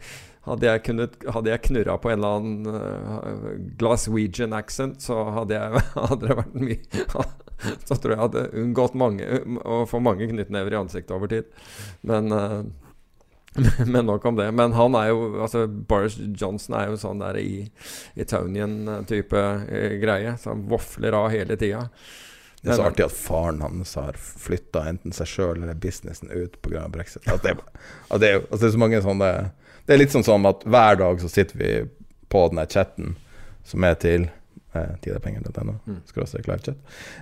[0.48, 3.50] hadde jeg, kunnet, hadde jeg knurra på en eller annen uh,
[3.80, 6.78] Glaswegian accent, så hadde, jeg, hadde det vært mye
[7.88, 11.50] Så tror jeg hadde unngått mange, å få mange knyttnever i ansiktet over tid.
[12.06, 12.62] Men uh,
[13.86, 14.52] men nok om det.
[14.52, 17.66] Men han er jo altså Boris Johnson er jo sånn der i
[18.14, 20.36] Etonian-type eh, greie.
[20.38, 21.88] Så han vofler av hele tida.
[22.60, 26.58] Det er så artig at faren hans har flytta enten seg sjøl eller businessen ut
[26.62, 26.84] pga.
[26.92, 27.24] brexit.
[27.26, 27.56] At det,
[28.08, 29.30] at det, er, altså det er så mange sånne
[29.86, 31.70] Det er litt sånn som at hver dag så sitter vi
[32.30, 33.16] på den chatten
[33.66, 34.28] som er til
[34.74, 36.00] eh, tidepenger.no, Mm.
[36.06, 36.78] skråstrek livechat,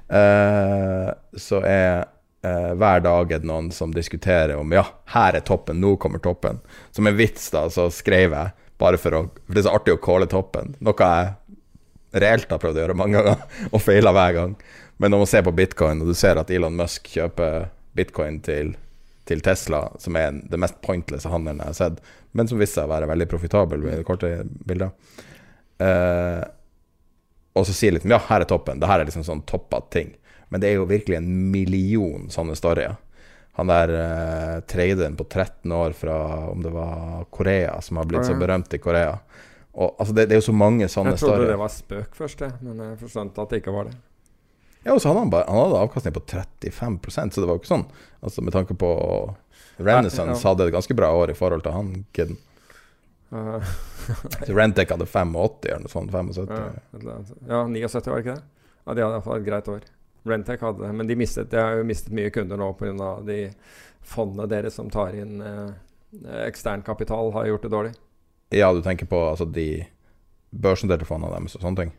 [0.09, 2.07] eh, så er
[2.43, 4.85] eh, hver dag er det noen som diskuterer om ja,
[5.15, 6.61] her er toppen, nå kommer toppen.
[6.93, 9.97] Som en vits, da, så skrev jeg, bare for å For det er så artig
[9.97, 10.77] å calle toppen.
[10.87, 11.33] Noe jeg
[12.23, 13.43] reelt har prøvd å gjøre mange ganger,
[13.75, 14.55] og feila hver gang.
[14.99, 17.69] Men når man ser på bitcoin, og du ser at Elon Musk kjøper
[17.99, 18.73] bitcoin til,
[19.27, 22.01] til Tesla, som er det mest pointless handelen jeg har sett,
[22.33, 24.31] men som viste seg å være veldig profitabel i det korte
[24.69, 24.91] bildet
[25.83, 26.43] eh,
[27.59, 28.81] Og så sier liksom ja, her er toppen.
[28.81, 30.15] Det her er liksom sånn toppa ting.
[30.49, 32.97] Men det er jo virkelig en million sånne storyer.
[33.59, 36.17] Han der uh, traderen på 13 år fra
[36.53, 39.17] om det var Korea, som har blitt så berømt i Korea.
[39.75, 41.51] Og altså, det, det er jo så mange sånne Jeg trodde storyer.
[41.53, 43.99] det var spøk først, jeg, men jeg forstod at det ikke var det.
[44.85, 47.63] Ja, og så hadde han, bare, han hadde avkastning på 35% så det var jo
[47.63, 47.87] ikke sånn.
[48.23, 48.91] Altså Med tanke på
[49.77, 52.39] Renaissance Ja, hadde et ganske bra år i forhold til han kiden.
[53.29, 55.35] Så hadde 85
[55.69, 56.13] eller noe sånt.
[56.13, 56.47] 75.
[56.49, 57.35] ja, et eller annet.
[57.49, 58.45] ja, 79 var det ikke det?
[58.87, 59.87] Ja, De hadde iallfall et greit år.
[60.29, 63.13] Rentec hadde det, men de, mistet, de har jo mistet mye kunder nå pga.
[63.27, 63.39] de
[64.09, 65.71] fondene deres som tar inn eh,
[66.47, 67.93] ekstern kapital, har gjort det dårlig.
[68.57, 69.85] Ja, du tenker på altså de
[70.51, 71.93] børsnoterte fondene deres og sånne ting?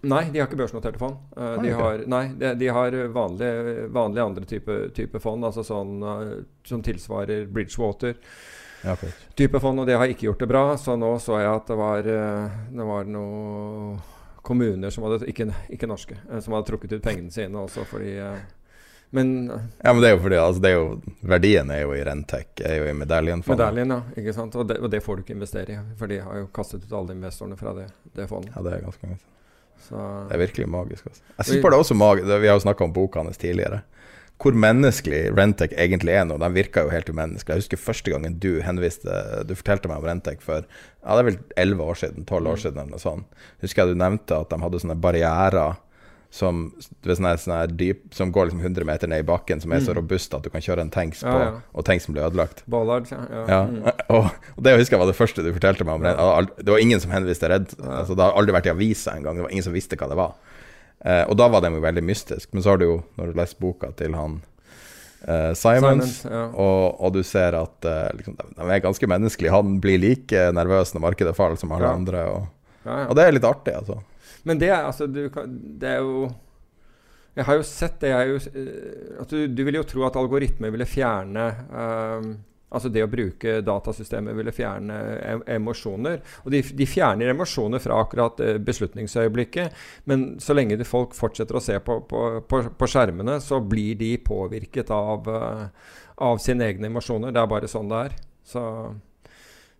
[0.00, 1.18] Nei, de har ikke børsnoterte fond.
[1.36, 5.64] Uh, de de, har, nei, de, de har vanlige, vanlige andre type, type fond, altså
[5.66, 8.16] sånn uh, som tilsvarer Bridgewater.
[8.84, 8.96] Ja,
[9.36, 10.64] type fond, og det har ikke gjort det bra.
[10.80, 13.98] Så nå så jeg at det var, eh, det var noen
[14.42, 18.16] kommuner som hadde ikke, ikke norske, eh, som hadde trukket ut pengene sine også fordi
[18.18, 18.40] eh,
[19.10, 19.50] Men
[19.82, 22.62] Ja, men det er jo fordi altså, det er jo, verdien er jo i Rentec,
[22.62, 23.58] er jo i medaljenfondet.
[23.58, 24.22] medaljen, ja.
[24.22, 24.54] Ikke sant?
[24.54, 26.94] Og det, og det får du ikke investere i, for de har jo kastet ut
[26.94, 28.54] alle investorene fra det, det fondet.
[28.54, 29.26] Ja, det er ganske ganske.
[29.80, 29.96] Så
[30.28, 31.06] Det er virkelig magisk.
[31.06, 31.22] Altså.
[31.38, 33.80] Jeg synes bare det er også magisk Vi har jo snakka om boka hans tidligere.
[34.40, 36.38] Hvor menneskelig Rentec egentlig er nå.
[36.40, 37.58] De virker jo helt umenneskelige.
[37.58, 41.28] Jeg husker første gangen du henviste Du fortalte meg om Rentec for ja, det er
[41.30, 42.62] vel 11 år siden, 12 år Mm.
[42.64, 43.24] siden eller noe sånt.
[43.60, 45.76] Husker jeg du nevnte at de hadde sånne barrierer
[46.30, 46.72] som,
[47.02, 49.96] sånne, sånne dyp, som går liksom 100 meter ned i bakken, som er så Mm.
[49.98, 51.60] robuste at du kan kjøre en tanks på, ja.
[51.74, 52.62] og tanks som blir ødelagt.
[52.70, 53.18] Ballard, ja.
[53.30, 53.46] ja.
[53.48, 53.82] Ja, Mm.
[54.14, 56.56] og, og det husker jeg var det første du fortalte meg om rentek.
[56.64, 57.74] Det var ingen som henviste redd.
[57.82, 59.36] Altså, det har aldri vært i avisa engang.
[59.36, 60.34] Det var ingen som visste hva det var.
[61.04, 62.50] Eh, og da var de jo veldig mystisk.
[62.52, 64.38] Men så har du jo, når du leser boka til han
[65.24, 65.56] eh, Simons.
[65.56, 66.42] Simons, ja.
[66.52, 69.54] og, og du ser at eh, liksom, de, er ganske menneskelige.
[69.54, 71.96] Han blir like nervøs når markedet faller som alle Ja.
[71.96, 72.24] andre.
[72.36, 72.48] Og,
[72.80, 73.98] Ja, og det er litt artig, altså.
[74.48, 76.30] Men det altså du Det er jo
[77.36, 78.08] Jeg har jo sett det.
[78.08, 82.30] Jeg jo, eh, at du, du ville jo tro at algoritmer ville fjerne ehm,
[82.70, 84.96] Altså det å bruke datasystemet ville fjerne
[85.50, 86.20] emosjoner.
[86.44, 89.74] Og de, de fjerner emosjoner fra akkurat eh, beslutningsøyeblikket.
[90.10, 93.98] Men så lenge de folk fortsetter å se på, på, på, på skjermene, så blir
[93.98, 95.94] de påvirket av, eh,
[96.30, 97.34] av sine egne emosjoner.
[97.34, 98.18] Det er bare sånn det er.
[98.50, 98.62] Så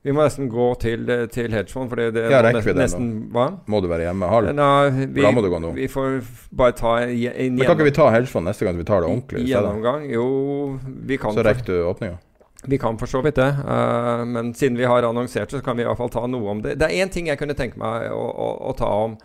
[0.03, 2.87] vi må nesten gå til, eh, til hedgefond, for det, det Ja, rekker vi det
[2.87, 3.45] nesten, Hva?
[3.69, 4.55] Må du være hjemme halv?
[4.57, 5.75] Nei, vi, Da må du gå nå.
[5.77, 6.23] vi får
[6.57, 7.59] bare ta en, gjennomgang.
[7.59, 9.45] Men kan ikke vi ta hedgefond neste gang vi tar det ordentlig?
[9.51, 10.09] gjennomgang.
[10.11, 10.27] Jo,
[11.07, 12.19] vi kan, Så rekker du åpninga.
[12.69, 13.51] Vi kan for så vidt det.
[13.65, 16.51] uh, men siden vi har annonsert det, så kan vi i hvert fall ta noe
[16.51, 16.77] om det.
[16.81, 19.17] Det er én ting jeg kunne tenke meg å, å, å ta om.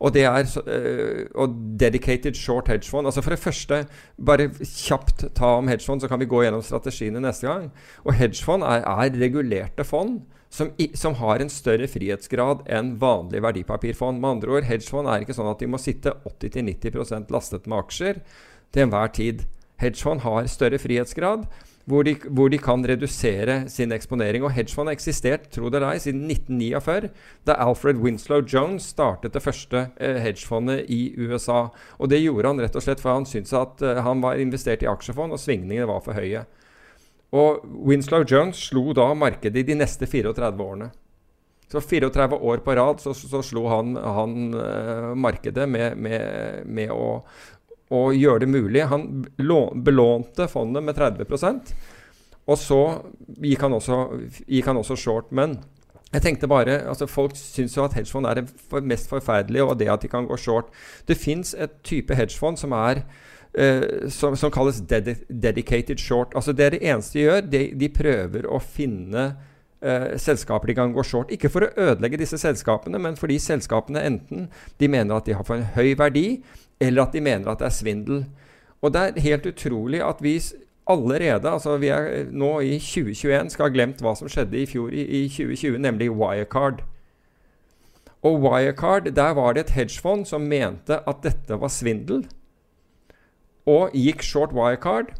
[0.00, 3.06] Og det er uh, eh, og dedicated short hedgefond.
[3.06, 3.82] Altså For det første,
[4.16, 7.68] bare kjapt ta om hedgefond, så kan vi gå gjennom strategiene neste gang.
[8.06, 13.44] Og hedgefond er, er regulerte fond som, i, som har en større frihetsgrad enn vanlig
[13.44, 14.22] verdipapirfond.
[14.22, 18.24] Med andre ord, hedgefond er ikke sånn at de må sitte 80-90% lastet med aksjer
[18.72, 19.44] til enhver tid.
[19.80, 21.44] Hedgefond har større frihetsgrad,
[21.90, 24.44] hvor de, hvor de kan redusere sin eksponering.
[24.46, 27.10] Og hedgefond har eksistert tro det eller siden 1949,
[27.48, 31.66] da Alfred Winslow Jones startet det første eh, hedgefondet i USA.
[31.98, 34.86] Og det gjorde han rett og slett for han syntes at eh, han var investert
[34.86, 36.46] i aksjefond, og svingningene var for høye.
[37.36, 40.90] Og Winslow Jones slo da markedet i de neste 34 årene.
[41.70, 46.90] Så 34 år på rad så, så slo han, han uh, markedet med, med, med
[46.90, 47.20] å,
[47.90, 48.84] å gjøre det mulig.
[48.90, 51.74] Han belånte fondet med 30%
[52.50, 52.80] og så
[53.42, 53.98] gikk han også,
[54.48, 55.30] gikk han også short.
[55.36, 55.58] Men
[56.10, 59.90] jeg tenkte bare, altså Folk syns jo at hedgefond er det mest forferdelige, og det
[59.92, 60.72] at de kan gå short.
[61.08, 63.04] Det fins et type hedgefond som er
[63.50, 65.08] Uh, som, som kalles ded
[65.42, 66.36] dedicated short.
[66.38, 67.40] Altså Det er det eneste de gjør.
[67.50, 69.24] De, de prøver å finne
[69.82, 71.32] uh, selskaper de kan gå short.
[71.34, 74.46] Ikke for å ødelegge disse selskapene, men fordi selskapene enten
[74.78, 76.44] de mener at de har for en høy verdi,
[76.80, 78.24] eller at de mener at det er svindel.
[78.80, 80.38] Og det er helt utrolig at vi
[80.90, 84.90] allerede, altså vi er nå i 2021, skal ha glemt hva som skjedde i fjor
[84.90, 86.82] i, i 2020, nemlig Wirecard.
[88.22, 92.26] Og Wirecard, der var det et hedgefond som mente at dette var svindel,
[93.68, 95.12] og gikk short Wirecard,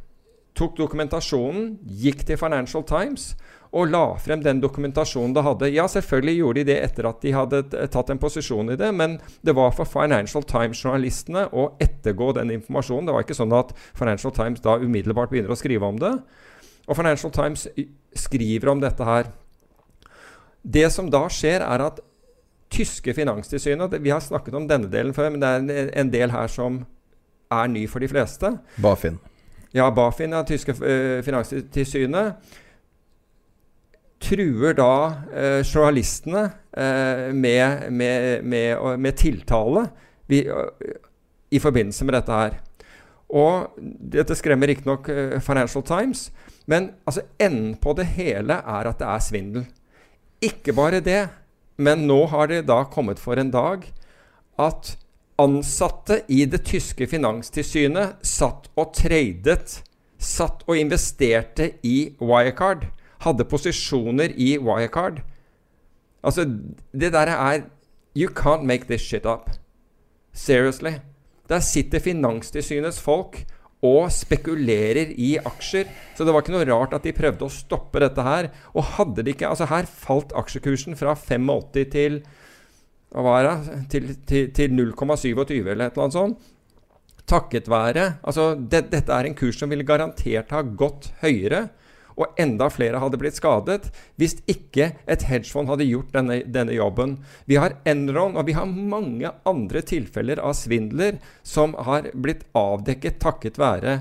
[0.56, 3.34] tok dokumentasjonen, gikk til Financial Times
[3.70, 5.70] og la frem den dokumentasjonen det hadde.
[5.70, 7.60] Ja, selvfølgelig gjorde de det etter at de hadde
[7.94, 13.06] tatt en posisjon i det, men det var for Financial Times-journalistene å ettergå den informasjonen.
[13.06, 16.16] Det var ikke sånn at Financial Times da umiddelbart begynner å skrive om det.
[16.90, 17.68] Og Financial Times
[18.18, 19.30] skriver om dette her.
[20.62, 22.00] Det som da skjer, er at
[22.70, 26.50] tyske finanstilsynet Vi har snakket om denne delen før, men det er en, del her
[26.50, 26.82] som
[27.50, 28.50] er ny for de fleste.
[28.82, 29.18] Bafin.
[29.74, 32.50] Ja, Bafin, ja, tyske eh, finanstilsynet,
[34.20, 34.94] truer da
[35.32, 36.44] eh, journalistene
[36.76, 39.86] eh, med, med, med, med tiltale
[40.28, 40.96] vi, eh,
[41.50, 42.58] i forbindelse med dette her.
[43.30, 46.28] Og dette skremmer riktignok uh, Financial Times,
[46.66, 49.68] men altså, enden på det hele er at det er svindel.
[50.42, 51.28] Ikke bare det,
[51.78, 53.86] men nå har det da kommet for en dag
[54.60, 54.96] at
[55.40, 59.80] ansatte i det tyske finanstilsynet satt og tradet,
[60.20, 62.88] satt og investerte i Wirecard,
[63.24, 65.20] hadde posisjoner i Wirecard.
[66.24, 66.44] Altså,
[66.92, 67.68] det der er
[68.16, 69.50] You can't make this shit up.
[70.32, 70.98] Seriously.
[71.48, 73.44] Der sitter Finanstilsynets folk
[73.82, 75.88] og spekulerer i aksjer.
[76.16, 78.50] Så det var ikke noe rart at de prøvde å stoppe dette her.
[78.74, 82.20] Og hadde de ikke Altså, her falt aksjekursen fra 85 til
[83.10, 83.76] hva var det?
[83.90, 86.50] Til, til, til 0,27 eller et eller annet sånt.
[87.30, 91.68] Takket være Altså, det, dette er en kurs som ville garantert ha gått høyere.
[92.20, 93.88] Og enda flere hadde blitt skadet
[94.20, 97.16] hvis ikke et hedgefond hadde gjort denne, denne jobben.
[97.48, 103.20] Vi har Enron og vi har mange andre tilfeller av svindler som har blitt avdekket
[103.22, 104.00] takket være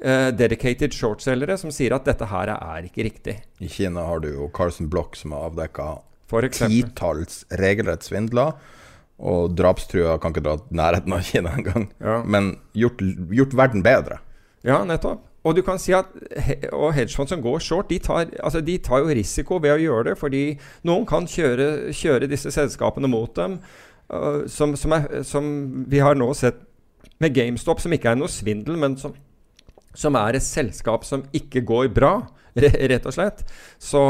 [0.00, 3.34] Uh, dedicated shortselgere som sier at dette her er ikke riktig.
[3.60, 5.90] I Kina har du jo Carson Block som har avdekka
[6.56, 8.54] titalls regelrett svindler.
[9.20, 11.90] Og drapstrua kan ikke dra nærheten av Kina engang.
[12.00, 12.22] Ja.
[12.24, 14.22] Men gjort, gjort verden bedre.
[14.64, 15.26] Ja, nettopp.
[15.44, 16.10] Og du kan si at
[16.72, 20.10] og hedgefond som går short, de tar, altså de tar jo risiko ved å gjøre
[20.10, 20.42] det, fordi
[20.88, 23.60] noen kan kjøre, kjøre disse selskapene mot dem.
[24.12, 25.46] uh, som, som, er, som
[25.88, 26.60] vi har nå sett
[27.20, 29.14] med GameStop, som ikke er noe svindel, men som,
[29.94, 32.14] som er et selskap som ikke går bra.
[32.64, 33.44] re- rett og slett.
[33.78, 34.02] Så,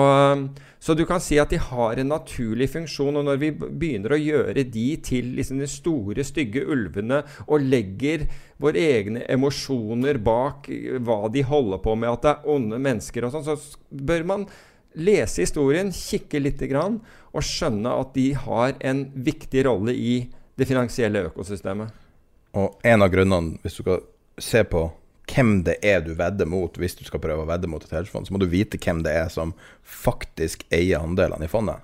[0.78, 3.20] så du kan si at de har en naturlig funksjon.
[3.20, 8.26] Og når vi begynner å gjøre de til liksom de store, stygge ulvene og legger
[8.60, 13.26] våre egne emosjoner bak eh, hva de holder på med, at det er onde mennesker
[13.26, 13.56] og sånn, så
[13.88, 14.50] bør man
[14.98, 16.98] lese historien, kikke lite grann,
[17.30, 20.14] og skjønne at de har en viktig rolle i
[20.58, 21.92] det finansielle økosystemet.
[22.58, 24.02] Og en av grunnene, hvis du skal
[24.40, 24.88] se på
[25.31, 28.27] hvem det er du vedder mot hvis du skal prøve å vedde mot et hedgefond,
[28.27, 29.55] så må du vite hvem det er som
[29.85, 31.81] faktisk eier andelene i fondet.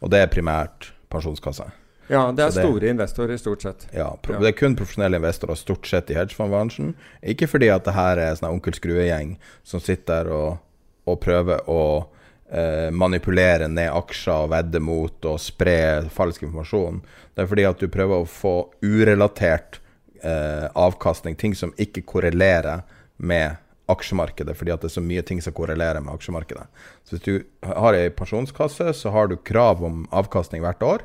[0.00, 1.70] Og det er primært pensjonskassa.
[2.08, 3.86] Ja, det er det- store investorer, stort sett.
[3.92, 4.38] Ja, Ja.
[4.38, 6.94] Det er kun profesjonelle investorer stort sett i hedgefondbransjen.
[7.22, 10.58] Ikke fordi at det her er sånn onkel Skrue-gjeng som sitter og,
[11.06, 12.06] og prøver å
[12.48, 17.00] eh, manipulere ned aksjer og vedde mot og spre falsk informasjon.
[17.34, 19.80] Det er fordi at du prøver å få urelatert
[20.22, 22.84] eh, avkastning, ting som ikke korrelerer
[23.16, 23.56] med
[23.90, 26.66] aksjemarkedet, fordi at det er så mye ting som korrelerer med aksjemarkedet.
[27.06, 31.04] Så hvis du har ei pensjonskasse, så har du krav om avkastning hvert år,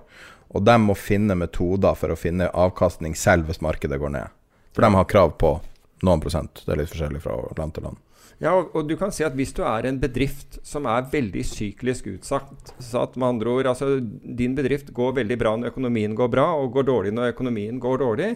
[0.51, 4.39] og de må finne metoder for å finne avkastning selv hvis markedet går ned.
[4.75, 5.59] For de har krav på
[6.05, 6.63] noen prosent.
[6.65, 7.99] Det er litt forskjellig fra land til land.
[8.41, 11.43] Ja, og, og du kan si at hvis du er en bedrift som er veldig
[11.45, 16.31] syklisk utsatt, satt med andre ord, altså din bedrift går veldig bra når økonomien går
[16.33, 18.31] bra, og går dårlig når økonomien går dårlig.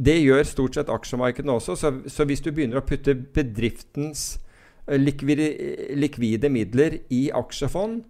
[0.00, 4.38] Det gjør stort sett aksjemarkedene også, så, så hvis du begynner å putte bedriftens
[4.86, 5.50] eh, likvide,
[5.98, 8.00] likvide midler i aksjefond,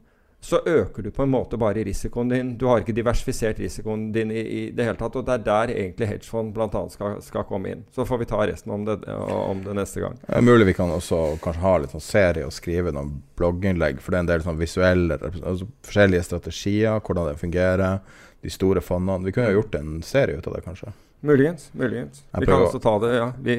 [0.41, 2.55] så øker du på en måte bare risikoen din.
[2.59, 5.19] Du har ikke diversifisert risikoen din i, i det hele tatt.
[5.21, 6.85] Og det er der egentlig hedgefond bl.a.
[6.93, 7.83] Skal, skal komme inn.
[7.93, 10.17] Så får vi ta resten om det, om det neste gang.
[10.23, 14.01] Det er mulig vi kan også kanskje ha litt sånn serie og skrive noen blogginnlegg,
[14.01, 18.01] for det er en del sånn visuelle altså forskjellige strategier, hvordan det fungerer,
[18.41, 19.29] de store fondene.
[19.29, 20.97] Vi kunne jo gjort en serie ut av det, kanskje.
[21.21, 21.71] Muligens.
[21.73, 22.23] muligens.
[22.39, 23.33] Vi kan også ta det, ja.
[23.41, 23.57] Vi,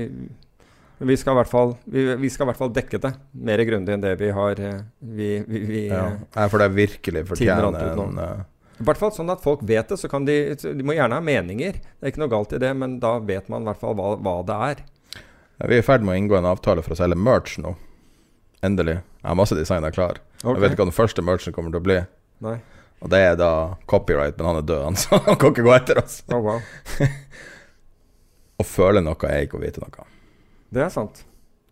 [0.97, 3.93] vi, skal i hvert fall, vi, vi skal i hvert fall dekke det mer grundig
[3.95, 6.07] enn det vi har eh, Vi, vi, Ja.
[6.35, 8.41] Nei, for det er virkelig fortjener en eh,
[8.81, 9.99] I hvert fall sånn at folk vet det.
[10.01, 12.73] så kan De de må gjerne ha meninger, det er ikke noe galt i det,
[12.77, 14.83] men da vet man i hvert fall hva, hva det er.
[15.61, 17.75] Ja, Vi er i ferd med å inngå en avtale for å selge merch nå.
[18.65, 18.99] Endelig.
[19.21, 20.21] Jeg har masse designer klar.
[20.41, 20.55] Okay.
[20.55, 21.97] Jeg vet ikke hva den første merchen kommer til å bli.
[22.41, 22.57] Nei.
[23.01, 23.51] Og det er da
[23.89, 26.21] copyright, men han er død, han, så han kan ikke gå etter oss.
[26.29, 26.61] Oh, wow.
[28.61, 30.05] Å føle noe er ikke å vite noe.
[30.71, 31.23] Det er sant.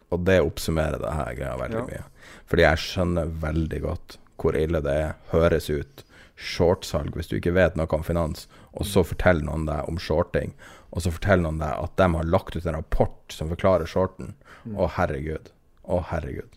[0.09, 1.85] Og det oppsummerer det her greia veldig Ja.
[1.85, 2.03] mye.
[2.49, 6.03] Fordi jeg skjønner veldig godt hvor ille det er, høres ut.
[6.39, 10.53] Shortsalg, hvis du ikke vet noe om finans, og så forteller noen deg om shorting,
[10.95, 14.33] og så forteller noen deg at de har lagt ut en rapport som forklarer shorten.
[14.71, 15.51] Å, herregud.
[15.89, 16.55] Å, herregud.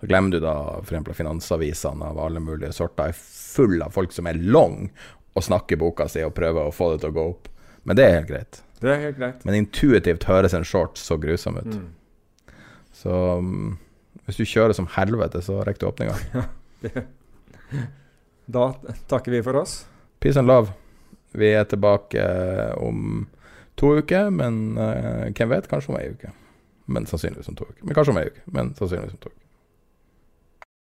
[0.00, 1.16] Så glemmer du da f.eks.
[1.16, 4.90] finansavisene av alle mulige sorter er full av folk som er long
[5.36, 7.48] og snakker boka si og prøver å få det til å gå opp.
[7.84, 8.62] Men det er helt greit.
[8.82, 9.44] Det er helt greit.
[9.46, 11.70] Men intuitivt høres en short så grusom ut.
[11.70, 12.56] Mm.
[12.92, 13.78] Så um,
[14.26, 16.46] hvis du kjører som helvete, så rekker du åpninga.
[18.52, 18.72] Da
[19.08, 19.84] takker vi for oss.
[20.20, 20.74] Peace and love.
[21.32, 23.22] Vi er tilbake eh, om
[23.78, 25.68] to uker, men uh, hvem vet?
[25.70, 26.32] Kanskje om ei uke.
[26.92, 27.80] Men sannsynligvis om to uker.
[27.86, 28.42] Men kanskje om ei uke.
[28.52, 29.41] Men sannsynligvis om to uker.